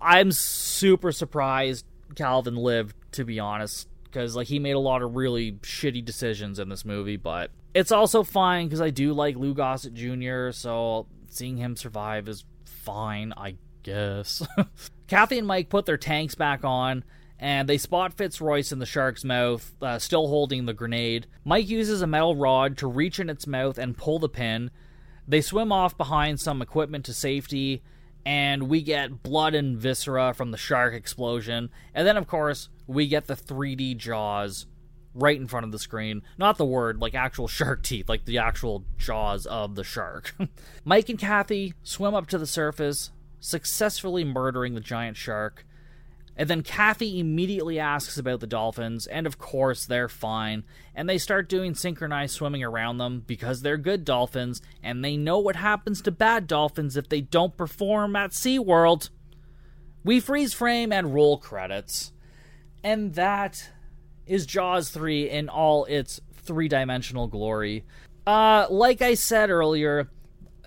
I'm 0.00 0.32
super 0.32 1.12
surprised 1.12 1.84
Calvin 2.14 2.56
lived, 2.56 2.96
to 3.12 3.24
be 3.24 3.38
honest, 3.38 3.88
because 4.04 4.36
like 4.36 4.46
he 4.48 4.58
made 4.58 4.72
a 4.72 4.80
lot 4.80 5.02
of 5.02 5.14
really 5.14 5.52
shitty 5.52 6.04
decisions 6.04 6.58
in 6.58 6.68
this 6.68 6.84
movie. 6.84 7.16
But 7.16 7.50
it's 7.74 7.92
also 7.92 8.22
fine 8.22 8.66
because 8.66 8.80
I 8.80 8.90
do 8.90 9.12
like 9.12 9.36
Lou 9.36 9.54
Gossett 9.54 9.94
Jr. 9.94 10.50
So 10.50 11.06
seeing 11.28 11.56
him 11.56 11.76
survive 11.76 12.28
is 12.28 12.44
fine, 12.64 13.32
I 13.36 13.56
guess. 13.82 14.46
Kathy 15.08 15.38
and 15.38 15.46
Mike 15.46 15.68
put 15.68 15.86
their 15.86 15.96
tanks 15.96 16.34
back 16.34 16.64
on. 16.64 17.04
And 17.40 17.68
they 17.68 17.78
spot 17.78 18.14
Fitzroyce 18.14 18.72
in 18.72 18.80
the 18.80 18.86
shark's 18.86 19.22
mouth, 19.22 19.72
uh, 19.80 20.00
still 20.00 20.26
holding 20.26 20.66
the 20.66 20.74
grenade. 20.74 21.28
Mike 21.44 21.68
uses 21.68 22.02
a 22.02 22.06
metal 22.06 22.34
rod 22.34 22.76
to 22.78 22.88
reach 22.88 23.20
in 23.20 23.30
its 23.30 23.46
mouth 23.46 23.78
and 23.78 23.96
pull 23.96 24.18
the 24.18 24.28
pin. 24.28 24.72
They 25.28 25.40
swim 25.40 25.70
off 25.70 25.96
behind 25.96 26.40
some 26.40 26.60
equipment 26.60 27.04
to 27.04 27.14
safety, 27.14 27.82
and 28.24 28.68
we 28.68 28.82
get 28.82 29.22
blood 29.22 29.54
and 29.54 29.76
viscera 29.78 30.34
from 30.34 30.50
the 30.50 30.58
shark 30.58 30.94
explosion. 30.94 31.70
And 31.94 32.06
then, 32.06 32.16
of 32.16 32.26
course, 32.26 32.68
we 32.86 33.08
get 33.08 33.26
the 33.26 33.34
3D 33.34 33.96
jaws 33.96 34.66
right 35.14 35.38
in 35.38 35.48
front 35.48 35.64
of 35.64 35.72
the 35.72 35.78
screen. 35.78 36.22
Not 36.36 36.58
the 36.58 36.64
word, 36.64 37.00
like 37.00 37.14
actual 37.14 37.48
shark 37.48 37.82
teeth, 37.82 38.08
like 38.08 38.24
the 38.24 38.38
actual 38.38 38.84
jaws 38.96 39.46
of 39.46 39.74
the 39.74 39.84
shark. 39.84 40.34
Mike 40.84 41.08
and 41.08 41.18
Kathy 41.18 41.74
swim 41.82 42.14
up 42.14 42.26
to 42.28 42.38
the 42.38 42.46
surface, 42.46 43.10
successfully 43.40 44.24
murdering 44.24 44.74
the 44.74 44.80
giant 44.80 45.16
shark. 45.16 45.64
And 46.38 46.48
then 46.48 46.62
Kathy 46.62 47.18
immediately 47.18 47.80
asks 47.80 48.16
about 48.16 48.38
the 48.38 48.46
dolphins, 48.46 49.08
and 49.08 49.26
of 49.26 49.38
course 49.38 49.84
they're 49.84 50.08
fine. 50.08 50.62
And 50.94 51.08
they 51.08 51.18
start 51.18 51.48
doing 51.48 51.74
synchronized 51.74 52.36
swimming 52.36 52.62
around 52.62 52.98
them 52.98 53.24
because 53.26 53.60
they're 53.60 53.76
good 53.76 54.04
dolphins, 54.04 54.62
and 54.80 55.04
they 55.04 55.16
know 55.16 55.40
what 55.40 55.56
happens 55.56 56.00
to 56.02 56.12
bad 56.12 56.46
dolphins 56.46 56.96
if 56.96 57.08
they 57.08 57.20
don't 57.20 57.56
perform 57.56 58.14
at 58.14 58.30
SeaWorld. 58.30 59.10
We 60.04 60.20
freeze 60.20 60.54
frame 60.54 60.92
and 60.92 61.12
roll 61.12 61.38
credits. 61.38 62.12
And 62.84 63.14
that 63.16 63.70
is 64.24 64.46
Jaws 64.46 64.90
3 64.90 65.28
in 65.28 65.48
all 65.48 65.86
its 65.86 66.20
three 66.34 66.68
dimensional 66.68 67.26
glory. 67.26 67.84
Uh, 68.28 68.68
like 68.70 69.02
I 69.02 69.14
said 69.14 69.50
earlier, 69.50 70.08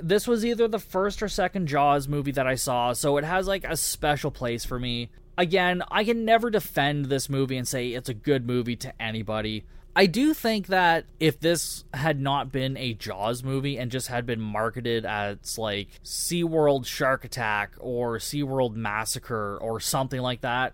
this 0.01 0.27
was 0.27 0.43
either 0.43 0.67
the 0.67 0.79
first 0.79 1.23
or 1.23 1.29
second 1.29 1.67
Jaws 1.67 2.09
movie 2.09 2.31
that 2.33 2.45
I 2.45 2.55
saw, 2.55 2.91
so 2.91 3.15
it 3.15 3.23
has 3.23 3.47
like 3.47 3.63
a 3.63 3.77
special 3.77 4.31
place 4.31 4.65
for 4.65 4.77
me 4.77 5.11
again, 5.41 5.81
I 5.89 6.03
can 6.03 6.23
never 6.23 6.49
defend 6.51 7.05
this 7.05 7.27
movie 7.27 7.57
and 7.57 7.67
say 7.67 7.89
it's 7.89 8.09
a 8.09 8.13
good 8.13 8.45
movie 8.45 8.75
to 8.77 9.01
anybody. 9.01 9.65
I 9.95 10.05
do 10.05 10.33
think 10.33 10.67
that 10.67 11.05
if 11.19 11.39
this 11.39 11.83
had 11.93 12.21
not 12.21 12.51
been 12.51 12.77
a 12.77 12.93
Jaws 12.93 13.43
movie 13.43 13.77
and 13.77 13.91
just 13.91 14.07
had 14.07 14.25
been 14.25 14.39
marketed 14.39 15.05
as 15.05 15.57
like 15.57 15.89
SeaWorld 16.03 16.85
Shark 16.85 17.25
Attack 17.25 17.73
or 17.79 18.19
SeaWorld 18.19 18.75
Massacre 18.75 19.57
or 19.59 19.79
something 19.79 20.21
like 20.21 20.41
that, 20.41 20.73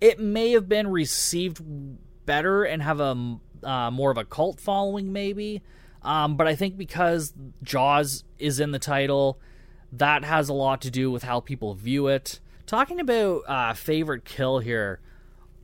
it 0.00 0.18
may 0.18 0.52
have 0.52 0.68
been 0.68 0.88
received 0.88 1.62
better 2.24 2.64
and 2.64 2.82
have 2.82 2.98
a 2.98 3.38
uh, 3.62 3.90
more 3.90 4.10
of 4.10 4.18
a 4.18 4.24
cult 4.24 4.60
following, 4.60 5.12
maybe. 5.12 5.62
Um, 6.02 6.36
but 6.36 6.46
I 6.46 6.54
think 6.54 6.76
because 6.76 7.34
Jaws 7.62 8.24
is 8.38 8.60
in 8.60 8.72
the 8.72 8.78
title, 8.78 9.38
that 9.92 10.24
has 10.24 10.48
a 10.48 10.54
lot 10.54 10.80
to 10.82 10.90
do 10.90 11.10
with 11.10 11.22
how 11.22 11.40
people 11.40 11.74
view 11.74 12.08
it. 12.08 12.40
Talking 12.66 12.98
about 12.98 13.42
uh, 13.46 13.74
favorite 13.74 14.24
kill 14.24 14.58
here, 14.58 15.00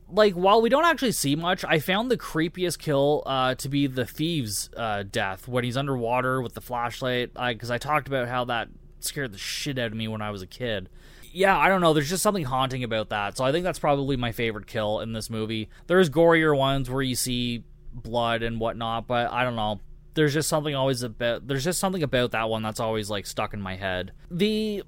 like 0.09 0.33
while 0.33 0.61
we 0.61 0.69
don't 0.69 0.85
actually 0.85 1.11
see 1.11 1.35
much, 1.35 1.65
I 1.65 1.79
found 1.79 2.09
the 2.09 2.17
creepiest 2.17 2.79
kill 2.79 3.23
uh, 3.25 3.55
to 3.55 3.67
be 3.67 3.87
the 3.87 4.05
thieves' 4.05 4.69
uh, 4.77 5.03
death 5.03 5.47
when 5.47 5.63
he's 5.63 5.75
underwater 5.75 6.41
with 6.41 6.53
the 6.53 6.61
flashlight. 6.61 7.33
Because 7.33 7.69
I 7.69 7.77
talked 7.77 8.07
about 8.07 8.27
how 8.27 8.45
that 8.45 8.69
scared 8.99 9.33
the 9.33 9.37
shit 9.37 9.77
out 9.77 9.87
of 9.87 9.97
me 9.97 10.07
when 10.07 10.21
I 10.21 10.31
was 10.31 10.41
a 10.41 10.47
kid. 10.47 10.89
Yeah, 11.33 11.57
I 11.57 11.67
don't 11.67 11.81
know. 11.81 11.93
There's 11.93 12.09
just 12.09 12.23
something 12.23 12.45
haunting 12.45 12.83
about 12.83 13.09
that. 13.09 13.37
So 13.37 13.43
I 13.43 13.51
think 13.51 13.63
that's 13.63 13.79
probably 13.79 14.15
my 14.15 14.31
favorite 14.31 14.67
kill 14.67 14.99
in 14.99 15.13
this 15.13 15.29
movie. 15.29 15.69
There's 15.87 16.09
gorier 16.09 16.55
ones 16.55 16.89
where 16.89 17.01
you 17.01 17.15
see 17.15 17.65
blood 17.91 18.43
and 18.43 18.59
whatnot, 18.59 19.07
but 19.07 19.31
I 19.31 19.43
don't 19.43 19.55
know 19.55 19.79
there's 20.13 20.33
just 20.33 20.49
something 20.49 20.75
always 20.75 21.03
about 21.03 21.47
there's 21.47 21.63
just 21.63 21.79
something 21.79 22.03
about 22.03 22.31
that 22.31 22.49
one 22.49 22.61
that's 22.61 22.79
always 22.79 23.09
like 23.09 23.25
stuck 23.25 23.53
in 23.53 23.61
my 23.61 23.75
head. 23.75 24.11
The 24.29 24.83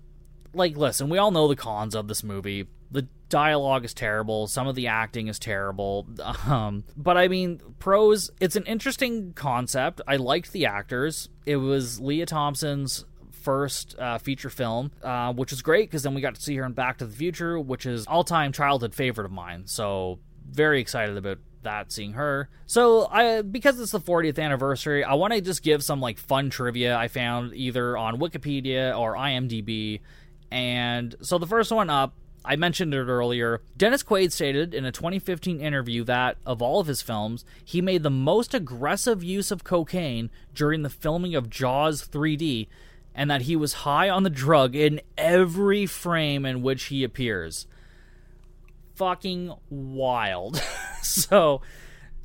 like 0.56 0.78
listen, 0.78 1.10
we 1.10 1.18
all 1.18 1.32
know 1.32 1.48
the 1.48 1.56
cons 1.56 1.96
of 1.96 2.08
this 2.08 2.24
movie. 2.24 2.68
The 2.92 3.08
dialogue 3.30 3.84
is 3.84 3.94
terrible, 3.94 4.48
some 4.48 4.68
of 4.68 4.76
the 4.76 4.88
acting 4.88 5.28
is 5.28 5.40
terrible. 5.40 6.08
Um, 6.46 6.84
but 6.96 7.18
I 7.18 7.28
mean, 7.28 7.60
pros, 7.80 8.30
it's 8.40 8.56
an 8.56 8.66
interesting 8.66 9.34
concept. 9.34 10.00
I 10.08 10.18
liked 10.18 10.52
the 10.52 10.68
actors. 10.68 11.30
It 11.46 11.56
was 11.56 12.00
Lea 12.00 12.26
Thompson's 12.26 13.04
first 13.32 13.98
uh, 13.98 14.18
feature 14.20 14.50
film, 14.50 14.92
uh, 15.04 15.34
which 15.34 15.52
was 15.52 15.62
great 15.62 15.90
because 15.90 16.04
then 16.04 16.14
we 16.14 16.22
got 16.22 16.36
to 16.36 16.42
see 16.42 16.56
her 16.56 16.66
in 16.66 16.74
Back 16.74 17.00
to 17.00 17.06
the 17.06 17.16
Future, 17.16 17.60
which 17.60 17.86
is 17.86 18.06
all-time 18.06 18.52
childhood 18.52 18.94
favorite 18.94 19.26
of 19.26 19.32
mine. 19.32 19.64
So 19.66 20.20
very 20.50 20.80
excited 20.80 21.18
about 21.18 21.40
that 21.64 21.92
seeing 21.92 22.14
her. 22.14 22.50
So 22.66 23.08
I 23.12 23.42
because 23.42 23.80
it's 23.80 23.92
the 23.92 24.00
40th 24.00 24.40
anniversary, 24.40 25.04
I 25.04 25.16
want 25.16 25.34
to 25.34 25.42
just 25.42 25.62
give 25.62 25.84
some 25.84 26.00
like 26.00 26.18
fun 26.18 26.50
trivia 26.50 26.96
I 26.96 27.08
found 27.08 27.54
either 27.54 27.98
on 27.98 28.20
Wikipedia 28.20 28.98
or 28.98 29.16
IMDb 29.16 30.02
and 30.52 31.16
so 31.22 31.38
the 31.38 31.48
first 31.48 31.72
one 31.72 31.90
up, 31.90 32.14
I 32.46 32.56
mentioned 32.56 32.94
it 32.94 32.98
earlier. 32.98 33.62
Dennis 33.76 34.04
Quaid 34.04 34.32
stated 34.32 34.74
in 34.74 34.86
a 34.86 34.92
2015 34.92 35.60
interview 35.60 36.04
that, 36.04 36.38
of 36.46 36.62
all 36.62 36.80
of 36.80 36.88
his 36.88 37.02
films, 37.02 37.44
he 37.64 37.82
made 37.82 38.04
the 38.04 38.12
most 38.12 38.54
aggressive 38.54 39.24
use 39.24 39.52
of 39.52 39.64
cocaine 39.64 40.30
during 40.54 40.84
the 40.84 40.90
filming 40.90 41.34
of 41.36 41.50
Jaws 41.50 42.08
3D, 42.08 42.68
and 43.16 43.32
that 43.32 43.44
he 43.44 43.56
was 43.56 43.74
high 43.74 44.10
on 44.10 44.24
the 44.24 44.30
drug 44.30 44.76
in 44.76 45.02
every 45.18 45.86
frame 45.86 46.46
in 46.46 46.62
which 46.62 46.86
he 46.86 47.04
appears. 47.04 47.66
Fucking 48.96 49.54
wild. 49.70 50.62
so, 51.02 51.62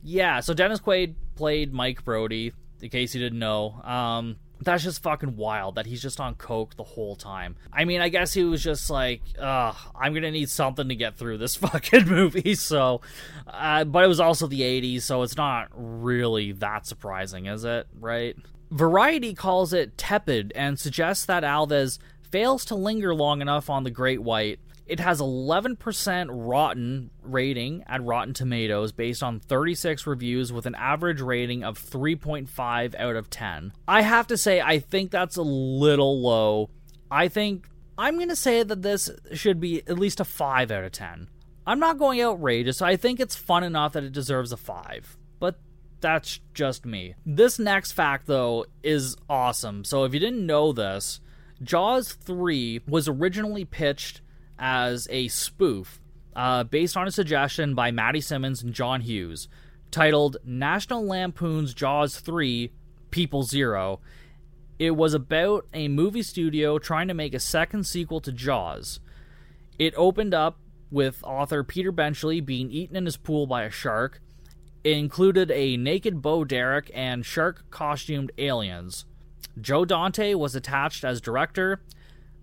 yeah, 0.02 0.40
so 0.40 0.52
Dennis 0.52 0.80
Quaid 0.80 1.14
played 1.34 1.72
Mike 1.72 2.04
Brody, 2.04 2.52
in 2.82 2.90
case 2.90 3.14
you 3.14 3.20
didn't 3.20 3.38
know. 3.38 3.80
Um, 3.82 4.36
that's 4.62 4.84
just 4.84 5.02
fucking 5.02 5.36
wild 5.36 5.76
that 5.76 5.86
he's 5.86 6.02
just 6.02 6.20
on 6.20 6.34
coke 6.34 6.76
the 6.76 6.82
whole 6.84 7.16
time. 7.16 7.56
I 7.72 7.84
mean, 7.84 8.00
I 8.00 8.08
guess 8.08 8.32
he 8.32 8.44
was 8.44 8.62
just 8.62 8.90
like, 8.90 9.22
"Ugh, 9.38 9.76
I'm 9.94 10.12
gonna 10.14 10.30
need 10.30 10.50
something 10.50 10.88
to 10.88 10.94
get 10.94 11.16
through 11.16 11.38
this 11.38 11.56
fucking 11.56 12.06
movie." 12.06 12.54
So, 12.54 13.00
uh, 13.46 13.84
but 13.84 14.04
it 14.04 14.08
was 14.08 14.20
also 14.20 14.46
the 14.46 14.62
'80s, 14.62 15.02
so 15.02 15.22
it's 15.22 15.36
not 15.36 15.68
really 15.72 16.52
that 16.52 16.86
surprising, 16.86 17.46
is 17.46 17.64
it? 17.64 17.86
Right? 17.98 18.36
Variety 18.70 19.34
calls 19.34 19.72
it 19.72 19.98
tepid 19.98 20.52
and 20.54 20.78
suggests 20.78 21.24
that 21.24 21.42
Alves 21.42 21.98
fails 22.22 22.64
to 22.66 22.74
linger 22.76 23.14
long 23.14 23.40
enough 23.40 23.68
on 23.68 23.82
the 23.82 23.90
Great 23.90 24.22
White 24.22 24.60
it 24.90 24.98
has 24.98 25.20
11% 25.20 26.28
rotten 26.32 27.10
rating 27.22 27.84
at 27.86 28.02
Rotten 28.02 28.34
Tomatoes 28.34 28.90
based 28.90 29.22
on 29.22 29.38
36 29.38 30.04
reviews 30.04 30.52
with 30.52 30.66
an 30.66 30.74
average 30.74 31.20
rating 31.20 31.62
of 31.62 31.78
3.5 31.78 32.98
out 32.98 33.14
of 33.14 33.30
10. 33.30 33.72
I 33.86 34.02
have 34.02 34.26
to 34.26 34.36
say, 34.36 34.60
I 34.60 34.80
think 34.80 35.12
that's 35.12 35.36
a 35.36 35.42
little 35.42 36.20
low. 36.20 36.70
I 37.08 37.28
think 37.28 37.68
I'm 37.96 38.16
going 38.16 38.30
to 38.30 38.36
say 38.36 38.64
that 38.64 38.82
this 38.82 39.08
should 39.32 39.60
be 39.60 39.78
at 39.86 39.96
least 39.96 40.18
a 40.18 40.24
5 40.24 40.72
out 40.72 40.82
of 40.82 40.90
10. 40.90 41.28
I'm 41.68 41.78
not 41.78 41.96
going 41.96 42.20
outrageous. 42.20 42.82
I 42.82 42.96
think 42.96 43.20
it's 43.20 43.36
fun 43.36 43.62
enough 43.62 43.92
that 43.92 44.02
it 44.02 44.12
deserves 44.12 44.50
a 44.50 44.56
5. 44.56 45.16
But 45.38 45.60
that's 46.00 46.40
just 46.52 46.84
me. 46.84 47.14
This 47.24 47.60
next 47.60 47.92
fact, 47.92 48.26
though, 48.26 48.66
is 48.82 49.16
awesome. 49.28 49.84
So 49.84 50.02
if 50.02 50.12
you 50.14 50.18
didn't 50.18 50.44
know 50.44 50.72
this, 50.72 51.20
Jaws 51.62 52.12
3 52.12 52.80
was 52.88 53.06
originally 53.06 53.64
pitched 53.64 54.20
as 54.60 55.08
a 55.10 55.26
spoof 55.28 56.00
uh, 56.36 56.62
based 56.64 56.96
on 56.96 57.08
a 57.08 57.10
suggestion 57.10 57.74
by 57.74 57.90
Matty 57.90 58.20
Simmons 58.20 58.62
and 58.62 58.72
John 58.72 59.00
Hughes 59.00 59.48
titled 59.90 60.36
National 60.44 61.04
Lampoon's 61.04 61.74
Jaws 61.74 62.20
3 62.20 62.72
People 63.10 63.42
Zero. 63.42 64.00
It 64.78 64.92
was 64.92 65.14
about 65.14 65.66
a 65.74 65.88
movie 65.88 66.22
studio 66.22 66.78
trying 66.78 67.08
to 67.08 67.14
make 67.14 67.34
a 67.34 67.40
second 67.40 67.84
sequel 67.84 68.20
to 68.20 68.32
Jaws. 68.32 69.00
It 69.78 69.94
opened 69.96 70.34
up 70.34 70.58
with 70.90 71.22
author 71.24 71.64
Peter 71.64 71.92
Benchley 71.92 72.40
being 72.40 72.70
eaten 72.70 72.96
in 72.96 73.04
his 73.04 73.16
pool 73.16 73.46
by 73.46 73.64
a 73.64 73.70
shark. 73.70 74.20
It 74.82 74.96
included 74.96 75.50
a 75.50 75.76
naked 75.76 76.22
Bo 76.22 76.44
Derek 76.44 76.90
and 76.94 77.24
shark 77.24 77.64
costumed 77.70 78.32
aliens. 78.38 79.04
Joe 79.60 79.84
Dante 79.84 80.34
was 80.34 80.54
attached 80.54 81.04
as 81.04 81.20
director, 81.20 81.82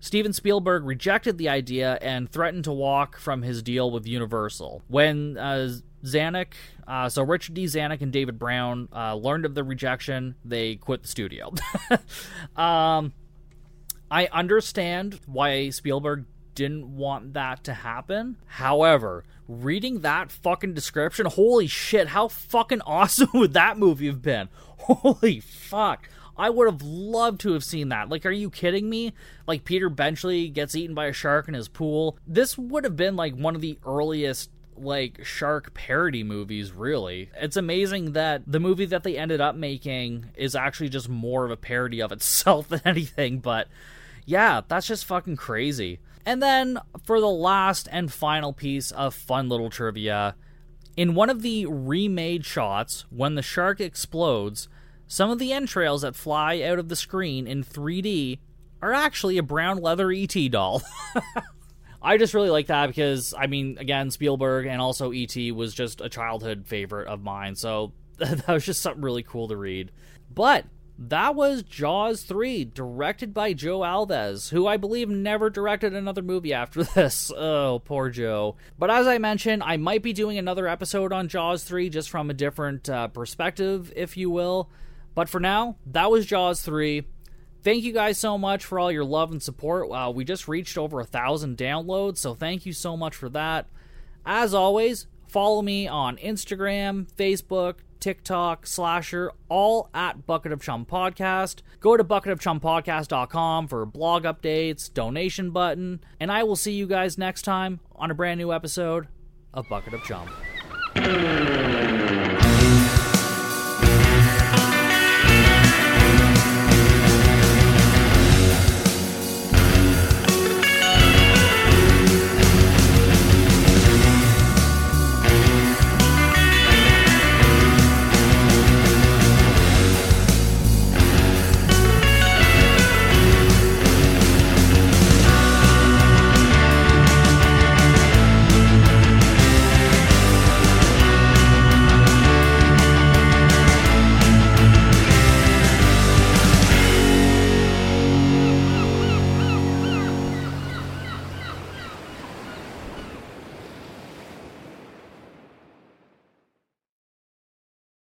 Steven 0.00 0.32
Spielberg 0.32 0.84
rejected 0.84 1.38
the 1.38 1.48
idea 1.48 1.98
and 2.00 2.30
threatened 2.30 2.64
to 2.64 2.72
walk 2.72 3.18
from 3.18 3.42
his 3.42 3.62
deal 3.62 3.90
with 3.90 4.06
Universal. 4.06 4.82
When 4.88 5.36
uh, 5.36 5.70
Zanuck, 6.04 6.52
uh, 6.86 7.08
so 7.08 7.22
Richard 7.22 7.54
D. 7.54 7.64
Zanuck 7.64 8.00
and 8.00 8.12
David 8.12 8.38
Brown 8.38 8.88
uh, 8.94 9.14
learned 9.14 9.44
of 9.44 9.54
the 9.54 9.64
rejection, 9.64 10.36
they 10.44 10.76
quit 10.76 11.02
the 11.02 11.08
studio. 11.08 11.52
um, 12.56 13.12
I 14.10 14.28
understand 14.32 15.20
why 15.26 15.70
Spielberg 15.70 16.26
didn't 16.54 16.96
want 16.96 17.34
that 17.34 17.64
to 17.64 17.74
happen. 17.74 18.36
However, 18.46 19.24
reading 19.46 20.00
that 20.00 20.30
fucking 20.30 20.74
description, 20.74 21.26
holy 21.26 21.66
shit, 21.66 22.08
how 22.08 22.28
fucking 22.28 22.80
awesome 22.86 23.30
would 23.34 23.52
that 23.54 23.78
movie 23.78 24.06
have 24.06 24.22
been? 24.22 24.48
Holy 24.78 25.40
fuck. 25.40 26.08
I 26.38 26.50
would 26.50 26.66
have 26.66 26.82
loved 26.82 27.40
to 27.40 27.52
have 27.52 27.64
seen 27.64 27.88
that. 27.88 28.08
Like, 28.08 28.24
are 28.24 28.30
you 28.30 28.50
kidding 28.50 28.88
me? 28.88 29.12
Like, 29.46 29.64
Peter 29.64 29.90
Benchley 29.90 30.48
gets 30.48 30.74
eaten 30.74 30.94
by 30.94 31.06
a 31.06 31.12
shark 31.12 31.48
in 31.48 31.54
his 31.54 31.68
pool. 31.68 32.16
This 32.26 32.56
would 32.56 32.84
have 32.84 32.96
been 32.96 33.16
like 33.16 33.34
one 33.34 33.54
of 33.54 33.60
the 33.60 33.78
earliest 33.84 34.50
like 34.80 35.24
shark 35.24 35.74
parody 35.74 36.22
movies 36.22 36.72
really 36.72 37.30
it's 37.36 37.56
amazing 37.56 38.12
that 38.12 38.42
the 38.46 38.60
movie 38.60 38.84
that 38.84 39.02
they 39.02 39.16
ended 39.16 39.40
up 39.40 39.56
making 39.56 40.26
is 40.36 40.54
actually 40.54 40.88
just 40.88 41.08
more 41.08 41.44
of 41.44 41.50
a 41.50 41.56
parody 41.56 42.00
of 42.00 42.12
itself 42.12 42.68
than 42.68 42.80
anything 42.84 43.40
but 43.40 43.66
yeah 44.24 44.60
that's 44.68 44.86
just 44.86 45.04
fucking 45.04 45.34
crazy 45.34 45.98
and 46.24 46.42
then 46.42 46.78
for 47.04 47.20
the 47.20 47.26
last 47.26 47.88
and 47.90 48.12
final 48.12 48.52
piece 48.52 48.90
of 48.92 49.14
fun 49.14 49.48
little 49.48 49.70
trivia 49.70 50.36
in 50.96 51.14
one 51.14 51.30
of 51.30 51.42
the 51.42 51.66
remade 51.66 52.44
shots 52.44 53.04
when 53.10 53.34
the 53.34 53.42
shark 53.42 53.80
explodes 53.80 54.68
some 55.08 55.30
of 55.30 55.38
the 55.38 55.52
entrails 55.52 56.02
that 56.02 56.14
fly 56.14 56.60
out 56.62 56.78
of 56.78 56.88
the 56.88 56.96
screen 56.96 57.46
in 57.46 57.64
3D 57.64 58.38
are 58.80 58.92
actually 58.92 59.38
a 59.38 59.42
brown 59.42 59.78
leather 59.78 60.12
ET 60.12 60.34
doll. 60.50 60.82
I 62.02 62.16
just 62.16 62.34
really 62.34 62.50
like 62.50 62.68
that 62.68 62.86
because, 62.86 63.34
I 63.36 63.48
mean, 63.48 63.76
again, 63.78 64.10
Spielberg 64.10 64.66
and 64.66 64.80
also 64.80 65.10
ET 65.10 65.34
was 65.52 65.74
just 65.74 66.00
a 66.00 66.08
childhood 66.08 66.66
favorite 66.66 67.08
of 67.08 67.22
mine, 67.22 67.56
so 67.56 67.92
that 68.18 68.46
was 68.46 68.64
just 68.64 68.82
something 68.82 69.02
really 69.02 69.24
cool 69.24 69.48
to 69.48 69.56
read. 69.56 69.90
But 70.32 70.66
that 70.98 71.34
was 71.34 71.62
Jaws 71.62 72.22
3, 72.22 72.66
directed 72.66 73.32
by 73.32 73.52
Joe 73.52 73.80
Alves, 73.80 74.50
who 74.50 74.66
I 74.66 74.76
believe 74.76 75.08
never 75.08 75.48
directed 75.48 75.94
another 75.94 76.22
movie 76.22 76.52
after 76.52 76.82
this. 76.94 77.32
Oh, 77.36 77.80
poor 77.84 78.10
Joe. 78.10 78.56
But 78.78 78.90
as 78.90 79.06
I 79.06 79.18
mentioned, 79.18 79.62
I 79.64 79.76
might 79.76 80.02
be 80.02 80.12
doing 80.12 80.38
another 80.38 80.68
episode 80.68 81.12
on 81.12 81.28
Jaws 81.28 81.64
3 81.64 81.88
just 81.88 82.10
from 82.10 82.30
a 82.30 82.34
different 82.34 82.88
uh, 82.88 83.08
perspective, 83.08 83.92
if 83.96 84.16
you 84.16 84.28
will. 84.28 84.70
But 85.14 85.28
for 85.28 85.40
now, 85.40 85.76
that 85.86 86.10
was 86.10 86.26
Jaws 86.26 86.62
3. 86.62 87.04
Thank 87.62 87.82
you 87.82 87.92
guys 87.92 88.18
so 88.18 88.38
much 88.38 88.64
for 88.64 88.78
all 88.78 88.92
your 88.92 89.04
love 89.04 89.32
and 89.32 89.42
support. 89.42 89.90
Uh, 89.90 90.12
we 90.14 90.24
just 90.24 90.46
reached 90.48 90.78
over 90.78 91.00
a 91.00 91.04
thousand 91.04 91.56
downloads, 91.56 92.18
so 92.18 92.34
thank 92.34 92.64
you 92.64 92.72
so 92.72 92.96
much 92.96 93.16
for 93.16 93.28
that. 93.30 93.66
As 94.24 94.54
always, 94.54 95.06
follow 95.26 95.60
me 95.60 95.88
on 95.88 96.16
Instagram, 96.18 97.06
Facebook, 97.16 97.76
TikTok, 98.00 98.66
Slasher, 98.66 99.32
all 99.48 99.90
at 99.92 100.26
Bucket 100.26 100.52
of 100.52 100.62
Chum 100.62 100.86
Podcast. 100.86 101.62
Go 101.80 101.96
to 101.96 102.04
bucketofchumpodcast.com 102.04 103.66
for 103.68 103.84
blog 103.86 104.24
updates, 104.24 104.92
donation 104.92 105.50
button, 105.50 106.00
and 106.20 106.30
I 106.30 106.44
will 106.44 106.56
see 106.56 106.72
you 106.72 106.86
guys 106.86 107.18
next 107.18 107.42
time 107.42 107.80
on 107.96 108.10
a 108.10 108.14
brand 108.14 108.38
new 108.38 108.52
episode 108.52 109.08
of 109.52 109.68
Bucket 109.68 109.94
of 109.94 110.02
Chum. 110.04 110.28